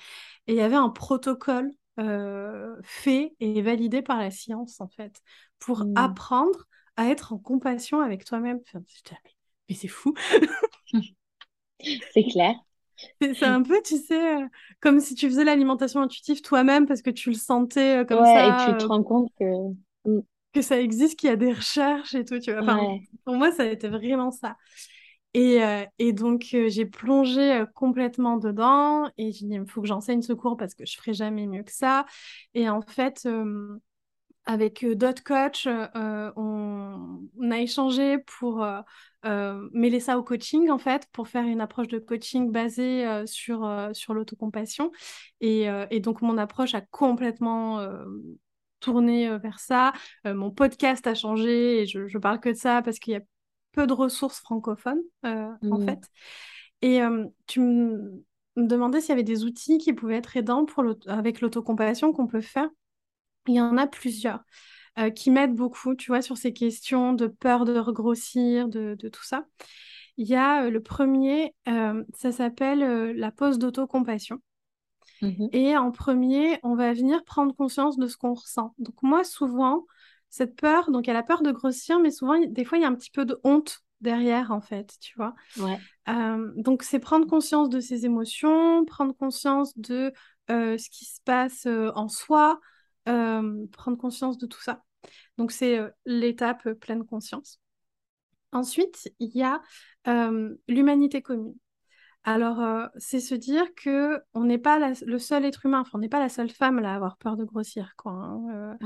et 0.47 0.53
il 0.53 0.57
y 0.57 0.61
avait 0.61 0.75
un 0.75 0.89
protocole 0.89 1.71
euh, 1.99 2.75
fait 2.81 3.35
et 3.39 3.61
validé 3.61 4.01
par 4.01 4.17
la 4.17 4.31
science, 4.31 4.81
en 4.81 4.87
fait, 4.87 5.21
pour 5.59 5.85
mmh. 5.85 5.93
apprendre 5.97 6.65
à 6.97 7.09
être 7.09 7.31
en 7.31 7.37
compassion 7.37 8.01
avec 8.01 8.25
toi-même. 8.25 8.59
mais, 9.69 9.75
c'est 9.75 9.87
fou. 9.87 10.15
c'est 11.79 12.23
clair. 12.31 12.55
C'est 13.21 13.43
un 13.43 13.61
peu, 13.61 13.79
tu 13.85 13.97
sais, 13.97 14.39
comme 14.79 14.99
si 14.99 15.13
tu 15.13 15.27
faisais 15.27 15.43
l'alimentation 15.43 16.01
intuitive 16.01 16.41
toi-même 16.41 16.87
parce 16.87 17.03
que 17.03 17.11
tu 17.11 17.29
le 17.29 17.35
sentais 17.35 18.03
comme 18.07 18.21
ouais, 18.21 18.33
ça. 18.33 18.67
Et 18.67 18.71
tu 18.71 18.77
te 18.77 18.85
rends 18.85 19.03
compte 19.03 19.29
que 19.39 19.45
que 20.53 20.61
ça 20.61 20.79
existe, 20.79 21.19
qu'il 21.19 21.29
y 21.29 21.33
a 21.33 21.35
des 21.35 21.51
recherches 21.51 22.15
et 22.15 22.23
tout, 22.23 22.39
tu 22.39 22.53
vois. 22.53 22.87
Pour 23.25 23.35
moi, 23.35 23.51
ça 23.51 23.63
a 23.63 23.65
été 23.65 23.89
vraiment 23.89 24.31
ça. 24.31 24.55
Et, 25.33 25.63
euh, 25.63 25.85
et 25.97 26.13
donc, 26.13 26.49
euh, 26.53 26.69
j'ai 26.69 26.85
plongé 26.85 27.53
euh, 27.53 27.65
complètement 27.65 28.37
dedans 28.37 29.09
et 29.17 29.31
j'ai 29.31 29.47
dit, 29.47 29.55
il 29.55 29.65
faut 29.67 29.81
que 29.81 29.87
j'enseigne 29.87 30.21
ce 30.21 30.33
cours 30.33 30.57
parce 30.57 30.75
que 30.75 30.85
je 30.85 30.95
ferai 30.95 31.13
jamais 31.13 31.47
mieux 31.47 31.63
que 31.63 31.71
ça. 31.71 32.05
Et 32.53 32.69
en 32.69 32.81
fait, 32.81 33.27
avec 34.45 34.85
d'autres 34.85 35.23
coachs, 35.23 35.67
on, 36.35 37.51
a 37.51 37.57
échangé 37.59 38.19
pour 38.19 38.65
mêler 39.23 39.99
ça 39.99 40.19
au 40.19 40.23
coaching, 40.23 40.69
en 40.69 40.77
fait, 40.77 41.07
pour 41.11 41.27
faire 41.27 41.45
une 41.45 41.61
approche 41.61 41.87
de 41.87 41.97
coaching 41.99 42.51
basée 42.51 43.23
sur, 43.25 43.89
sur 43.93 44.13
l'autocompassion. 44.13 44.91
Et, 45.41 45.67
donc, 46.01 46.21
mon 46.21 46.37
approche 46.37 46.75
a 46.75 46.81
complètement 46.81 47.87
tourné 48.81 49.35
vers 49.39 49.59
ça. 49.59 49.93
mon 50.25 50.51
podcast 50.51 51.07
a 51.07 51.15
changé 51.15 51.81
et 51.81 51.85
je, 51.87 52.07
je 52.07 52.17
parle 52.17 52.39
que 52.39 52.49
de 52.49 52.55
ça 52.55 52.81
parce 52.83 52.99
qu'il 52.99 53.13
y 53.13 53.17
a 53.17 53.21
peu 53.73 53.87
de 53.87 53.93
ressources 53.93 54.39
francophones, 54.39 55.01
euh, 55.25 55.49
en 55.69 55.79
mmh. 55.79 55.85
fait. 55.85 55.99
Et 56.81 57.01
euh, 57.01 57.25
tu 57.47 57.59
me 57.59 58.23
demandais 58.55 59.01
s'il 59.01 59.09
y 59.09 59.13
avait 59.13 59.23
des 59.23 59.43
outils 59.43 59.79
qui 59.79 59.93
pouvaient 59.93 60.17
être 60.17 60.37
aidants 60.37 60.65
pour 60.65 60.85
avec 61.07 61.41
l'autocompassion 61.41 62.13
qu'on 62.13 62.27
peut 62.27 62.41
faire. 62.41 62.69
Il 63.47 63.55
y 63.55 63.61
en 63.61 63.77
a 63.77 63.87
plusieurs 63.87 64.39
euh, 64.99 65.09
qui 65.09 65.31
m'aident 65.31 65.55
beaucoup, 65.55 65.95
tu 65.95 66.11
vois, 66.11 66.21
sur 66.21 66.37
ces 66.37 66.53
questions 66.53 67.13
de 67.13 67.27
peur 67.27 67.65
de 67.65 67.77
regrossir, 67.77 68.69
de, 68.69 68.95
tout 68.95 69.23
ça. 69.23 69.45
Il 70.17 70.27
y 70.27 70.35
a 70.35 70.69
le 70.69 70.81
premier, 70.81 71.55
ça 71.65 72.31
s'appelle 72.31 73.11
la 73.17 73.31
pause 73.31 73.57
d'autocompassion. 73.57 74.39
Mmh 75.23 75.47
Et 75.51 75.75
en 75.75 75.91
premier, 75.91 76.59
on 76.61 76.75
va 76.75 76.93
venir 76.93 77.23
prendre 77.23 77.55
conscience 77.55 77.97
de 77.97 78.07
ce 78.07 78.17
qu'on 78.17 78.33
ressent. 78.33 78.75
Donc 78.77 79.01
moi, 79.01 79.23
souvent, 79.23 79.85
cette 80.33 80.55
peur, 80.55 80.89
donc 80.89 81.07
elle 81.07 81.15
a 81.15 81.21
peur 81.21 81.43
de 81.43 81.51
grossir, 81.51 81.99
mais 81.99 82.09
souvent, 82.09 82.39
des 82.43 82.65
fois, 82.65 82.79
il 82.79 82.81
y 82.81 82.85
a 82.85 82.87
un 82.87 82.95
petit 82.95 83.11
peu 83.11 83.23
de 83.23 83.39
honte 83.43 83.81
derrière, 84.01 84.49
en 84.49 84.61
fait, 84.61 84.95
tu 84.99 85.13
vois. 85.15 85.35
Euh, 86.09 86.51
donc, 86.55 86.81
c'est 86.81 86.97
prendre 86.97 87.27
conscience 87.27 87.69
de 87.69 87.79
ses 87.79 88.07
émotions, 88.07 88.83
prendre 88.83 89.15
conscience 89.15 89.77
de 89.77 90.11
euh, 90.49 90.75
ce 90.79 90.89
qui 90.89 91.05
se 91.05 91.21
passe 91.23 91.67
euh, 91.67 91.91
en 91.93 92.07
soi, 92.07 92.59
prendre 93.05 93.95
conscience 93.95 94.39
de 94.39 94.47
tout 94.47 94.59
ça. 94.59 94.81
Donc, 95.37 95.51
c'est 95.51 95.79
l'étape 96.07 96.67
pleine 96.79 97.05
conscience. 97.05 97.59
Ensuite, 98.53 99.11
il 99.19 99.37
y 99.37 99.43
a 99.43 99.61
l'humanité 100.67 101.21
commune. 101.21 101.53
Alors, 102.23 102.89
c'est 102.97 103.19
se 103.19 103.35
dire 103.35 103.67
que 103.75 104.19
on 104.33 104.45
n'est 104.45 104.57
pas 104.57 104.93
le 105.05 105.19
seul 105.19 105.45
être 105.45 105.67
humain, 105.67 105.81
enfin, 105.81 105.91
on 105.93 105.99
n'est 105.99 106.09
pas 106.09 106.21
la 106.21 106.29
seule 106.29 106.49
femme 106.49 106.83
à 106.83 106.95
avoir 106.95 107.17
peur 107.17 107.37
de 107.37 107.43
grossir, 107.43 107.93
quoi. 107.97 108.13
Hein, 108.13 108.77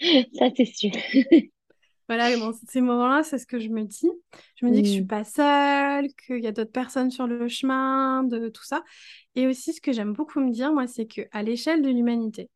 Ça, 0.38 0.48
c'est 0.56 0.64
sûr. 0.64 0.90
Voilà, 2.08 2.36
dans 2.36 2.52
ces 2.68 2.82
moments-là, 2.82 3.22
c'est 3.22 3.38
ce 3.38 3.46
que 3.46 3.58
je 3.58 3.70
me 3.70 3.82
dis. 3.82 4.10
Je 4.56 4.66
me 4.66 4.70
dis 4.70 4.82
que 4.82 4.88
je 4.88 4.92
suis 4.92 5.02
mm. 5.02 5.06
pas 5.06 5.24
seule, 5.24 6.08
qu'il 6.26 6.42
y 6.42 6.46
a 6.46 6.52
d'autres 6.52 6.72
personnes 6.72 7.10
sur 7.10 7.26
le 7.26 7.48
chemin, 7.48 8.24
de 8.24 8.48
tout 8.48 8.64
ça. 8.64 8.82
Et 9.34 9.46
aussi, 9.46 9.72
ce 9.72 9.80
que 9.80 9.92
j'aime 9.92 10.12
beaucoup 10.12 10.40
me 10.40 10.50
dire, 10.50 10.72
moi, 10.72 10.86
c'est 10.86 11.06
qu'à 11.06 11.42
l'échelle 11.42 11.80
de 11.80 11.88
l'humanité, 11.88 12.50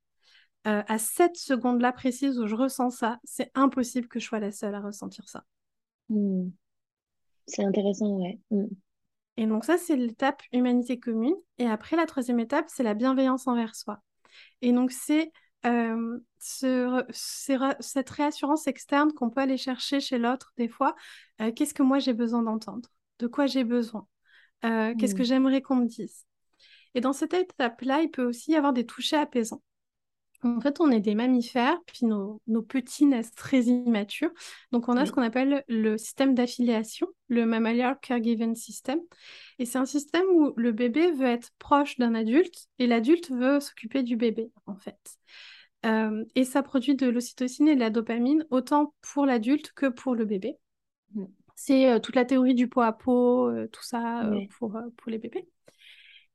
euh, 0.66 0.82
à 0.86 0.98
cette 0.98 1.36
seconde-là 1.36 1.92
précise 1.92 2.38
où 2.38 2.46
je 2.46 2.54
ressens 2.54 2.90
ça, 2.90 3.18
c'est 3.24 3.50
impossible 3.54 4.06
que 4.06 4.20
je 4.20 4.26
sois 4.26 4.40
la 4.40 4.52
seule 4.52 4.74
à 4.74 4.80
ressentir 4.80 5.26
ça. 5.28 5.44
Mm. 6.10 6.48
C'est 7.46 7.64
intéressant, 7.64 8.18
ouais. 8.18 8.38
Mm. 8.50 8.66
Et 9.38 9.46
donc 9.46 9.64
ça, 9.64 9.78
c'est 9.78 9.96
l'étape 9.96 10.42
humanité 10.52 10.98
commune. 10.98 11.36
Et 11.58 11.66
après, 11.66 11.96
la 11.96 12.04
troisième 12.04 12.40
étape, 12.40 12.66
c'est 12.68 12.82
la 12.82 12.94
bienveillance 12.94 13.46
envers 13.46 13.76
soi. 13.76 14.02
Et 14.60 14.72
donc, 14.72 14.90
c'est 14.92 15.32
euh, 15.66 16.18
ce, 16.38 17.04
cette 17.80 18.10
réassurance 18.10 18.66
externe 18.66 19.12
qu'on 19.12 19.30
peut 19.30 19.40
aller 19.40 19.56
chercher 19.56 20.00
chez 20.00 20.18
l'autre 20.18 20.52
des 20.56 20.68
fois. 20.68 20.94
Euh, 21.40 21.52
qu'est-ce 21.52 21.74
que 21.74 21.82
moi 21.82 21.98
j'ai 21.98 22.14
besoin 22.14 22.42
d'entendre? 22.42 22.88
De 23.18 23.26
quoi 23.26 23.46
j'ai 23.46 23.64
besoin? 23.64 24.06
Euh, 24.64 24.94
Qu'est-ce 24.98 25.14
que 25.14 25.22
mmh. 25.22 25.26
j'aimerais 25.26 25.62
qu'on 25.62 25.76
me 25.76 25.86
dise? 25.86 26.26
Et 26.94 27.00
dans 27.00 27.12
cette 27.12 27.34
étape-là, 27.34 28.02
il 28.02 28.10
peut 28.10 28.24
aussi 28.24 28.52
y 28.52 28.56
avoir 28.56 28.72
des 28.72 28.86
touchés 28.86 29.16
apaisants. 29.16 29.62
En 30.42 30.60
fait, 30.60 30.80
on 30.80 30.90
est 30.90 31.00
des 31.00 31.16
mammifères, 31.16 31.78
puis 31.86 32.06
nos, 32.06 32.40
petits 32.68 33.06
naissent 33.06 33.34
très 33.34 33.62
immatures. 33.62 34.30
Donc, 34.70 34.88
on 34.88 34.96
a 34.96 35.04
ce 35.04 35.10
qu'on 35.10 35.22
appelle 35.22 35.64
le 35.68 35.98
système 35.98 36.34
d'affiliation, 36.34 37.08
le 37.28 37.44
Mammaliar 37.44 37.98
Caregiving 38.00 38.54
System. 38.54 39.00
Et 39.58 39.66
c'est 39.66 39.78
un 39.78 39.84
système 39.84 40.24
où 40.32 40.52
le 40.56 40.70
bébé 40.70 41.10
veut 41.10 41.26
être 41.26 41.50
proche 41.58 41.96
d'un 41.98 42.14
adulte 42.14 42.68
et 42.78 42.86
l'adulte 42.86 43.30
veut 43.30 43.58
s'occuper 43.58 44.04
du 44.04 44.16
bébé, 44.16 44.52
en 44.66 44.76
fait. 44.76 44.98
Euh, 45.86 46.24
et 46.36 46.44
ça 46.44 46.62
produit 46.62 46.94
de 46.94 47.08
l'ocytocine 47.08 47.68
et 47.68 47.74
de 47.74 47.80
la 47.80 47.90
dopamine, 47.90 48.46
autant 48.50 48.94
pour 49.12 49.26
l'adulte 49.26 49.72
que 49.72 49.86
pour 49.86 50.14
le 50.14 50.24
bébé. 50.24 50.56
Mm. 51.14 51.24
C'est 51.56 51.90
euh, 51.90 51.98
toute 51.98 52.14
la 52.14 52.24
théorie 52.24 52.54
du 52.54 52.68
pot 52.68 52.82
à 52.82 52.96
euh, 53.08 53.66
tout 53.72 53.82
ça 53.82 54.30
pour, 54.56 54.78
pour 54.96 55.10
les 55.10 55.18
bébés. 55.18 55.48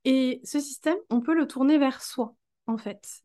Et 0.03 0.41
ce 0.43 0.59
système, 0.59 0.97
on 1.09 1.21
peut 1.21 1.33
le 1.33 1.47
tourner 1.47 1.77
vers 1.77 2.01
soi 2.01 2.35
en 2.67 2.77
fait. 2.77 3.21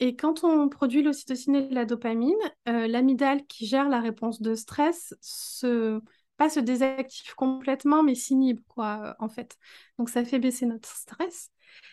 Et 0.00 0.16
quand 0.16 0.44
on 0.44 0.68
produit 0.68 1.02
l'ocytocine 1.02 1.54
et 1.54 1.68
la 1.70 1.84
dopamine, 1.84 2.34
euh, 2.68 2.86
l'amygdale 2.86 3.46
qui 3.46 3.66
gère 3.66 3.88
la 3.88 4.00
réponse 4.00 4.42
de 4.42 4.54
stress 4.54 5.14
se 5.20 6.00
pas 6.36 6.48
se 6.48 6.60
désactive 6.60 7.34
complètement, 7.34 8.02
mais 8.02 8.14
s'inhibe, 8.14 8.60
quoi, 8.66 9.14
en 9.18 9.28
fait. 9.28 9.58
Donc 9.98 10.08
ça 10.08 10.24
fait 10.24 10.38
baisser 10.38 10.64
notre 10.64 10.88
stress. 10.88 11.50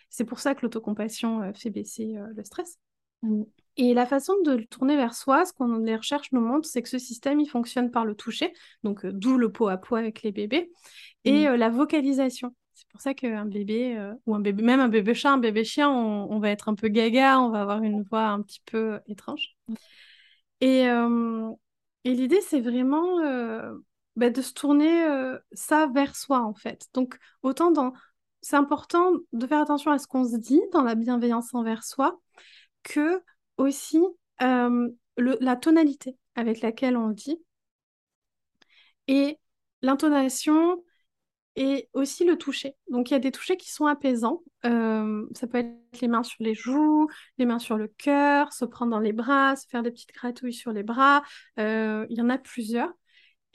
C'est 0.10 0.24
pour 0.24 0.40
ça 0.40 0.56
que 0.56 0.62
l'autocompassion 0.62 1.42
euh, 1.42 1.54
fait 1.54 1.70
baisser 1.70 2.16
euh, 2.16 2.28
le 2.34 2.44
stress. 2.46 2.80
Mm. 3.24 3.44
Et 3.76 3.94
la 3.94 4.06
façon 4.06 4.34
de 4.46 4.54
le 4.54 4.66
tourner 4.66 4.96
vers 4.96 5.14
soi, 5.14 5.46
ce 5.46 5.52
qu'on 5.52 5.80
les 5.80 5.98
recherches 5.98 6.32
nous 6.32 6.40
montrent, 6.40 6.68
c'est 6.68 6.82
que 6.82 6.88
ce 6.88 6.98
système, 6.98 7.42
il 7.42 7.48
fonctionne 7.48 7.92
par 7.92 8.06
le 8.06 8.16
toucher, 8.16 8.54
donc 8.84 9.06
d'où 9.06 9.38
le 9.38 9.52
pot 9.52 9.68
à 9.68 9.78
pot 9.78 9.98
avec 9.98 10.24
les 10.24 10.32
bébés, 10.32 10.72
et 11.26 11.48
mm. 11.48 11.56
la 11.56 11.70
vocalisation. 11.70 12.56
C'est 12.78 12.88
pour 12.90 13.02
ça 13.02 13.16
qu'un 13.16 13.46
bébé, 13.46 13.98
euh, 13.98 14.14
ou 14.28 14.36
un 14.36 14.40
bébé, 14.40 14.62
même 14.62 14.80
un 14.80 14.88
bébé 14.88 15.16
chat, 15.16 15.32
un 15.32 15.40
bébé 15.40 15.64
chien, 15.64 15.90
on, 15.90 16.38
va 16.38 16.52
être 16.52 16.70
un 16.70 16.76
peu 16.76 16.90
gaga, 16.90 17.40
on 17.40 17.50
va 17.50 17.62
avoir 17.64 17.82
une 17.82 18.04
voix 18.04 18.28
un 18.28 18.44
petit 18.44 18.62
peu 18.68 19.00
étrange. 19.08 19.58
Et, 20.62 20.88
euh, 20.88 21.50
et 22.04 22.14
l'idée, 22.14 22.40
c'est 22.40 22.62
vraiment 22.62 23.20
euh, 23.22 23.74
bah, 24.16 24.30
de 24.30 24.44
se 24.44 24.54
tourner 24.54 25.08
ça 25.54 25.88
vers 25.88 26.16
soi, 26.16 26.44
en 26.44 26.54
fait. 26.54 26.86
Donc, 26.94 27.18
autant 27.42 27.72
dans... 27.72 27.94
C'est 28.42 28.58
important 28.58 29.12
de 29.34 29.48
faire 29.48 29.62
attention 29.62 29.90
à 29.90 29.98
ce 29.98 30.06
qu'on 30.06 30.24
se 30.24 30.38
dit 30.38 30.62
dans 30.72 30.84
la 30.84 30.94
bienveillance 30.94 31.56
envers 31.56 31.84
soi, 31.84 32.22
que 32.84 33.24
aussi 33.58 34.04
la 34.40 35.56
tonalité 35.56 36.16
avec 36.36 36.62
laquelle 36.62 36.96
on 36.96 37.08
le 37.08 37.16
dit 37.16 37.42
et 39.08 39.40
l'intonation 39.82 40.84
et 41.58 41.90
aussi 41.94 42.24
le 42.24 42.38
toucher. 42.38 42.76
Donc 42.90 43.10
il 43.10 43.14
y 43.14 43.18
a 43.18 43.20
des 43.20 43.32
touchés 43.32 43.58
qui 43.58 43.72
sont 43.72 43.88
apaisants. 43.88 44.44
Euh, 44.64 45.26
ça 45.34 45.48
peut 45.48 45.58
être 45.58 46.02
les 46.02 46.08
mains 46.08 46.24
sur 46.24 46.38
les 46.40 46.54
joues, 46.54 47.08
les 47.40 47.46
mains 47.46 47.58
sur 47.60 47.78
le 47.78 47.88
cœur, 47.88 48.54
se 48.54 48.64
prendre 48.64 48.92
dans 48.92 49.00
les 49.00 49.12
bras, 49.12 49.56
se 49.56 49.68
faire 49.68 49.82
des 49.82 49.90
petites 49.92 50.14
gratouilles 50.14 50.54
sur 50.54 50.72
les 50.72 50.84
bras. 50.84 51.24
Euh, 51.58 52.06
il 52.12 52.18
y 52.18 52.22
en 52.22 52.30
a 52.30 52.38
plusieurs. 52.38 52.94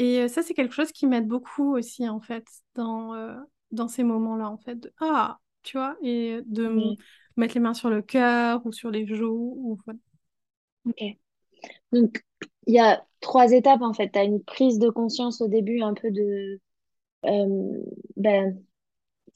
Et 0.01 0.23
euh, 0.23 0.29
ça, 0.29 0.43
c'est 0.43 0.53
quelque 0.53 0.75
chose 0.75 0.91
qui 0.91 1.07
m'aide 1.07 1.29
beaucoup 1.29 1.77
aussi, 1.77 2.09
en 2.09 2.21
fait, 2.21 2.45
dans, 2.75 3.15
dans 3.71 3.87
ces 3.87 4.03
moments-là, 4.03 4.51
en 4.51 4.59
fait. 4.59 4.81
De, 4.81 4.93
ah, 5.01 5.39
tu 5.63 5.77
vois, 5.77 5.97
et 6.03 6.41
de 6.47 6.97
mettre 7.37 7.55
les 7.55 7.61
mains 7.61 7.75
sur 7.75 7.89
le 7.89 8.03
cœur 8.03 8.67
ou 8.67 8.73
sur 8.73 8.91
les 8.91 9.07
joues. 9.07 9.55
Ou, 9.59 9.79
voilà. 9.85 10.01
Ok. 10.87 11.03
Donc, 11.93 12.25
il 12.67 12.75
y 12.75 12.81
a 12.81 13.07
trois 13.21 13.53
étapes, 13.53 13.83
en 13.83 13.93
fait. 13.93 14.11
Tu 14.11 14.19
as 14.19 14.25
une 14.25 14.43
prise 14.43 14.81
de 14.81 14.89
conscience 14.91 15.41
au 15.41 15.47
début, 15.47 15.83
un 15.83 15.95
peu 15.95 16.11
de 16.11 16.61
ben, 17.23 18.59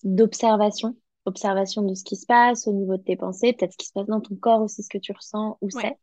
d'observation, 0.03 0.97
observation 1.25 1.83
de 1.83 1.95
ce 1.95 2.05
qui 2.05 2.17
se 2.17 2.27
passe 2.27 2.67
au 2.67 2.73
niveau 2.73 2.97
de 2.97 3.03
tes 3.03 3.17
pensées, 3.17 3.53
peut-être 3.53 3.73
ce 3.73 3.79
qui 3.79 3.87
se 3.87 3.93
passe 3.93 4.07
dans 4.07 4.21
ton 4.21 4.37
corps 4.37 4.63
aussi, 4.63 4.83
ce 4.83 4.89
que 4.89 4.99
tu 4.99 5.13
ressens, 5.13 5.59
où 5.61 5.71
c'est. 5.71 5.99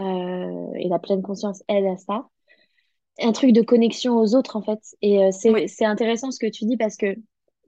Euh, 0.00 0.72
et 0.76 0.88
la 0.88 0.98
pleine 0.98 1.22
conscience 1.22 1.62
aide 1.68 1.86
à 1.86 1.96
ça. 1.96 2.28
Un 3.20 3.32
truc 3.32 3.52
de 3.52 3.62
connexion 3.62 4.16
aux 4.16 4.34
autres, 4.36 4.56
en 4.56 4.62
fait. 4.62 4.80
Et 5.02 5.24
euh, 5.24 5.30
c'est 5.32 5.84
intéressant 5.84 6.30
ce 6.30 6.38
que 6.38 6.50
tu 6.50 6.66
dis 6.66 6.76
parce 6.76 6.96
que 6.96 7.16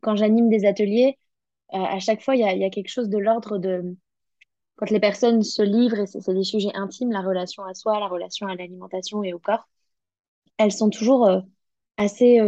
quand 0.00 0.14
j'anime 0.14 0.48
des 0.48 0.64
ateliers, 0.64 1.18
à 1.72 1.98
chaque 2.00 2.22
fois, 2.22 2.34
il 2.34 2.40
y 2.40 2.44
a, 2.44 2.54
y 2.54 2.64
a, 2.64 2.70
quelque 2.70 2.88
chose 2.88 3.08
de 3.08 3.18
l'ordre 3.18 3.58
de... 3.58 3.96
Quand 4.76 4.90
les 4.90 4.98
personnes 4.98 5.42
se 5.42 5.62
livrent, 5.62 6.00
et 6.00 6.06
c'est 6.06 6.32
des 6.32 6.42
sujets 6.42 6.74
intimes, 6.74 7.12
la 7.12 7.20
relation 7.20 7.62
à 7.64 7.74
soi, 7.74 8.00
la 8.00 8.08
relation 8.08 8.46
à 8.46 8.54
l'alimentation 8.54 9.22
et 9.22 9.32
au 9.32 9.38
corps, 9.38 9.68
elles 10.56 10.72
sont 10.72 10.90
toujours 10.90 11.28
assez 11.96 12.40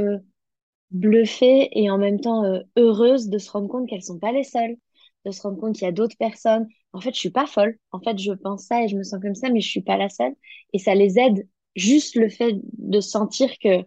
bluffée 0.93 1.69
et 1.73 1.91
en 1.91 1.99
même 1.99 2.21
temps 2.21 2.45
euh, 2.45 2.61
heureuse 2.77 3.29
de 3.29 3.39
se 3.39 3.51
rendre 3.51 3.69
compte 3.69 3.89
qu'elles 3.89 4.03
sont 4.03 4.19
pas 4.19 4.33
les 4.33 4.45
seules, 4.45 4.77
de 5.25 5.31
se 5.31 5.43
rendre 5.43 5.59
compte 5.59 5.75
qu'il 5.75 5.85
y 5.85 5.89
a 5.89 5.93
d'autres 5.93 6.17
personnes. 6.17 6.69
En 6.93 7.01
fait, 7.01 7.15
je 7.15 7.19
suis 7.19 7.31
pas 7.31 7.47
folle. 7.47 7.79
En 7.93 8.01
fait, 8.01 8.19
je 8.19 8.33
pense 8.33 8.65
ça 8.67 8.83
et 8.83 8.89
je 8.89 8.97
me 8.97 9.03
sens 9.03 9.21
comme 9.21 9.35
ça, 9.35 9.51
mais 9.51 9.61
je 9.61 9.69
suis 9.69 9.83
pas 9.83 9.97
la 9.97 10.09
seule. 10.09 10.35
Et 10.73 10.79
ça 10.79 10.95
les 10.95 11.19
aide 11.19 11.49
juste 11.77 12.17
le 12.17 12.29
fait 12.29 12.57
de 12.79 13.01
sentir 13.01 13.51
que, 13.59 13.83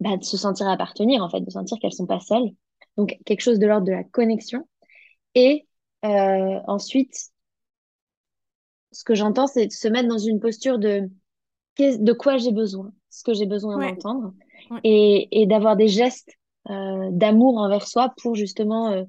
bah, 0.00 0.16
de 0.16 0.24
se 0.24 0.36
sentir 0.36 0.68
appartenir, 0.68 1.22
en 1.22 1.30
fait, 1.30 1.40
de 1.40 1.50
sentir 1.50 1.78
qu'elles 1.80 1.92
sont 1.92 2.06
pas 2.06 2.20
seules. 2.20 2.50
Donc, 2.96 3.16
quelque 3.24 3.40
chose 3.40 3.58
de 3.58 3.66
l'ordre 3.66 3.86
de 3.86 3.92
la 3.92 4.04
connexion. 4.04 4.66
Et 5.34 5.66
euh, 6.04 6.60
ensuite, 6.66 7.30
ce 8.92 9.04
que 9.04 9.14
j'entends, 9.14 9.46
c'est 9.46 9.66
de 9.66 9.72
se 9.72 9.88
mettre 9.88 10.08
dans 10.08 10.18
une 10.18 10.40
posture 10.40 10.78
de 10.78 11.10
de 11.78 12.12
quoi 12.12 12.36
j'ai 12.36 12.52
besoin, 12.52 12.92
ce 13.10 13.24
que 13.24 13.34
j'ai 13.34 13.46
besoin 13.46 13.78
d'entendre 13.78 14.32
et, 14.82 15.46
d'avoir 15.46 15.76
des 15.76 15.88
gestes 15.88 16.32
euh, 16.70 17.08
d'amour 17.10 17.58
envers 17.58 17.86
soi 17.86 18.14
pour 18.16 18.34
justement 18.34 18.90
euh, 18.90 19.02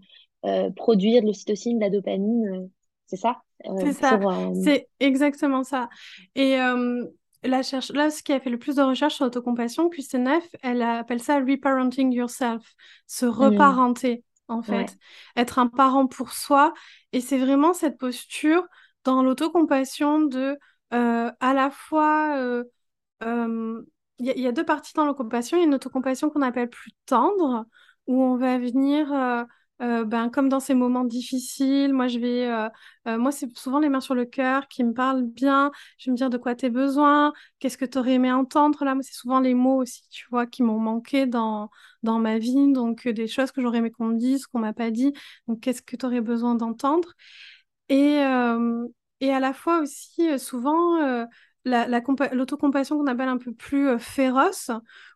euh, 0.45 0.70
produire 0.72 1.22
de 1.22 1.28
l'ocytocine, 1.28 1.80
de 1.80 1.84
la 1.84 1.89
dopamine. 1.89 2.70
c'est 3.06 3.18
ça 3.18 3.41
C'est 3.80 3.93
ça. 3.93 4.20
C'est 4.64 4.88
exactement 4.99 5.64
ça. 5.64 5.89
Et 6.36 6.58
la 7.43 7.62
cherche... 7.62 7.91
là, 7.91 8.10
ce 8.10 8.24
qui 8.24 8.34
a 8.34 8.39
fait 8.39 8.49
le 8.49 8.58
plus 8.58 8.76
de 8.76 8.82
recherches 8.82 9.16
sur 9.16 9.26
l'autocompassion, 9.26 9.89
QC9, 9.89 10.41
elle 10.64 10.82
appelle 10.82 11.22
ça 11.22 11.39
reparenting 11.39 12.12
yourself, 12.12 12.74
se 13.08 13.26
mmh. 13.26 13.30
reparenter, 13.30 14.24
en 14.47 14.62
fait. 14.62 14.97
Être 15.38 15.60
un 15.60 15.68
parent 15.68 16.08
pour 16.08 16.32
soi. 16.32 16.74
Et 17.14 17.22
c'est 17.22 17.38
vraiment 17.38 17.74
cette 17.74 17.97
posture 17.97 18.66
dans 19.03 19.24
l'autocompassion 19.24 20.22
de 20.22 20.58
à 20.91 21.53
la 21.53 21.70
fois 21.72 22.64
il 24.20 24.39
y, 24.39 24.47
a 24.47 24.51
deux 24.51 24.63
parties 24.66 24.93
dans 24.93 25.05
l'autocompassion. 25.05 25.57
Il 25.57 25.61
y 25.61 25.63
a 25.63 25.68
une 25.68 25.76
autocompassion 25.76 26.30
qu'on 26.30 26.41
appelle 26.41 26.70
plus 26.70 26.91
tendre, 27.05 27.66
où 28.07 28.22
on 28.24 28.38
va 28.38 28.57
venir, 28.57 29.11
euh, 29.11 29.43
euh, 29.82 30.05
ben, 30.05 30.30
comme 30.30 30.47
dans 30.47 30.61
ces 30.61 30.74
moments 30.74 31.03
difficiles, 31.03 31.93
moi, 31.93 32.07
je 32.07 32.20
vais, 32.20 32.47
euh, 32.49 33.18
moi, 33.18 33.32
c'est 33.32 33.55
souvent 33.57 33.80
les 33.80 33.89
mains 33.89 33.99
sur 33.99 34.16
le 34.16 34.26
cœur 34.26 34.68
qui 34.70 34.84
me 34.86 34.93
parlent 34.93 35.24
bien. 35.24 35.72
Je 35.97 36.05
vais 36.05 36.11
me 36.13 36.18
dire 36.18 36.30
de 36.30 36.38
quoi 36.38 36.55
tu 36.55 36.68
as 36.68 36.70
besoin, 36.70 37.34
qu'est-ce 37.59 37.78
que 37.78 37.86
tu 37.86 37.97
aurais 37.97 38.13
aimé 38.13 38.32
entendre. 38.32 38.86
Là, 38.86 38.95
moi, 38.95 39.03
c'est 39.03 39.13
souvent 39.13 39.39
les 39.41 39.53
mots 39.53 39.82
aussi, 39.82 40.07
tu 40.09 40.26
vois, 40.30 40.45
qui 40.45 40.63
m'ont 40.63 40.80
manqué 40.80 41.26
dans, 41.26 41.70
dans 42.03 42.20
ma 42.20 42.38
vie. 42.38 42.72
Donc, 42.72 43.07
des 43.07 43.28
choses 43.28 43.51
que 43.51 43.61
j'aurais 43.61 43.80
aimé 43.80 43.91
qu'on 43.91 44.05
me 44.05 44.18
dise, 44.18 44.47
qu'on 44.47 44.59
m'a 44.59 44.74
pas 44.74 44.91
dit. 44.91 45.13
Donc, 45.47 45.59
qu'est-ce 45.59 45.82
que 45.82 45.95
tu 45.97 46.05
aurais 46.05 46.22
besoin 46.22 46.55
d'entendre? 46.55 47.13
Et, 47.89 48.22
et 49.22 49.32
à 49.34 49.39
la 49.39 49.53
fois 49.53 49.80
aussi, 49.82 50.39
souvent, 50.39 51.28
l'autocompassion 51.66 52.97
qu'on 52.97 53.07
appelle 53.07 53.30
un 53.30 53.38
peu 53.38 53.53
plus 53.53 53.89
euh, 53.89 53.97
féroce, 53.97 54.72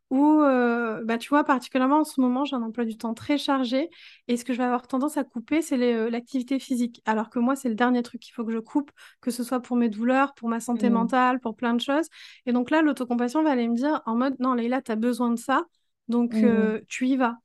où, 0.10 0.42
euh, 0.42 1.04
bah, 1.06 1.20
tu 1.20 1.30
vois, 1.30 1.44
particulièrement 1.44 2.00
en 2.00 2.04
ce 2.04 2.20
moment, 2.20 2.44
j'ai 2.44 2.56
un 2.56 2.64
emploi 2.64 2.84
du 2.84 2.98
temps 2.98 3.14
très 3.14 3.38
chargé, 3.38 3.90
et 4.28 4.38
ce 4.38 4.44
que 4.44 4.54
je 4.54 4.58
vais 4.58 4.64
avoir 4.64 4.88
tendance 4.88 5.18
à 5.18 5.24
couper, 5.24 5.62
c'est 5.62 5.78
euh, 5.82 6.10
l'activité 6.10 6.58
physique. 6.58 7.02
Alors 7.06 7.30
que 7.30 7.38
moi, 7.38 7.56
c'est 7.56 7.70
le 7.70 7.76
dernier 7.76 8.02
truc 8.02 8.20
qu'il 8.22 8.34
faut 8.34 8.44
que 8.44 8.52
je 8.52 8.60
coupe, 8.60 8.92
que 9.22 9.30
ce 9.30 9.44
soit 9.44 9.60
pour 9.60 9.78
mes 9.78 9.90
douleurs, 9.90 10.34
pour 10.34 10.50
ma 10.50 10.60
santé 10.60 10.90
mmh. 10.90 10.94
mentale, 10.94 11.40
pour 11.40 11.56
plein 11.56 11.76
de 11.76 11.82
choses. 11.82 12.08
Et 12.48 12.54
donc 12.54 12.72
là, 12.72 12.82
l'autocompassion 12.82 13.44
va 13.44 13.52
aller 13.52 13.68
me 13.68 13.76
dire 13.76 14.02
en 14.06 14.16
mode, 14.16 14.36
non, 14.40 14.56
Leïla, 14.56 14.82
tu 14.82 14.92
as 14.92 14.96
besoin 14.96 15.30
de 15.30 15.38
ça, 15.38 15.64
donc 16.08 16.34
mmh. 16.34 16.82
tu 16.88 17.08
y 17.08 17.16
vas. 17.16 17.38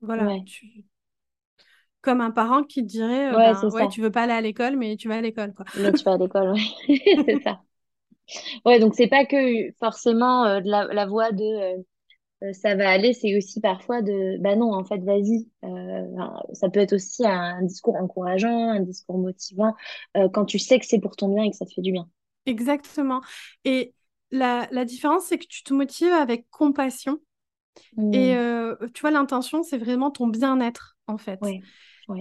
Voilà, 0.00 0.40
tu, 0.44 0.84
comme 2.02 2.20
un 2.20 2.30
parent 2.30 2.64
qui 2.64 2.82
te 2.82 2.88
dirait 2.88 3.30
ouais, 3.34 3.52
ben, 3.52 3.68
ouais 3.70 3.88
tu 3.88 4.02
veux 4.02 4.10
pas 4.10 4.22
aller 4.22 4.32
à 4.32 4.40
l'école 4.40 4.76
mais 4.76 4.96
tu 4.96 5.08
vas 5.08 5.16
à 5.16 5.20
l'école 5.20 5.54
quoi. 5.54 5.64
Mais 5.80 5.92
tu 5.92 6.04
vas 6.04 6.12
à 6.12 6.18
l'école 6.18 6.52
ouais. 6.52 6.60
C'est 7.26 7.42
ça. 7.42 7.60
Ouais 8.64 8.78
donc 8.78 8.94
c'est 8.94 9.06
pas 9.06 9.24
que 9.24 9.72
forcément 9.78 10.44
euh, 10.44 10.60
de 10.60 10.68
la, 10.68 10.84
la, 10.86 11.06
voix 11.06 11.32
de 11.32 11.42
euh, 11.42 11.82
euh, 12.42 12.52
ça 12.52 12.74
va 12.74 12.90
aller 12.90 13.12
c'est 13.12 13.36
aussi 13.36 13.60
parfois 13.60 14.02
de 14.02 14.36
bah 14.40 14.56
non 14.56 14.72
en 14.72 14.84
fait 14.84 14.98
vas-y. 14.98 15.48
Ça 16.54 16.68
peut 16.70 16.80
être 16.80 16.94
aussi 16.94 17.24
un, 17.24 17.62
discours 17.62 17.96
encourageant 17.96 18.70
un 18.70 18.80
discours 18.80 19.18
motivant 19.18 19.74
quand 20.32 20.44
tu 20.44 20.58
sais 20.58 20.78
que 20.78 20.86
c'est 20.86 21.00
pour 21.00 21.14
ton 21.14 21.32
bien 21.32 21.44
et 21.44 21.50
que 21.50 21.56
ça 21.56 21.66
te 21.66 21.72
fait 21.72 21.82
du 21.82 21.92
bien. 21.92 22.08
Exactement. 22.46 23.20
Et 23.64 23.94
la, 24.32 24.66
la 24.72 24.84
différence 24.84 25.24
c'est 25.24 25.38
que 25.38 25.46
tu 25.46 25.62
te 25.62 25.72
motives 25.72 26.12
avec 26.12 26.50
compassion. 26.50 27.20
Et 28.12 28.34
mmh. 28.34 28.90
tu 28.92 29.00
vois 29.00 29.10
l'intention 29.12 29.62
c'est 29.62 29.78
vraiment 29.78 30.10
ton 30.10 30.26
bien-être 30.26 30.96
en 31.06 31.16
fait 31.16 31.40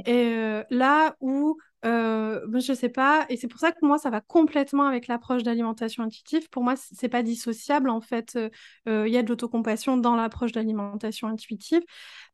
et 0.06 0.36
euh, 0.38 0.64
là 0.70 1.16
où, 1.20 1.58
euh, 1.86 2.46
je 2.60 2.74
sais 2.74 2.90
pas, 2.90 3.26
et 3.30 3.38
c'est 3.38 3.48
pour 3.48 3.60
ça 3.60 3.72
que 3.72 3.86
moi, 3.86 3.98
ça 3.98 4.10
va 4.10 4.22
complètement 4.22 4.88
avec 4.88 5.08
l'approche 5.08 5.44
d'alimentation 5.44 6.04
intuitive. 6.04 6.50
Pour 6.50 6.64
moi, 6.64 6.76
c'est 6.76 7.10
pas 7.10 7.24
dissociable, 7.24 7.90
en 7.90 8.02
fait. 8.02 8.38
Euh, 8.88 9.08
il 9.08 9.14
y 9.14 9.18
a 9.18 9.24
de 9.24 9.30
l'autocompassion 9.30 9.98
dans 9.98 10.16
l'approche 10.16 10.52
d'alimentation 10.52 11.28
intuitive, 11.28 11.82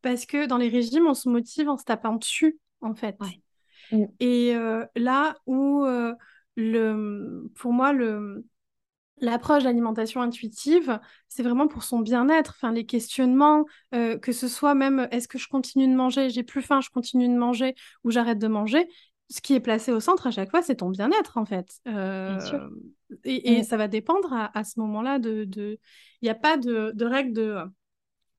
parce 0.02 0.26
que 0.26 0.46
dans 0.46 0.58
les 0.58 0.70
régimes, 0.70 1.08
on 1.08 1.14
se 1.14 1.30
motive 1.30 1.70
en 1.70 1.78
se 1.78 1.84
tapant 1.84 2.16
dessus, 2.16 2.60
en 2.82 2.96
fait. 2.96 3.18
Mm. 3.92 4.06
Et 4.20 4.54
là 4.96 5.36
où, 5.46 5.86
le, 6.56 7.50
pour 7.56 7.74
moi, 7.74 7.94
le 7.94 8.46
L'approche 9.20 9.64
d'alimentation 9.64 10.22
intuitive, 10.22 11.00
c'est 11.28 11.42
vraiment 11.42 11.68
pour 11.68 11.84
son 11.84 12.00
bien-être, 12.00 12.54
enfin, 12.56 12.72
les 12.72 12.86
questionnements, 12.86 13.66
euh, 13.96 14.18
que 14.18 14.32
ce 14.32 14.48
soit 14.48 14.76
même 14.76 15.08
est-ce 15.12 15.28
que 15.28 15.40
je 15.40 15.48
continue 15.48 15.88
de 15.88 15.96
manger, 15.96 16.30
j'ai 16.30 16.44
plus 16.44 16.62
faim, 16.62 16.82
je 16.82 16.90
continue 16.90 17.28
de 17.28 17.38
manger 17.38 17.74
ou 18.04 18.12
j'arrête 18.12 18.40
de 18.40 18.48
manger. 18.48 18.88
Ce 19.30 19.42
qui 19.42 19.56
est 19.56 19.60
placé 19.60 19.92
au 19.92 20.00
centre 20.00 20.28
à 20.28 20.32
chaque 20.32 20.52
fois, 20.52 20.62
c'est 20.62 20.76
ton 20.76 20.90
bien-être 20.90 21.38
en 21.38 21.46
fait. 21.46 21.68
Euh, 21.88 22.40
et, 23.24 23.64
ça 23.64 23.76
va 23.76 23.88
dépendre 23.88 24.34
à, 24.54 24.64
ce 24.64 24.80
moment-là 24.80 25.20
de. 25.20 25.48
Il 26.22 26.26
n'y 26.26 26.30
a 26.30 26.36
pas 26.36 26.58
de, 26.58 26.92
de 26.94 27.06
règle 27.06 27.34
de 27.34 27.58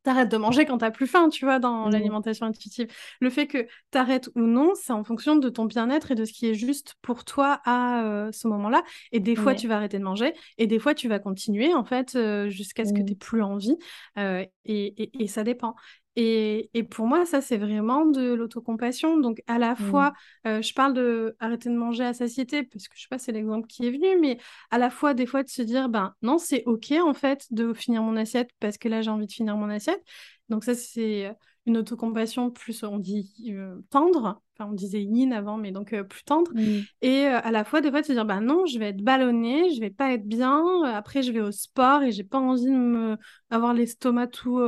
t'arrêtes 0.02 0.30
de 0.30 0.36
manger 0.36 0.64
quand 0.64 0.78
t'as 0.78 0.90
plus 0.90 1.06
faim, 1.06 1.28
tu 1.28 1.44
vois, 1.44 1.58
dans 1.58 1.88
mmh. 1.88 1.92
l'alimentation 1.92 2.46
intuitive. 2.46 2.86
Le 3.20 3.30
fait 3.30 3.46
que 3.46 3.66
t'arrêtes 3.90 4.30
ou 4.34 4.40
non, 4.40 4.72
c'est 4.74 4.92
en 4.92 5.04
fonction 5.04 5.36
de 5.36 5.48
ton 5.48 5.64
bien-être 5.64 6.10
et 6.10 6.14
de 6.14 6.24
ce 6.24 6.32
qui 6.32 6.46
est 6.46 6.54
juste 6.54 6.94
pour 7.02 7.24
toi 7.24 7.60
à 7.64 8.04
euh, 8.04 8.32
ce 8.32 8.48
moment-là. 8.48 8.82
Et 9.12 9.20
des 9.20 9.36
fois, 9.36 9.54
tu 9.54 9.68
vas 9.68 9.76
arrêter 9.76 9.98
de 9.98 10.04
manger 10.04 10.32
et 10.56 10.66
des 10.66 10.78
fois, 10.78 10.94
tu 10.94 11.08
vas 11.08 11.18
continuer, 11.18 11.74
en 11.74 11.84
fait, 11.84 12.14
euh, 12.14 12.48
jusqu'à 12.48 12.84
ce 12.84 12.92
que 12.92 13.02
tu 13.02 13.14
mmh. 13.14 13.18
plus 13.18 13.42
envie. 13.42 13.76
Euh, 14.18 14.44
et, 14.64 15.10
et, 15.22 15.26
ça 15.28 15.44
dépend. 15.44 15.74
Et, 16.16 16.68
et, 16.74 16.82
pour 16.82 17.06
moi, 17.06 17.24
ça, 17.26 17.40
c'est 17.40 17.58
vraiment 17.58 18.04
de 18.04 18.34
l'autocompassion. 18.34 19.18
Donc, 19.18 19.40
à 19.46 19.58
la 19.58 19.74
mmh. 19.74 19.76
fois, 19.76 20.12
euh, 20.46 20.60
je 20.60 20.74
parle 20.74 20.92
de 20.92 21.36
arrêter 21.38 21.68
de 21.68 21.76
manger 21.76 22.04
à 22.04 22.12
satiété, 22.12 22.64
parce 22.64 22.88
que 22.88 22.96
je 22.96 23.02
sais 23.02 23.08
pas, 23.08 23.18
c'est 23.18 23.30
l'exemple 23.30 23.68
qui 23.68 23.86
est 23.86 23.90
venu, 23.92 24.18
mais 24.20 24.38
à 24.72 24.78
la 24.78 24.90
fois, 24.90 25.14
des 25.14 25.26
fois, 25.26 25.44
de 25.44 25.48
se 25.48 25.62
dire, 25.62 25.88
ben 25.88 26.14
non, 26.22 26.38
c'est 26.38 26.64
OK, 26.66 26.90
en 26.92 27.14
fait, 27.14 27.46
de 27.52 27.72
finir 27.72 28.02
mon 28.02 28.16
assiette, 28.16 28.50
parce 28.58 28.78
que 28.78 28.88
là, 28.88 29.00
j'ai 29.00 29.10
envie 29.10 29.26
de 29.26 29.32
finir 29.32 29.56
mon 29.56 29.68
assiette. 29.68 30.02
Donc, 30.48 30.64
ça, 30.64 30.74
c'est 30.74 31.32
une 31.66 31.76
autocompassion 31.76 32.50
plus, 32.50 32.82
on 32.82 32.98
dit, 32.98 33.30
euh, 33.50 33.76
tendre. 33.90 34.42
Enfin, 34.58 34.70
on 34.70 34.74
disait 34.74 35.02
yin 35.02 35.32
avant, 35.32 35.56
mais 35.56 35.70
donc 35.70 35.92
euh, 35.92 36.02
plus 36.02 36.24
tendre. 36.24 36.50
Mmh. 36.52 36.80
Et 37.02 37.26
à 37.26 37.52
la 37.52 37.62
fois, 37.62 37.80
des 37.80 37.90
fois, 37.90 38.00
de 38.00 38.06
se 38.06 38.12
dire, 38.12 38.24
ben 38.24 38.40
non, 38.40 38.66
je 38.66 38.80
vais 38.80 38.88
être 38.88 39.04
ballonnée, 39.04 39.72
je 39.72 39.78
vais 39.78 39.90
pas 39.90 40.14
être 40.14 40.26
bien. 40.26 40.82
Après, 40.82 41.22
je 41.22 41.30
vais 41.30 41.42
au 41.42 41.52
sport 41.52 42.02
et 42.02 42.10
j'ai 42.10 42.24
pas 42.24 42.38
envie 42.38 42.64
de 42.64 42.70
me... 42.70 43.16
avoir 43.50 43.72
l'estomac 43.72 44.26
tout 44.28 44.58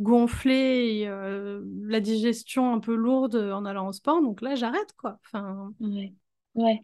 gonflé 0.00 1.00
et 1.02 1.08
euh, 1.08 1.62
la 1.82 2.00
digestion 2.00 2.72
un 2.74 2.80
peu 2.80 2.94
lourde 2.94 3.36
en 3.36 3.64
allant 3.64 3.88
au 3.88 3.92
sport. 3.92 4.22
Donc 4.22 4.40
là, 4.42 4.54
j'arrête, 4.54 4.92
quoi. 4.96 5.18
Enfin... 5.26 5.72
Ouais. 5.80 6.12
ouais. 6.54 6.80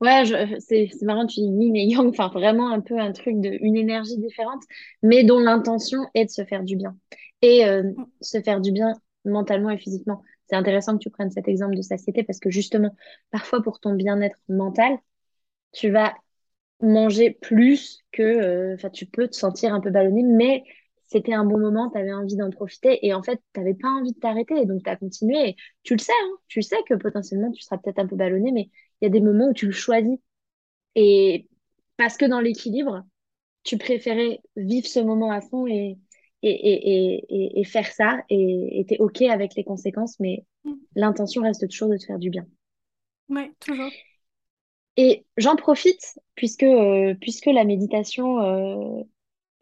Ouais, 0.00 0.24
c'est 0.60 0.90
marrant, 1.02 1.26
tu 1.26 1.40
dis 1.40 1.46
yin 1.46 1.76
et 1.76 1.86
yang, 1.86 2.08
enfin 2.08 2.28
vraiment 2.28 2.70
un 2.72 2.80
peu 2.80 2.98
un 2.98 3.12
truc 3.12 3.40
de 3.40 3.50
une 3.62 3.76
énergie 3.76 4.18
différente, 4.18 4.62
mais 5.02 5.24
dont 5.24 5.38
l'intention 5.38 6.00
est 6.14 6.26
de 6.26 6.30
se 6.30 6.44
faire 6.44 6.62
du 6.64 6.76
bien. 6.76 6.96
Et 7.42 7.64
euh, 7.66 7.92
Mm. 7.96 8.04
se 8.20 8.40
faire 8.42 8.60
du 8.60 8.72
bien 8.72 8.92
mentalement 9.24 9.70
et 9.70 9.78
physiquement. 9.78 10.22
C'est 10.48 10.56
intéressant 10.56 10.94
que 10.98 11.02
tu 11.02 11.10
prennes 11.10 11.30
cet 11.30 11.48
exemple 11.48 11.76
de 11.76 11.82
satiété 11.82 12.22
parce 12.24 12.40
que 12.40 12.50
justement, 12.50 12.94
parfois 13.30 13.62
pour 13.62 13.80
ton 13.80 13.94
bien-être 13.94 14.38
mental, 14.48 14.98
tu 15.72 15.90
vas 15.90 16.14
manger 16.80 17.30
plus 17.30 18.04
que, 18.12 18.22
euh, 18.22 18.74
enfin, 18.74 18.90
tu 18.90 19.06
peux 19.06 19.28
te 19.28 19.36
sentir 19.36 19.74
un 19.74 19.80
peu 19.80 19.90
ballonné, 19.90 20.22
mais 20.22 20.64
c'était 21.12 21.34
un 21.34 21.44
bon 21.44 21.58
moment, 21.58 21.90
tu 21.90 21.98
avais 21.98 22.12
envie 22.12 22.36
d'en 22.36 22.50
profiter 22.50 23.06
et 23.06 23.14
en 23.14 23.22
fait, 23.22 23.40
tu 23.54 23.60
n'avais 23.60 23.74
pas 23.74 23.88
envie 23.88 24.12
de 24.12 24.18
t'arrêter 24.18 24.56
et 24.60 24.66
donc 24.66 24.82
tu 24.84 24.90
as 24.90 24.96
continué. 24.96 25.50
Et 25.50 25.56
tu 25.84 25.94
le 25.94 26.00
sais, 26.00 26.12
hein, 26.12 26.36
tu 26.48 26.62
sais 26.62 26.76
que 26.88 26.94
potentiellement 26.94 27.52
tu 27.52 27.62
seras 27.62 27.78
peut-être 27.78 27.98
un 28.00 28.06
peu 28.06 28.16
ballonné, 28.16 28.52
mais 28.52 28.70
il 29.00 29.04
y 29.04 29.06
a 29.06 29.10
des 29.10 29.20
moments 29.20 29.48
où 29.50 29.54
tu 29.54 29.66
le 29.66 29.72
choisis. 29.72 30.18
Et 30.94 31.48
parce 31.96 32.16
que 32.16 32.24
dans 32.26 32.40
l'équilibre, 32.40 33.04
tu 33.64 33.78
préférais 33.78 34.40
vivre 34.56 34.86
ce 34.88 35.00
moment 35.00 35.32
à 35.32 35.40
fond 35.42 35.66
et, 35.66 35.98
et, 36.42 36.50
et, 36.50 37.26
et, 37.30 37.60
et 37.60 37.64
faire 37.64 37.86
ça 37.92 38.20
et 38.30 38.84
tu 38.88 38.94
es 38.94 38.98
OK 39.00 39.22
avec 39.22 39.54
les 39.56 39.64
conséquences, 39.64 40.20
mais 40.20 40.46
Mm. 40.66 40.78
l'intention 40.96 41.42
reste 41.42 41.68
toujours 41.70 41.90
de 41.90 41.98
te 41.98 42.06
faire 42.06 42.18
du 42.20 42.30
bien. 42.30 42.46
Ouais, 43.28 43.52
toujours. 43.58 43.92
Et 44.96 45.24
j'en 45.38 45.56
profite, 45.56 46.18
puisque, 46.34 46.62
euh, 46.64 47.14
puisque 47.20 47.46
la 47.46 47.64
méditation, 47.64 48.40
euh, 48.40 49.02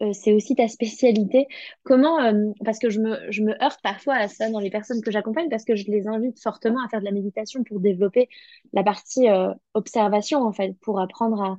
euh, 0.03 0.12
c'est 0.12 0.32
aussi 0.32 0.55
ta 0.55 0.68
spécialité. 0.68 1.46
Comment, 1.82 2.20
euh, 2.22 2.53
parce 2.64 2.78
que 2.78 2.90
je 2.90 3.01
me, 3.01 3.62
heurte 3.62 3.80
parfois 3.82 4.14
à 4.14 4.28
ça 4.28 4.51
dans 4.51 4.61
les 4.61 4.70
personnes 4.70 5.03
que 5.03 5.11
j'accompagne, 5.11 5.48
parce 5.51 5.64
que 5.64 5.76
je 5.76 5.90
les 5.90 6.07
invite 6.07 6.40
fortement 6.40 6.84
à 6.84 6.88
faire 6.88 7.01
de 7.01 7.05
la 7.05 7.12
méditation 7.12 7.62
pour 7.64 7.80
développer 7.80 8.28
la 8.72 8.82
partie 8.82 9.28
euh, 9.28 9.53
observation, 9.74 10.42
en 10.42 10.53
fait, 10.53 10.74
pour 10.80 11.01
apprendre 11.01 11.42
à, 11.42 11.59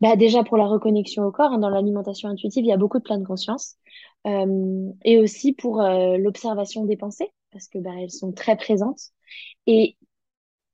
bah, 0.00 0.16
déjà 0.16 0.44
pour 0.44 0.56
la 0.56 0.66
reconnexion 0.66 1.24
au 1.24 1.32
corps, 1.32 1.52
hein, 1.52 1.58
dans 1.58 1.70
l'alimentation 1.70 2.28
intuitive, 2.28 2.64
il 2.64 2.68
y 2.68 2.72
a 2.72 2.76
beaucoup 2.76 2.98
de 2.98 3.04
pleine 3.04 3.24
conscience, 3.24 3.76
Euh, 4.26 4.92
et 5.02 5.18
aussi 5.18 5.54
pour 5.54 5.80
l'observation 5.80 6.84
des 6.84 6.98
pensées, 6.98 7.32
parce 7.52 7.68
que 7.68 7.78
bah, 7.78 7.92
elles 7.98 8.10
sont 8.10 8.32
très 8.32 8.54
présentes. 8.56 9.00
Et 9.66 9.96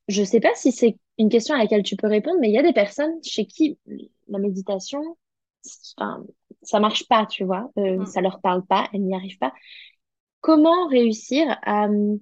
je 0.09 0.25
sais 0.25 0.41
pas 0.41 0.55
si 0.55 0.73
c'est 0.73 0.99
une 1.19 1.29
question 1.29 1.55
à 1.55 1.59
laquelle 1.59 1.83
tu 1.83 1.97
peux 1.97 2.09
répondre, 2.09 2.39
mais 2.41 2.49
il 2.49 2.55
y 2.55 2.59
a 2.59 2.63
des 2.63 2.73
personnes 2.73 3.15
chez 3.23 3.47
qui 3.47 3.79
la 4.29 4.39
méditation, 4.39 5.01
enfin, 5.97 6.25
ça 6.67 6.81
marche 6.81 7.09
pas, 7.09 7.27
tu 7.27 7.45
vois, 7.45 7.71
euh, 7.79 7.99
Mm. 7.99 8.07
ça 8.07 8.21
leur 8.21 8.41
parle 8.41 8.65
pas, 8.67 8.89
elles 8.93 9.03
n'y 9.03 9.15
arrivent 9.15 9.39
pas. 9.39 9.53
Comment 10.41 10.89
réussir 10.89 11.47
à 11.65 11.87
euh, 11.89 12.17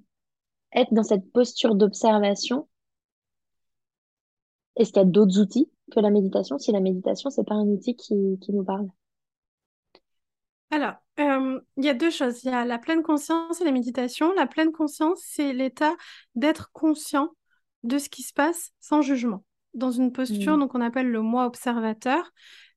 être 0.74 0.94
dans 0.94 1.04
cette 1.04 1.32
posture 1.32 1.74
d'observation? 1.76 2.68
Est-ce 4.76 4.92
qu'il 4.92 4.98
y 5.02 5.04
a 5.04 5.04
d'autres 5.04 5.40
outils 5.40 5.68
que 5.90 5.98
la 5.98 6.10
méditation, 6.10 6.58
si 6.60 6.70
la 6.70 6.78
méditation, 6.78 7.28
c'est 7.28 7.42
pas 7.44 7.56
un 7.56 7.66
outil 7.66 7.96
qui, 7.96 8.38
qui 8.40 8.52
nous 8.52 8.62
parle? 8.62 8.88
Alors, 10.70 10.94
euh, 11.20 11.60
il 11.76 11.84
y 11.84 11.88
a 11.88 11.94
deux 11.94 12.10
choses. 12.10 12.42
Il 12.44 12.50
y 12.50 12.54
a 12.54 12.64
la 12.64 12.78
pleine 12.78 13.02
conscience 13.02 13.60
et 13.60 13.64
la 13.64 13.70
méditation. 13.72 14.32
La 14.34 14.46
pleine 14.46 14.72
conscience, 14.72 15.20
c'est 15.24 15.52
l'état 15.52 15.94
d'être 16.34 16.70
conscient 16.72 17.30
de 17.84 17.98
ce 17.98 18.08
qui 18.08 18.22
se 18.22 18.32
passe 18.32 18.72
sans 18.80 19.02
jugement, 19.02 19.44
dans 19.74 19.90
une 19.90 20.10
posture 20.12 20.56
Mm. 20.56 20.58
donc 20.58 20.74
on 20.74 20.80
appelle 20.80 21.10
le 21.10 21.20
moi 21.20 21.46
observateur. 21.46 22.32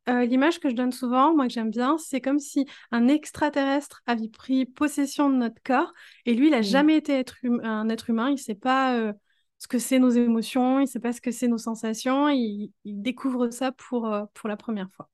Euh, 0.10 0.26
l'image 0.26 0.60
que 0.60 0.70
je 0.70 0.76
donne 0.76 0.94
souvent, 0.94 1.36
moi 1.36 1.48
que 1.48 1.54
j'aime 1.54 1.70
bien, 1.70 1.98
c'est 1.98 2.22
comme 2.22 2.40
si 2.40 2.66
un 2.92 3.08
extraterrestre 3.10 4.04
avait 4.06 4.30
pris 4.30 4.66
possession 4.66 5.30
de 5.30 5.36
notre 5.36 5.62
corps 5.64 5.92
et 6.26 6.34
lui, 6.34 6.48
il 6.48 6.52
n'a 6.52 6.60
Mm. 6.60 6.64
jamais 6.64 6.96
été 6.98 7.14
être 7.14 7.36
hum- 7.44 7.60
un 7.64 7.90
être 7.90 8.10
humain, 8.10 8.30
il 8.30 8.34
ne 8.34 8.38
sait 8.38 8.56
pas 8.56 8.96
euh, 8.98 9.12
ce 9.58 9.68
que 9.68 9.80
c'est 9.80 10.00
nos 10.00 10.10
émotions, 10.10 10.80
il 10.80 10.84
ne 10.84 10.88
sait 10.88 11.00
pas 11.02 11.12
ce 11.14 11.20
que 11.22 11.32
c'est 11.32 11.48
nos 11.50 11.58
sensations, 11.58 12.30
il, 12.30 12.72
il 12.86 13.02
découvre 13.02 13.50
ça 13.50 13.72
pour, 13.74 14.08
euh, 14.14 14.24
pour 14.34 14.48
la 14.48 14.56
première 14.58 14.90
fois. 14.96 15.10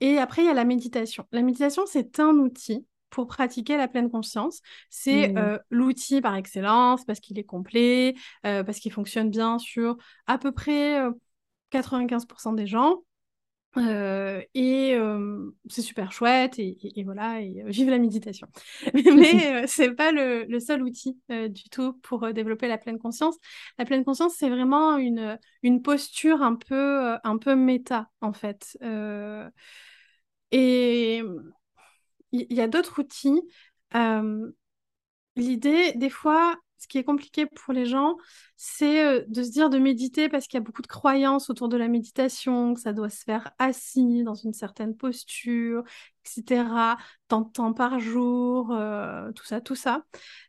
Et 0.00 0.18
après, 0.18 0.42
il 0.42 0.46
y 0.46 0.48
a 0.48 0.54
la 0.54 0.64
méditation. 0.64 1.26
La 1.32 1.42
méditation, 1.42 1.84
c'est 1.86 2.20
un 2.20 2.34
outil 2.36 2.86
pour 3.10 3.26
pratiquer 3.26 3.76
la 3.76 3.88
pleine 3.88 4.10
conscience. 4.10 4.60
C'est 4.90 5.32
Mm. 5.32 5.38
euh, 5.38 5.58
l'outil 5.70 6.20
par 6.20 6.34
excellence 6.34 7.04
parce 7.04 7.20
qu'il 7.20 7.38
est 7.38 7.44
complet, 7.44 8.14
euh, 8.44 8.64
parce 8.64 8.80
qu'il 8.80 8.92
fonctionne 8.92 9.30
bien 9.30 9.58
sur 9.58 9.96
à 10.26 10.36
peu 10.38 10.52
près 10.52 11.00
euh, 11.00 11.12
95% 11.74 12.52
des 12.52 12.66
gens. 12.66 13.02
Euh, 13.76 14.40
et 14.54 14.94
euh, 14.94 15.50
c'est 15.68 15.82
super 15.82 16.12
chouette 16.12 16.60
et, 16.60 16.78
et- 16.82 17.00
et 17.00 17.04
voilà 17.04 17.40
et 17.40 17.62
euh, 17.62 17.70
vive 17.70 17.90
la 17.90 17.98
méditation. 17.98 18.46
Mais 18.94 19.52
euh, 19.64 19.66
c'est 19.66 19.92
pas 19.94 20.12
le, 20.12 20.44
le 20.44 20.60
seul 20.60 20.82
outil 20.82 21.18
du 21.28 21.64
tout 21.70 21.94
pour 22.04 22.32
développer 22.32 22.68
la 22.68 22.78
pleine 22.78 22.98
conscience. 22.98 23.36
La 23.78 23.84
pleine 23.84 24.04
conscience 24.04 24.34
c'est 24.38 24.48
vraiment 24.50 24.96
une, 24.98 25.38
une 25.64 25.82
posture 25.82 26.42
un 26.42 26.54
peu 26.56 27.16
un 27.24 27.38
peu 27.38 27.56
méta 27.56 28.08
en 28.20 28.32
fait. 28.32 28.78
Et 30.52 31.22
il 32.32 32.46
y, 32.52 32.54
y 32.56 32.60
a 32.60 32.68
d'autres 32.68 33.00
outils. 33.00 33.40
L'idée, 35.36 35.92
des 35.94 36.10
fois, 36.10 36.56
ce 36.78 36.86
qui 36.86 36.98
est 36.98 37.04
compliqué 37.04 37.46
pour 37.46 37.72
les 37.72 37.86
gens, 37.86 38.16
c'est 38.56 39.04
euh, 39.04 39.24
de 39.28 39.42
se 39.42 39.50
dire 39.50 39.70
de 39.70 39.78
méditer 39.78 40.28
parce 40.28 40.46
qu'il 40.46 40.58
y 40.58 40.62
a 40.62 40.64
beaucoup 40.64 40.82
de 40.82 40.86
croyances 40.86 41.50
autour 41.50 41.68
de 41.68 41.76
la 41.76 41.88
méditation, 41.88 42.74
que 42.74 42.80
ça 42.80 42.92
doit 42.92 43.10
se 43.10 43.24
faire 43.24 43.52
assis, 43.58 44.22
dans 44.22 44.34
une 44.34 44.52
certaine 44.52 44.96
posture, 44.96 45.82
etc. 46.24 46.96
Tant 47.28 47.42
de 47.42 47.50
temps 47.50 47.72
par 47.72 47.98
jour, 47.98 48.72
euh, 48.72 49.32
tout 49.32 49.44
ça, 49.44 49.60
tout 49.60 49.74
ça. 49.76 50.04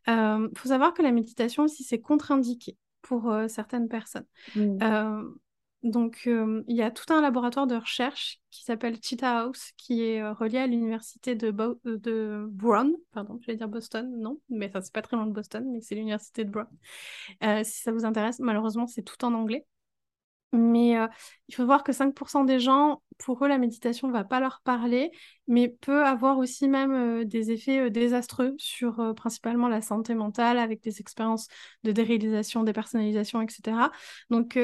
Il 0.07 0.49
faut 0.55 0.69
savoir 0.69 0.93
que 0.93 1.01
la 1.01 1.11
méditation 1.11 1.63
aussi, 1.63 1.83
c'est 1.83 2.01
contre-indiqué 2.01 2.77
pour 3.05 3.31
euh, 3.31 3.47
certaines 3.47 3.87
personnes. 3.87 4.25
Mm. 4.55 4.77
Donc, 5.85 6.23
euh, 6.25 6.63
il 6.67 6.75
y 6.75 6.81
a 6.81 6.89
tout 6.89 7.13
un 7.13 7.21
laboratoire 7.21 7.67
de 7.67 7.75
recherche 7.75 8.39
qui 8.49 8.63
s'appelle 8.63 8.97
Cheetah 8.99 9.41
House, 9.41 9.71
qui 9.77 10.01
est 10.01 10.19
euh, 10.19 10.33
relié 10.33 10.57
à 10.57 10.65
l'université 10.65 11.37
euh, 11.43 11.69
de 11.85 12.47
Brown, 12.49 12.91
pardon, 13.11 13.37
je 13.39 13.45
vais 13.45 13.55
dire 13.55 13.67
Boston, 13.67 14.11
non, 14.19 14.39
mais 14.49 14.71
ça, 14.71 14.81
c'est 14.81 14.91
pas 14.91 15.03
très 15.03 15.15
loin 15.15 15.27
de 15.27 15.31
Boston, 15.31 15.63
mais 15.71 15.81
c'est 15.81 15.93
l'université 15.93 16.43
de 16.43 16.49
Brown. 16.49 16.67
Si 17.63 17.83
ça 17.83 17.91
vous 17.91 18.03
intéresse, 18.03 18.39
malheureusement, 18.39 18.87
c'est 18.87 19.03
tout 19.03 19.23
en 19.23 19.33
anglais. 19.35 19.67
Mais 20.53 20.95
il 21.49 21.55
faut 21.55 21.65
voir 21.65 21.83
que 21.83 21.91
5% 21.91 22.45
des 22.45 22.59
gens, 22.59 23.03
pour 23.19 23.43
eux, 23.43 23.47
la 23.47 23.57
méditation 23.57 24.07
ne 24.07 24.13
va 24.13 24.23
pas 24.23 24.39
leur 24.39 24.61
parler, 24.63 25.11
mais 25.47 25.67
peut 25.67 26.03
avoir 26.05 26.37
aussi 26.37 26.67
même 26.69 27.25
des 27.25 27.51
effets 27.51 27.91
désastreux 27.91 28.55
sur 28.57 29.13
principalement 29.15 29.67
la 29.67 29.81
santé 29.81 30.15
mentale, 30.15 30.57
avec 30.57 30.81
des 30.81 31.01
expériences 31.01 31.47
de 31.83 31.91
déréalisation, 31.91 32.63
dépersonnalisation, 32.63 33.41
etc. 33.41 33.91
Donc, 34.29 34.57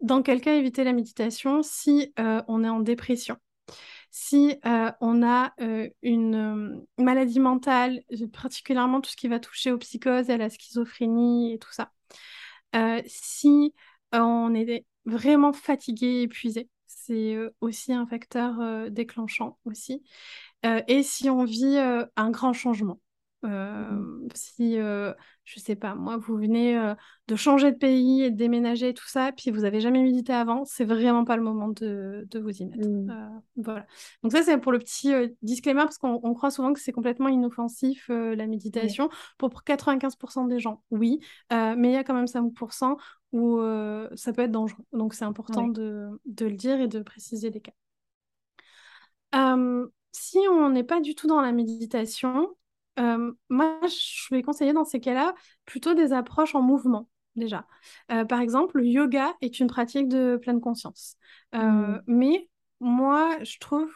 dans 0.00 0.22
quel 0.22 0.40
cas 0.40 0.54
éviter 0.54 0.84
la 0.84 0.92
méditation 0.92 1.62
si 1.62 2.12
euh, 2.18 2.42
on 2.48 2.64
est 2.64 2.68
en 2.68 2.80
dépression 2.80 3.36
si 4.10 4.56
euh, 4.64 4.90
on 5.02 5.22
a 5.22 5.52
euh, 5.60 5.90
une 6.00 6.86
maladie 6.96 7.40
mentale, 7.40 8.02
particulièrement 8.32 9.02
tout 9.02 9.10
ce 9.10 9.16
qui 9.16 9.28
va 9.28 9.40
toucher 9.40 9.72
aux 9.72 9.78
psychoses, 9.78 10.30
à 10.30 10.38
la 10.38 10.48
schizophrénie 10.48 11.52
et 11.52 11.58
tout 11.58 11.72
ça. 11.72 11.92
Si 13.06 13.74
on 14.12 14.54
est 14.54 14.86
vraiment 15.04 15.52
fatigué, 15.52 16.22
épuisé, 16.22 16.70
c'est 16.86 17.36
aussi 17.60 17.92
un 17.92 18.06
facteur 18.06 18.90
déclenchant 18.90 19.58
aussi. 19.64 20.02
Et 20.62 21.02
si 21.02 21.28
on 21.28 21.44
vit 21.44 21.76
un 21.78 22.30
grand 22.30 22.52
changement. 22.54 23.00
Euh, 23.46 23.90
Mm. 23.90 24.28
si, 24.34 24.76
je 24.76 25.60
sais 25.60 25.76
pas, 25.76 25.94
moi, 25.94 26.16
vous 26.16 26.36
venez 26.36 26.76
de 27.28 27.36
changer 27.36 27.72
de 27.72 27.76
pays 27.76 28.22
et 28.22 28.30
de 28.30 28.36
déménager 28.36 28.88
et 28.88 28.94
tout 28.94 29.06
ça, 29.08 29.32
puis 29.36 29.50
vous 29.50 29.64
avez 29.64 29.80
jamais 29.80 30.02
médité 30.02 30.32
avant, 30.32 30.64
c'est 30.64 30.84
vraiment 30.84 31.24
pas 31.24 31.36
le 31.36 31.42
moment 31.42 31.68
de, 31.68 32.26
de 32.30 32.38
vous 32.38 32.50
y 32.50 32.66
mettre. 32.66 32.88
Mm. 32.88 33.10
Euh, 33.10 33.38
voilà. 33.56 33.86
Donc 34.22 34.32
ça, 34.32 34.42
c'est 34.42 34.58
pour 34.58 34.72
le 34.72 34.78
petit 34.78 35.12
disclaimer, 35.42 35.82
parce 35.82 35.98
qu'on 35.98 36.20
on 36.22 36.34
croit 36.34 36.50
souvent 36.50 36.72
que 36.72 36.80
c'est 36.80 36.92
complètement 36.92 37.28
inoffensif, 37.28 38.08
la 38.08 38.46
méditation. 38.46 39.08
Pour 39.38 39.62
95% 39.64 40.46
des 40.46 40.58
gens, 40.60 40.82
oui, 40.90 41.20
mais 41.50 41.88
il 41.90 41.92
y 41.92 41.96
a 41.96 42.04
quand 42.04 42.14
même 42.14 42.26
5% 42.26 42.96
où 43.32 43.58
euh, 43.58 44.08
ça 44.14 44.32
peut 44.32 44.42
être 44.42 44.52
dangereux. 44.52 44.84
Donc 44.92 45.14
c'est 45.14 45.24
important 45.24 45.68
de, 45.68 46.08
de 46.24 46.46
le 46.46 46.56
dire 46.56 46.80
et 46.80 46.88
de 46.88 47.00
préciser 47.00 47.50
les 47.50 47.60
cas. 47.60 47.72
Euh, 49.34 49.86
si 50.12 50.38
on 50.50 50.70
n'est 50.70 50.84
pas 50.84 51.00
du 51.00 51.14
tout 51.14 51.26
dans 51.26 51.40
la 51.40 51.52
méditation, 51.52 52.48
euh, 52.98 53.32
moi, 53.48 53.78
je 53.84 54.34
vais 54.34 54.42
conseiller 54.42 54.72
dans 54.72 54.84
ces 54.84 55.00
cas-là 55.00 55.34
plutôt 55.64 55.94
des 55.94 56.12
approches 56.12 56.54
en 56.54 56.62
mouvement, 56.62 57.08
déjà. 57.36 57.66
Euh, 58.12 58.24
par 58.24 58.40
exemple, 58.40 58.78
le 58.78 58.86
yoga 58.86 59.34
est 59.40 59.60
une 59.60 59.66
pratique 59.68 60.08
de 60.08 60.38
pleine 60.40 60.60
conscience. 60.60 61.16
Euh, 61.54 61.58
Mm. 61.58 62.00
mais 62.06 62.48
moi, 62.80 63.36
je 63.42 63.58
trouve 63.58 63.90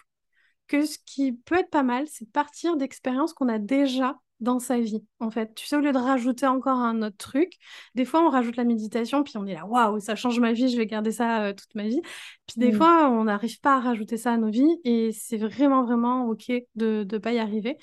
que 0.69 0.87
ce 0.87 0.99
qui 1.05 1.33
peut 1.33 1.57
être 1.57 1.71
pas 1.71 1.83
mal, 1.83 2.07
c'est 2.09 2.25
de 2.27 2.31
partir 2.31 2.77
d'expériences 2.77 3.33
qu'on 3.33 3.49
a 3.49 3.59
déjà 3.59 4.17
dans 4.41 4.59
sa 4.59 4.79
vie, 4.81 5.05
en 5.19 5.31
fait. 5.31 5.55
Tu 5.55 5.67
sais, 5.67 5.77
au 5.77 5.81
lieu 5.81 5.93
de 5.93 5.99
rajouter 5.99 6.47
encore 6.47 6.79
un 6.79 7.03
autre 7.03 7.17
truc, 7.19 7.53
des 7.95 8.07
fois, 8.07 8.23
on 8.25 8.31
rajoute 8.31 8.57
la 8.57 8.65
méditation, 8.65 9.23
puis 9.23 9.37
on 9.37 9.45
est 9.47 9.53
là, 9.55 9.67
waouh, 9.67 10.01
ça 10.01 10.17
change 10.17 10.41
ma 10.41 10.53
vie, 10.53 10.71
je 10.71 10.79
vais 10.79 10.87
garder 10.87 11.13
ça 11.13 11.43
euh, 11.45 11.53
toute 11.53 11.75
ma 11.75 11.87
vie. 11.89 12.01
Puis 12.47 12.55
des 12.57 12.73
Mm. 12.73 12.77
fois, 12.77 13.11
on 13.11 13.25
n'arrive 13.25 13.61
pas 13.61 13.77
à 13.77 13.81
rajouter 13.81 14.17
ça 14.17 14.33
à 14.33 14.37
nos 14.39 14.51
vies, 14.51 14.81
et 14.85 15.13
c'est 15.13 15.37
vraiment, 15.37 15.85
vraiment 15.85 16.27
OK 16.29 16.51
de 16.77 17.07
ne 17.11 17.19
pas 17.19 17.33
y 17.33 17.39
arriver. 17.39 17.77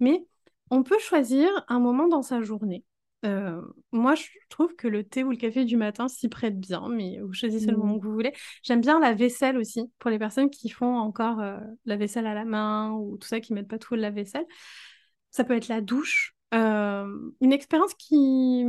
Mais 0.00 0.24
on 0.70 0.82
peut 0.82 0.98
choisir 0.98 1.48
un 1.68 1.78
moment 1.78 2.08
dans 2.08 2.22
sa 2.22 2.40
journée 2.42 2.84
Euh, 3.24 3.60
moi, 3.90 4.14
je 4.14 4.26
trouve 4.48 4.76
que 4.76 4.86
le 4.86 5.02
thé 5.02 5.24
ou 5.24 5.30
le 5.30 5.36
café 5.36 5.64
du 5.64 5.76
matin 5.76 6.06
s'y 6.06 6.28
prête 6.28 6.56
bien, 6.60 6.88
mais 6.88 7.18
vous 7.20 7.32
choisissez 7.32 7.72
le 7.72 7.76
moment 7.76 7.96
Mm. 7.96 8.00
que 8.00 8.06
vous 8.06 8.12
voulez. 8.12 8.32
J'aime 8.62 8.80
bien 8.80 9.00
la 9.00 9.12
vaisselle 9.12 9.58
aussi, 9.58 9.90
pour 9.98 10.08
les 10.10 10.20
personnes 10.20 10.50
qui 10.50 10.68
font 10.68 10.96
encore 10.98 11.40
euh, 11.40 11.58
la 11.84 11.96
vaisselle 11.96 12.28
à 12.28 12.34
la 12.34 12.44
main 12.44 12.92
ou 12.92 13.16
tout 13.18 13.26
ça, 13.26 13.40
qui 13.40 13.52
mettent 13.52 13.66
pas 13.66 13.78
tout 13.78 13.94
le 13.96 14.02
lave-vaisselle. 14.02 14.46
Ça 15.32 15.42
peut 15.42 15.54
être 15.56 15.66
la 15.66 15.80
douche. 15.80 16.36
Euh, 16.54 17.08
une 17.40 17.52
expérience 17.52 17.92
qui, 17.94 18.64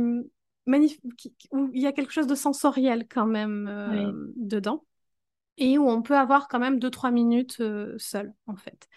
où 1.52 1.70
il 1.72 1.80
y 1.80 1.86
a 1.86 1.92
quelque 1.92 2.12
chose 2.12 2.26
de 2.26 2.34
sensoriel 2.34 3.06
quand 3.08 3.26
même 3.26 4.32
dedans 4.36 4.84
et 5.60 5.78
où 5.78 5.88
on 5.88 6.02
peut 6.02 6.16
avoir 6.16 6.48
quand 6.48 6.58
même 6.58 6.80
deux 6.80 6.90
trois 6.90 7.12
minutes 7.12 7.58
euh, 7.60 7.94
seul, 7.98 8.34
en 8.48 8.56
fait. 8.56 8.88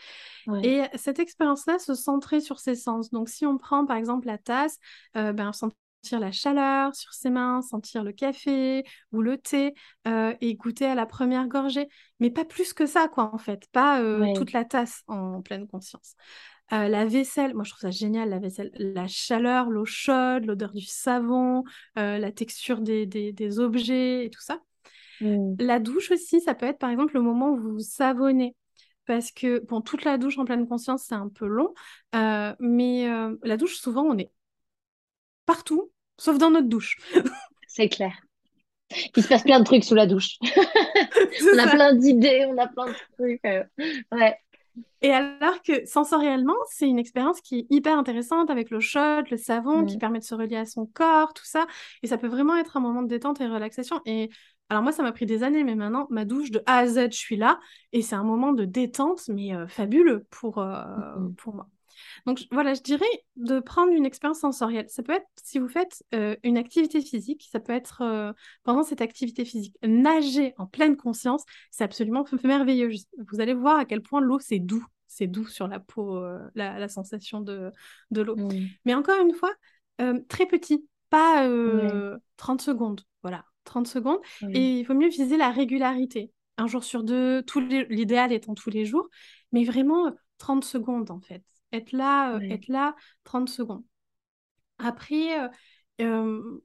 ouais, 0.48 0.64
Et 0.64 0.84
cette 0.96 1.20
expérience-là 1.20 1.78
se 1.78 1.94
centrait 1.94 2.42
sur 2.42 2.60
ses 2.60 2.76
sens. 2.76 3.12
Donc, 3.12 3.30
si 3.30 3.46
on 3.46 3.58
prend 3.58 3.86
par 3.86 3.98
exemple 3.98 4.28
la 4.28 4.38
tasse, 4.40 4.80
euh, 5.16 5.34
ben, 5.34 5.54
sentir 5.54 5.76
la 6.20 6.32
chaleur 6.32 6.96
sur 6.96 7.14
ses 7.14 7.30
mains, 7.30 7.62
sentir 7.62 8.04
le 8.04 8.12
café 8.12 8.84
ou 9.12 9.22
le 9.22 9.38
thé 9.38 9.74
euh, 10.08 10.34
et 10.42 10.56
goûter 10.56 10.86
à 10.86 10.96
la 10.96 11.06
première 11.06 11.48
gorgée. 11.48 11.88
Mais 12.20 12.30
pas 12.32 12.46
plus 12.46 12.74
que 12.74 12.86
ça, 12.86 13.08
quoi, 13.08 13.34
en 13.34 13.38
fait. 13.38 13.68
Pas 13.72 14.02
euh, 14.02 14.20
ouais. 14.20 14.34
toute 14.34 14.52
la 14.54 14.66
tasse 14.66 15.04
en 15.08 15.42
pleine 15.42 15.68
conscience. 15.68 16.16
Euh, 16.72 16.88
la 16.88 17.06
vaisselle, 17.06 17.54
moi 17.54 17.64
je 17.66 17.72
trouve 17.72 17.82
ça 17.82 17.92
génial, 17.92 18.30
la 18.30 18.40
vaisselle. 18.40 18.72
La 18.76 19.08
chaleur, 19.08 19.70
l'eau 19.70 19.86
chaude, 19.86 20.46
l'odeur 20.46 20.74
du 20.74 20.86
savon, 20.86 21.64
euh, 22.00 22.18
la 22.18 22.32
texture 22.32 22.82
des, 22.82 23.06
des, 23.06 23.34
des 23.34 23.60
objets 23.60 24.26
et 24.26 24.30
tout 24.30 24.42
ça. 24.42 24.60
Mm. 25.22 25.56
La 25.60 25.80
douche 25.80 26.12
aussi, 26.12 26.42
ça 26.42 26.56
peut 26.56 26.66
être 26.66 26.80
par 26.80 26.90
exemple 26.90 27.14
le 27.16 27.22
moment 27.22 27.50
où 27.52 27.58
vous 27.60 27.74
vous 27.74 27.80
savonnez. 27.80 28.56
Parce 29.06 29.32
que, 29.34 29.60
bon, 29.66 29.82
toute 29.82 30.06
la 30.06 30.18
douche 30.18 30.38
en 30.38 30.46
pleine 30.46 30.68
conscience, 30.68 31.04
c'est 31.08 31.16
un 31.16 31.28
peu 31.30 31.46
long. 31.46 31.74
euh, 32.16 32.54
mais 32.60 33.10
euh, 33.10 33.36
la 33.44 33.58
douche, 33.58 33.76
souvent, 33.76 34.04
on 34.04 34.18
est 34.18 34.32
partout, 35.46 35.92
sauf 36.18 36.38
dans 36.38 36.52
notre 36.52 36.68
douche. 36.68 36.98
C'est 37.68 37.90
clair. 37.90 38.14
Il 39.16 39.24
se 39.24 39.28
passe 39.28 39.44
plein 39.44 39.60
de 39.60 39.66
trucs 39.66 39.84
sous 39.84 39.96
la 39.96 40.06
douche. 40.06 40.38
On 41.54 41.58
a 41.58 41.66
ça. 41.66 41.72
plein 41.72 41.96
d'idées, 41.96 42.46
on 42.48 42.58
a 42.60 42.68
plein 42.68 42.88
de 42.90 42.96
trucs. 43.18 43.46
euh, 43.46 43.64
Ouais. 44.12 44.38
Et 45.02 45.12
alors 45.12 45.62
que 45.62 45.86
sensoriellement, 45.86 46.56
c'est 46.70 46.88
une 46.88 47.00
expérience 47.00 47.42
qui 47.42 47.60
est 47.60 47.68
hyper 47.70 47.98
intéressante 47.98 48.50
avec 48.50 48.70
l'eau 48.72 48.80
chaude, 48.80 49.30
le 49.32 49.38
savon, 49.38 49.86
qui 49.86 49.98
Mm. 49.98 50.00
permet 50.00 50.20
de 50.20 50.24
se 50.24 50.36
relier 50.36 50.58
à 50.58 50.66
son 50.66 50.86
corps, 50.88 51.34
tout 51.34 51.46
ça. 51.46 51.68
Et 52.04 52.08
ça 52.08 52.18
peut 52.18 52.28
vraiment 52.28 52.56
être 52.58 52.78
un 52.78 52.80
moment 52.80 53.04
de 53.04 53.08
détente 53.08 53.42
et 53.42 53.48
relaxation. 53.48 54.02
Et 54.06 54.30
alors 54.70 54.82
moi, 54.84 54.92
ça 54.92 55.04
m'a 55.04 55.12
pris 55.12 55.26
des 55.26 55.44
années, 55.44 55.64
mais 55.64 55.76
maintenant, 55.76 56.08
ma 56.10 56.26
douche 56.26 56.52
de 56.52 56.64
A 56.66 56.78
à 56.78 56.88
Z, 56.88 57.12
je 57.12 57.18
suis 57.18 57.36
là. 57.36 57.60
Et 57.92 58.02
c'est 58.02 58.16
un 58.16 58.24
moment 58.24 58.54
de 58.54 58.66
détente, 58.66 59.28
mais 59.28 59.54
euh, 59.54 59.68
fabuleux 59.68 60.26
pour, 60.32 60.58
euh, 60.60 60.84
pour 61.38 61.54
moi. 61.54 61.70
Donc 62.26 62.46
voilà, 62.52 62.74
je 62.74 62.82
dirais 62.82 63.06
de 63.36 63.60
prendre 63.60 63.92
une 63.94 64.06
expérience 64.06 64.40
sensorielle. 64.40 64.86
Ça 64.90 65.04
peut 65.04 65.14
être 65.14 65.28
si 65.44 65.60
vous 65.60 65.68
faites 65.68 66.04
euh, 66.14 66.36
une 66.44 66.58
activité 66.58 67.02
physique, 67.02 67.48
ça 67.52 67.60
peut 67.60 67.74
être 67.74 68.02
euh, 68.02 68.34
pendant 68.64 68.84
cette 68.84 69.02
activité 69.02 69.46
physique, 69.46 69.76
nager 69.84 70.54
en 70.58 70.66
pleine 70.66 70.96
conscience, 70.96 71.44
c'est 71.72 71.84
absolument 71.84 72.26
merveilleux. 72.44 72.92
Vous 73.32 73.42
allez 73.42 73.54
voir 73.54 73.80
à 73.80 73.86
quel 73.86 74.02
point 74.02 74.22
l'eau 74.22 74.40
c'est 74.40 74.60
doux, 74.60 74.86
c'est 75.08 75.28
doux 75.28 75.48
sur 75.48 75.68
la 75.68 75.80
peau, 75.80 76.18
euh, 76.18 76.40
la, 76.56 76.80
la 76.80 76.88
sensation 76.88 77.42
de, 77.42 77.72
de 78.12 78.22
l'eau. 78.22 78.36
Mm. 78.36 78.68
Mais 78.86 78.94
encore 78.94 79.20
une 79.22 79.34
fois, 79.34 79.54
très 80.28 80.46
petit, 80.48 80.86
pas 81.10 81.48
euh, 81.48 82.18
30 82.38 82.62
secondes. 82.62 83.02
Voilà, 83.22 83.46
30 83.64 83.88
secondes. 83.88 84.20
Et 84.54 84.80
il 84.80 84.84
vaut 84.84 84.94
mieux 84.94 85.10
viser 85.10 85.38
la 85.38 85.52
régularité. 85.52 86.32
Un 86.58 86.68
jour 86.68 86.84
sur 86.84 87.04
deux, 87.04 87.44
l'idéal 87.90 88.32
étant 88.32 88.54
tous 88.54 88.70
les 88.70 88.86
jours, 88.86 89.08
mais 89.52 89.64
vraiment 89.64 90.08
euh, 90.08 90.12
30 90.38 90.64
secondes 90.64 91.10
en 91.12 91.20
fait. 91.20 91.44
Être 91.72 91.92
là, 91.94 92.36
euh, 92.36 92.40
être 92.50 92.68
là 92.68 92.96
30 93.24 93.50
secondes. 93.50 93.84
Après, 94.78 95.40
euh, 95.42 95.48
euh, 96.02 96.62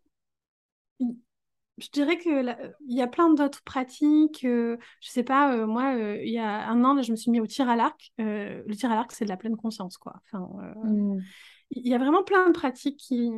je 1.78 1.88
dirais 1.92 2.18
que 2.18 2.42
il 2.88 2.96
y 2.96 3.02
a 3.02 3.06
plein 3.06 3.32
d'autres 3.32 3.62
pratiques. 3.62 4.44
euh, 4.44 4.76
je 5.00 5.10
sais 5.10 5.22
pas, 5.22 5.54
euh, 5.54 5.66
moi, 5.66 5.94
euh, 5.96 6.18
il 6.24 6.32
y 6.32 6.38
a 6.38 6.68
un 6.68 6.82
an, 6.84 6.94
là, 6.94 7.02
je 7.02 7.12
me 7.12 7.16
suis 7.16 7.30
mis 7.30 7.40
au 7.40 7.46
tir 7.46 7.68
à 7.68 7.76
l'arc. 7.76 8.10
Euh, 8.20 8.62
le 8.66 8.74
tir 8.74 8.90
à 8.90 8.96
l'arc, 8.96 9.12
c'est 9.12 9.24
de 9.24 9.30
la 9.30 9.36
pleine 9.36 9.56
conscience, 9.56 9.96
quoi. 9.96 10.14
Enfin, 10.26 10.48
euh, 10.84 10.88
Mm. 10.88 11.22
il 11.70 11.86
y 11.86 11.94
a 11.94 11.98
vraiment 11.98 12.24
plein 12.24 12.46
de 12.48 12.52
pratiques 12.52 12.96
qui, 12.98 13.30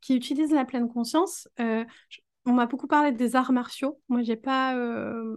qui 0.00 0.16
utilisent 0.16 0.52
la 0.52 0.64
pleine 0.64 0.88
conscience. 0.88 1.48
Euh, 1.60 1.84
on 2.46 2.52
m'a 2.52 2.66
beaucoup 2.66 2.86
parlé 2.86 3.12
des 3.12 3.36
arts 3.36 3.52
martiaux. 3.52 4.00
Moi, 4.08 4.22
j'ai 4.22 4.36
pas 4.36 4.76
euh, 4.76 5.36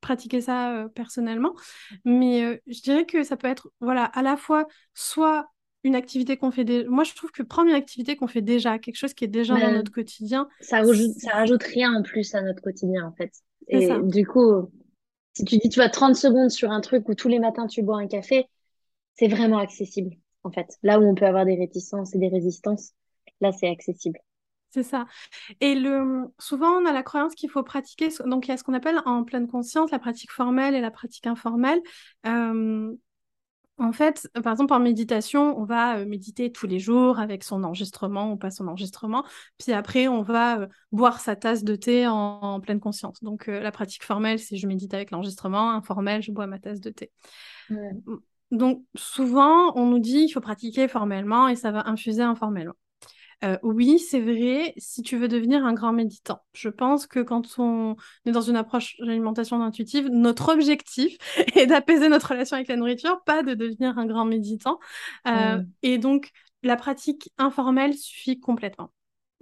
pratiqué 0.00 0.40
ça 0.40 0.74
euh, 0.74 0.88
personnellement, 0.88 1.54
mais 2.04 2.44
euh, 2.44 2.56
je 2.66 2.80
dirais 2.82 3.06
que 3.06 3.22
ça 3.22 3.36
peut 3.36 3.48
être, 3.48 3.70
voilà, 3.80 4.04
à 4.04 4.22
la 4.22 4.36
fois 4.36 4.66
soit 4.94 5.48
une 5.84 5.94
activité 5.94 6.36
qu'on 6.36 6.50
fait 6.50 6.64
déjà. 6.64 6.88
Moi, 6.88 7.04
je 7.04 7.14
trouve 7.14 7.30
que 7.30 7.42
prendre 7.42 7.70
une 7.70 7.76
activité 7.76 8.16
qu'on 8.16 8.26
fait 8.26 8.42
déjà, 8.42 8.78
quelque 8.78 8.96
chose 8.96 9.14
qui 9.14 9.24
est 9.24 9.28
déjà 9.28 9.58
dans 9.58 9.72
notre 9.72 9.92
quotidien, 9.92 10.48
ça 10.60 10.82
ça 11.18 11.30
rajoute 11.32 11.62
rien 11.62 11.94
en 11.94 12.02
plus 12.02 12.34
à 12.34 12.42
notre 12.42 12.62
quotidien, 12.62 13.06
en 13.06 13.12
fait. 13.12 13.32
Et 13.68 13.86
ça. 13.86 13.98
du 13.98 14.26
coup, 14.26 14.70
si 15.34 15.44
tu 15.44 15.58
dis 15.58 15.68
tu 15.68 15.78
vas 15.78 15.88
30 15.88 16.16
secondes 16.16 16.50
sur 16.50 16.70
un 16.70 16.80
truc 16.80 17.08
où 17.08 17.14
tous 17.14 17.28
les 17.28 17.38
matins 17.38 17.66
tu 17.66 17.82
bois 17.82 17.98
un 17.98 18.08
café, 18.08 18.46
c'est 19.14 19.28
vraiment 19.28 19.58
accessible, 19.58 20.16
en 20.42 20.50
fait. 20.50 20.76
Là 20.82 21.00
où 21.00 21.04
on 21.04 21.14
peut 21.14 21.26
avoir 21.26 21.44
des 21.44 21.56
réticences 21.56 22.14
et 22.14 22.18
des 22.18 22.28
résistances, 22.28 22.92
là, 23.40 23.52
c'est 23.52 23.68
accessible. 23.68 24.18
C'est 24.70 24.82
ça. 24.82 25.06
Et 25.60 25.74
le, 25.74 26.24
souvent, 26.38 26.70
on 26.72 26.84
a 26.86 26.92
la 26.92 27.02
croyance 27.02 27.34
qu'il 27.34 27.50
faut 27.50 27.62
pratiquer. 27.62 28.08
Donc, 28.26 28.46
il 28.46 28.50
y 28.50 28.54
a 28.54 28.56
ce 28.56 28.64
qu'on 28.64 28.74
appelle 28.74 29.00
en 29.06 29.24
pleine 29.24 29.46
conscience 29.48 29.90
la 29.90 29.98
pratique 29.98 30.30
formelle 30.30 30.74
et 30.74 30.80
la 30.80 30.90
pratique 30.90 31.26
informelle. 31.26 31.80
Euh, 32.26 32.94
En 33.78 33.92
fait, 33.92 34.28
par 34.42 34.52
exemple, 34.52 34.74
en 34.74 34.80
méditation, 34.80 35.56
on 35.58 35.64
va 35.64 36.04
méditer 36.04 36.50
tous 36.50 36.66
les 36.66 36.80
jours 36.80 37.20
avec 37.20 37.44
son 37.44 37.62
enregistrement 37.62 38.32
ou 38.32 38.36
pas 38.36 38.50
son 38.50 38.66
enregistrement. 38.66 39.24
Puis 39.56 39.72
après, 39.72 40.08
on 40.08 40.22
va 40.22 40.66
boire 40.90 41.20
sa 41.20 41.36
tasse 41.36 41.62
de 41.62 41.76
thé 41.76 42.08
en, 42.08 42.14
en 42.42 42.60
pleine 42.60 42.80
conscience. 42.80 43.22
Donc, 43.22 43.48
euh, 43.48 43.60
la 43.60 43.70
pratique 43.70 44.02
formelle, 44.02 44.40
c'est 44.40 44.56
je 44.56 44.66
médite 44.66 44.94
avec 44.94 45.12
l'enregistrement. 45.12 45.70
Informelle, 45.70 46.22
je 46.22 46.32
bois 46.32 46.48
ma 46.48 46.58
tasse 46.58 46.80
de 46.80 46.90
thé. 46.90 47.12
Ouais. 47.70 47.92
Donc, 48.50 48.82
souvent, 48.96 49.72
on 49.76 49.86
nous 49.86 49.98
dit 50.00 50.24
qu'il 50.24 50.32
faut 50.32 50.40
pratiquer 50.40 50.88
formellement 50.88 51.48
et 51.48 51.54
ça 51.54 51.70
va 51.70 51.86
infuser 51.88 52.22
informellement. 52.22 52.74
Euh, 53.44 53.56
oui, 53.62 53.98
c'est 54.00 54.20
vrai, 54.20 54.74
si 54.78 55.02
tu 55.02 55.16
veux 55.16 55.28
devenir 55.28 55.64
un 55.64 55.72
grand 55.72 55.92
méditant. 55.92 56.40
Je 56.54 56.68
pense 56.68 57.06
que 57.06 57.20
quand 57.20 57.58
on 57.58 57.94
est 58.26 58.32
dans 58.32 58.40
une 58.40 58.56
approche 58.56 58.96
d'alimentation 58.98 59.62
intuitive, 59.62 60.08
notre 60.08 60.52
objectif 60.52 61.16
est 61.56 61.66
d'apaiser 61.66 62.08
notre 62.08 62.30
relation 62.30 62.56
avec 62.56 62.68
la 62.68 62.76
nourriture, 62.76 63.22
pas 63.24 63.42
de 63.42 63.54
devenir 63.54 63.96
un 63.96 64.06
grand 64.06 64.24
méditant. 64.24 64.80
Euh, 65.28 65.62
et 65.82 65.98
donc, 65.98 66.30
la 66.62 66.76
pratique 66.76 67.30
informelle 67.38 67.94
suffit 67.94 68.40
complètement. 68.40 68.92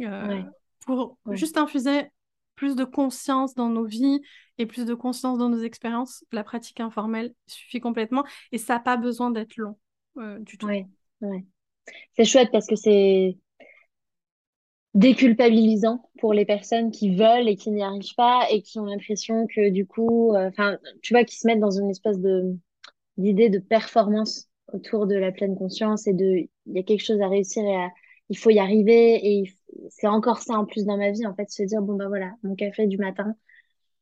Euh, 0.03 0.26
Ouais, 0.28 0.44
pour 0.84 1.16
ouais, 1.26 1.36
juste 1.36 1.57
infuser 1.57 2.11
plus 2.55 2.76
de 2.76 2.84
conscience 2.84 3.55
dans 3.55 3.68
nos 3.68 3.84
vies 3.84 4.20
et 4.59 4.66
plus 4.66 4.84
de 4.84 4.94
conscience 4.94 5.38
dans 5.38 5.49
nos 5.49 5.62
expériences, 5.62 6.24
la 6.32 6.44
pratique 6.44 6.80
informelle 6.80 7.34
suffit 7.47 7.80
complètement 7.80 8.24
et 8.53 8.59
ça 8.59 8.74
n'a 8.74 8.80
pas 8.80 8.97
besoin 8.97 9.30
d'être 9.30 9.57
long 9.57 9.78
euh, 10.18 10.38
du 10.38 10.59
tout. 10.59 10.66
ouais, 10.66 10.86
ouais. 11.22 11.44
C'est 12.16 12.24
chouette 12.24 12.51
parce 12.53 12.66
que 12.66 12.76
c'est 12.76 13.38
déculpabilisant 14.97 16.09
pour 16.18 16.32
les 16.32 16.47
personnes 16.47 16.90
qui 16.90 17.14
veulent 17.14 17.49
et 17.49 17.57
qui 17.57 17.70
n'y 17.70 17.82
arrivent 17.82 18.14
pas 18.16 18.47
et 18.51 18.62
qui 18.62 18.78
ont 18.80 18.86
l'impression 18.86 19.47
que 19.47 19.68
du 19.68 19.86
coup, 19.86 20.34
euh, 20.34 20.49
enfin, 20.49 20.78
tu 21.03 21.12
vois, 21.12 21.24
qui 21.24 21.36
se 21.38 21.47
mettent 21.47 21.61
dans 21.61 21.78
une 21.78 21.90
espèce 21.90 22.18
de 22.18 22.57
d'idée 23.18 23.51
de 23.51 23.59
performance 23.59 24.49
autour 24.72 25.07
de 25.07 25.16
la 25.16 25.32
pleine 25.32 25.57
conscience 25.57 26.07
et 26.07 26.14
de 26.14 26.49
il 26.66 26.76
y 26.76 26.78
a 26.78 26.82
quelque 26.82 27.05
chose 27.05 27.20
à 27.20 27.28
réussir 27.28 27.64
et 27.64 27.76
à, 27.76 27.90
il 28.30 28.38
faut 28.38 28.51
y 28.51 28.59
arriver 28.59 29.40
et 29.40 29.44
c'est 29.90 30.09
encore 30.09 30.38
ça 30.40 30.55
en 30.55 30.66
plus 30.66 30.86
dans 30.86 30.99
ma 30.99 31.11
vie 31.12 31.26
en 31.26 31.34
fait 31.34 31.51
se 31.51 31.62
dire 31.62 31.82
bon 31.82 31.94
bah 31.97 32.09
voilà 32.09 32.32
mon 32.42 32.55
café 32.57 32.86
du 32.86 32.99
matin 32.99 33.36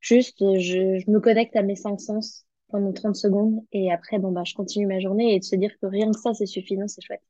juste 0.01 0.41
je, 0.41 1.01
je 1.01 1.11
me 1.11 1.21
connecte 1.21 1.57
à 1.57 1.63
mes 1.63 1.77
cinq 1.77 2.01
sens 2.01 2.47
pendant 2.69 2.93
30 2.93 3.17
secondes 3.17 3.61
et 3.73 3.93
après 3.93 4.19
bon 4.19 4.33
bah 4.33 4.45
je 4.45 4.55
continue 4.55 4.87
ma 4.87 5.01
journée 5.01 5.35
et 5.35 5.41
de 5.41 5.45
se 5.45 5.57
dire 5.57 5.73
que 5.81 5.87
rien 5.87 6.11
que 6.11 6.19
ça 6.21 6.35
c'est 6.35 6.47
suffisant 6.47 6.89
c'est 6.89 7.03
chouette 7.03 7.23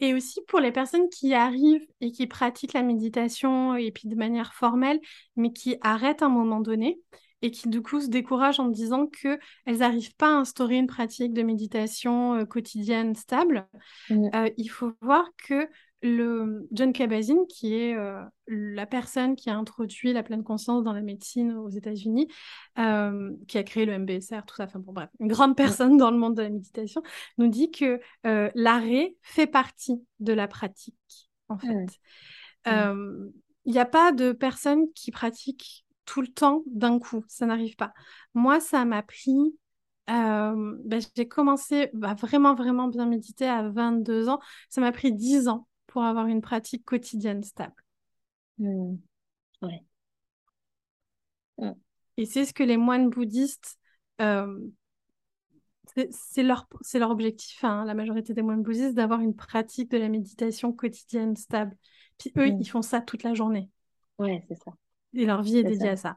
Et 0.00 0.14
aussi 0.14 0.40
pour 0.46 0.60
les 0.60 0.72
personnes 0.72 1.08
qui 1.08 1.34
arrivent 1.34 1.86
et 2.00 2.12
qui 2.12 2.26
pratiquent 2.26 2.72
la 2.72 2.82
méditation 2.82 3.74
et 3.74 3.90
puis 3.90 4.08
de 4.08 4.14
manière 4.14 4.54
formelle, 4.54 5.00
mais 5.36 5.52
qui 5.52 5.76
arrêtent 5.80 6.22
à 6.22 6.26
un 6.26 6.30
moment 6.30 6.60
donné 6.60 7.00
et 7.42 7.50
qui 7.50 7.68
du 7.68 7.82
coup 7.82 8.00
se 8.00 8.08
découragent 8.08 8.60
en 8.60 8.68
disant 8.68 9.06
que 9.06 9.38
elles 9.64 9.78
n'arrivent 9.78 10.14
pas 10.16 10.28
à 10.28 10.38
instaurer 10.40 10.76
une 10.76 10.86
pratique 10.86 11.32
de 11.32 11.42
méditation 11.42 12.34
euh, 12.34 12.44
quotidienne 12.44 13.14
stable. 13.14 13.66
Mm. 14.10 14.28
Euh, 14.34 14.50
il 14.56 14.68
faut 14.68 14.92
voir 15.00 15.26
que 15.46 15.68
le 16.02 16.66
John 16.72 16.92
Kabat-Zinn, 16.92 17.46
qui 17.46 17.74
est 17.74 17.94
euh, 17.94 18.22
la 18.46 18.86
personne 18.86 19.36
qui 19.36 19.50
a 19.50 19.56
introduit 19.56 20.12
la 20.12 20.22
pleine 20.22 20.42
conscience 20.42 20.82
dans 20.82 20.92
la 20.92 21.02
médecine 21.02 21.52
aux 21.52 21.68
États-Unis, 21.68 22.28
euh, 22.78 23.30
qui 23.48 23.58
a 23.58 23.62
créé 23.62 23.84
le 23.84 23.98
MBSR, 23.98 24.44
tout 24.46 24.56
ça, 24.56 24.64
enfin 24.64 24.78
bon 24.78 24.92
bref, 24.92 25.10
une 25.20 25.28
grande 25.28 25.52
Mm. 25.52 25.54
personne 25.56 25.96
dans 25.96 26.10
le 26.10 26.16
monde 26.16 26.36
de 26.36 26.42
la 26.42 26.50
méditation, 26.50 27.02
nous 27.38 27.48
dit 27.48 27.70
que 27.70 28.00
euh, 28.26 28.50
l'arrêt 28.54 29.16
fait 29.22 29.46
partie 29.46 30.02
de 30.20 30.32
la 30.32 30.48
pratique, 30.48 31.30
en 31.48 31.58
fait. 31.58 31.86
Mm. 32.66 33.30
Il 33.66 33.72
n'y 33.72 33.78
a 33.78 33.86
pas 33.86 34.12
de 34.12 34.32
personne 34.32 34.90
qui 34.94 35.10
pratique 35.10 35.84
tout 36.06 36.22
le 36.22 36.28
temps 36.28 36.62
d'un 36.66 36.98
coup, 36.98 37.24
ça 37.28 37.46
n'arrive 37.46 37.76
pas. 37.76 37.92
Moi, 38.34 38.58
ça 38.58 38.84
m'a 38.84 39.02
pris 39.02 39.54
euh, 40.10 40.76
ben, 40.84 41.00
j'ai 41.16 41.28
commencé 41.28 41.90
à 42.02 42.14
vraiment, 42.14 42.54
vraiment 42.54 42.88
bien 42.88 43.06
méditer 43.06 43.46
à 43.46 43.68
22 43.68 44.28
ans. 44.28 44.40
Ça 44.68 44.80
m'a 44.80 44.90
pris 44.90 45.12
10 45.12 45.46
ans 45.46 45.68
pour 45.90 46.04
avoir 46.04 46.26
une 46.26 46.40
pratique 46.40 46.84
quotidienne 46.84 47.42
stable. 47.42 47.74
Mmh. 48.58 48.94
Ouais. 49.60 49.84
Mmh. 51.58 51.72
Et 52.16 52.26
c'est 52.26 52.44
ce 52.44 52.54
que 52.54 52.62
les 52.62 52.76
moines 52.76 53.10
bouddhistes, 53.10 53.76
euh, 54.20 54.56
c'est 56.12 56.44
leur, 56.44 56.68
leur 56.94 57.10
objectif, 57.10 57.64
hein, 57.64 57.84
la 57.84 57.94
majorité 57.94 58.34
des 58.34 58.42
moines 58.42 58.62
bouddhistes, 58.62 58.94
d'avoir 58.94 59.20
une 59.20 59.34
pratique 59.34 59.90
de 59.90 59.98
la 59.98 60.08
méditation 60.08 60.72
quotidienne 60.72 61.34
stable. 61.34 61.76
Puis 62.18 62.32
eux, 62.36 62.46
ils 62.46 62.68
font 62.68 62.82
ça 62.82 63.00
toute 63.00 63.24
la 63.24 63.34
journée. 63.34 63.68
Ouais, 64.20 64.44
c'est 64.46 64.62
ça. 64.62 64.72
Et 65.14 65.26
leur 65.26 65.42
vie 65.42 65.58
est, 65.58 65.64
dédiée 65.64 65.88
à 65.88 65.96
ça. 65.96 66.16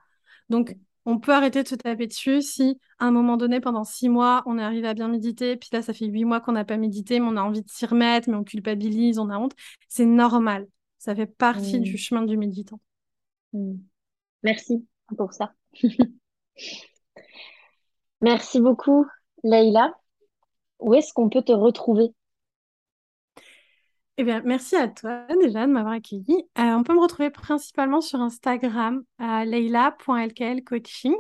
Donc, 0.50 0.78
on 1.06 1.20
peut 1.20 1.34
arrêter 1.34 1.64
de 1.64 1.68
se 1.68 1.76
taper 1.76 2.08
dessus 2.08 2.42
si, 2.42 2.80
à 3.00 3.06
un 3.06 3.12
moment 3.12 3.38
donné, 3.38 3.60
pendant 3.60 3.84
six 3.84 4.10
mois, 4.10 4.42
on 4.46 4.58
est 4.58 4.64
arrivé 4.64 4.88
à 4.88 4.94
bien 4.94 5.08
méditer, 5.08 5.58
puis 5.58 5.70
là, 5.72 5.82
ça 5.82 5.94
fait 5.94 6.06
huit 6.06 6.26
mois 6.26 6.40
qu'on 6.40 6.54
n'a 6.54 6.66
pas 6.66 6.78
médité, 6.78 7.20
mais 7.20 7.28
on 7.28 7.38
a 7.38 7.42
envie 7.42 7.62
de 7.62 7.70
s'y 7.70 7.86
remettre, 7.86 8.30
mais 8.30 8.36
on 8.36 8.44
culpabilise, 8.44 9.20
on 9.20 9.30
a 9.30 9.38
honte. 9.38 9.54
C'est 9.90 10.06
normal. 10.06 10.68
Ça 10.98 11.14
fait 11.14 11.26
partie 11.26 11.80
du 11.82 11.94
mmh. 11.94 11.98
chemin 11.98 12.22
du 12.24 12.38
méditant. 12.38 12.80
Mmh. 13.52 13.74
Merci 14.44 14.88
pour 15.18 15.34
ça. 15.34 15.54
Merci 18.22 18.62
beaucoup, 18.62 19.06
Leïla. 19.44 19.94
Où 20.80 20.94
est-ce 20.94 21.12
qu'on 21.14 21.30
peut 21.30 21.42
te 21.42 21.52
retrouver? 21.52 22.14
Eh 24.18 24.24
bien, 24.24 24.42
merci 24.46 24.76
à 24.76 24.88
toi 24.88 25.26
déjà 25.42 25.66
de 25.66 25.72
m'avoir 25.72 25.94
accueilli. 25.94 26.46
Euh, 26.58 26.62
on 26.62 26.84
peut 26.84 26.94
me 26.94 27.02
retrouver 27.02 27.30
principalement 27.30 28.02
sur 28.02 28.20
Instagram 28.22 29.04
à 29.18 29.46
leila.lklcoaching 29.46 31.16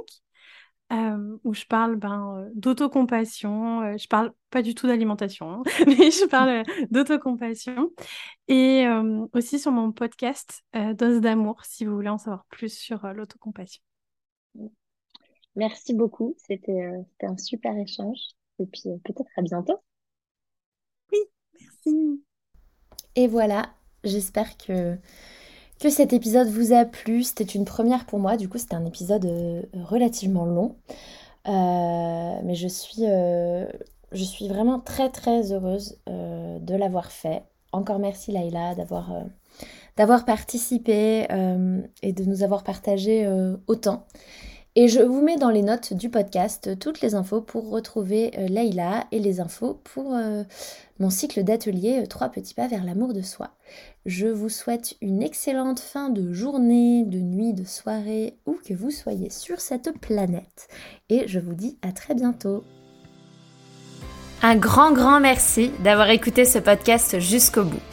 euh, 0.93 1.37
où 1.43 1.55
je 1.55 1.65
parle 1.65 1.95
ben, 1.95 2.37
euh, 2.37 2.49
d'autocompassion. 2.53 3.81
Euh, 3.81 3.97
je 3.97 4.07
parle 4.07 4.31
pas 4.51 4.61
du 4.61 4.75
tout 4.75 4.85
d'alimentation, 4.85 5.51
hein, 5.51 5.63
mais 5.87 6.11
je 6.11 6.27
parle 6.27 6.63
d'autocompassion. 6.91 7.91
Et 8.47 8.85
aussi 9.33 9.57
sur 9.57 9.71
mon 9.71 9.91
podcast 9.91 10.63
Dose 10.73 11.21
d'amour, 11.21 11.63
si 11.65 11.85
vous 11.85 11.95
voulez 11.95 12.09
en 12.09 12.17
savoir 12.17 12.45
plus 12.45 12.77
sur 12.77 13.07
l'autocompassion. 13.13 13.81
Merci 15.55 15.93
beaucoup. 15.93 16.35
C'était 16.37 17.05
un 17.23 17.37
super 17.37 17.75
échange. 17.77 18.19
Et 18.59 18.65
puis 18.65 18.83
peut-être 19.03 19.31
à 19.37 19.41
bientôt. 19.41 19.79
Oui, 21.11 21.19
merci. 21.59 22.23
Et 23.15 23.27
voilà, 23.27 23.69
j'espère 24.03 24.57
que, 24.57 24.97
cet 25.89 26.13
épisode 26.13 26.47
vous 26.47 26.73
a 26.73 26.85
plu. 26.85 27.23
C'était 27.23 27.43
une 27.43 27.65
première 27.65 28.05
pour 28.05 28.19
moi, 28.19 28.37
du 28.37 28.47
coup 28.47 28.57
c'était 28.57 28.75
un 28.75 28.85
épisode 28.85 29.25
euh, 29.25 29.61
relativement 29.83 30.45
long. 30.45 30.75
Euh, 31.47 32.39
mais 32.43 32.55
je 32.55 32.69
suis, 32.69 33.03
euh, 33.05 33.65
je 34.13 34.23
suis 34.23 34.47
vraiment 34.47 34.79
très 34.79 35.09
très 35.09 35.51
heureuse 35.51 35.99
de 36.07 36.75
l'avoir 36.75 37.11
fait. 37.11 37.43
Encore 37.73 37.99
merci 37.99 38.31
Laïla 38.31 38.75
d'avoir 38.75 39.11
d'avoir 39.97 40.25
participé 40.25 41.27
et 42.01 42.13
de 42.13 42.23
nous 42.23 42.43
avoir 42.43 42.63
partagé 42.63 43.27
autant. 43.67 44.05
Et 44.75 44.87
je 44.87 45.01
vous 45.01 45.21
mets 45.21 45.37
dans 45.37 45.51
les 45.51 45.61
notes 45.61 45.93
du 45.93 46.09
podcast 46.09 46.79
toutes 46.79 47.01
les 47.01 47.13
infos 47.13 47.41
pour 47.41 47.69
retrouver 47.69 48.31
euh, 48.39 48.47
Leïla 48.47 49.05
et 49.11 49.19
les 49.19 49.39
infos 49.39 49.79
pour 49.83 50.15
euh, 50.15 50.43
mon 50.99 51.11
cycle 51.11 51.43
d'atelier 51.43 52.01
euh, 52.01 52.07
Trois 52.07 52.29
petits 52.29 52.55
pas 52.55 52.67
vers 52.67 52.83
l'amour 52.83 53.13
de 53.13 53.21
soi. 53.21 53.51
Je 54.07 54.25
vous 54.25 54.49
souhaite 54.49 54.95
une 54.99 55.21
excellente 55.21 55.79
fin 55.79 56.09
de 56.09 56.33
journée, 56.33 57.05
de 57.05 57.19
nuit, 57.19 57.53
de 57.53 57.65
soirée, 57.65 58.35
où 58.47 58.57
que 58.67 58.73
vous 58.73 58.89
soyez 58.89 59.29
sur 59.29 59.59
cette 59.59 59.91
planète. 59.99 60.67
Et 61.09 61.27
je 61.27 61.39
vous 61.39 61.53
dis 61.53 61.77
à 61.83 61.91
très 61.91 62.15
bientôt. 62.15 62.63
Un 64.41 64.55
grand, 64.55 64.91
grand 64.91 65.19
merci 65.19 65.69
d'avoir 65.83 66.09
écouté 66.09 66.45
ce 66.45 66.57
podcast 66.57 67.19
jusqu'au 67.19 67.63
bout. 67.63 67.92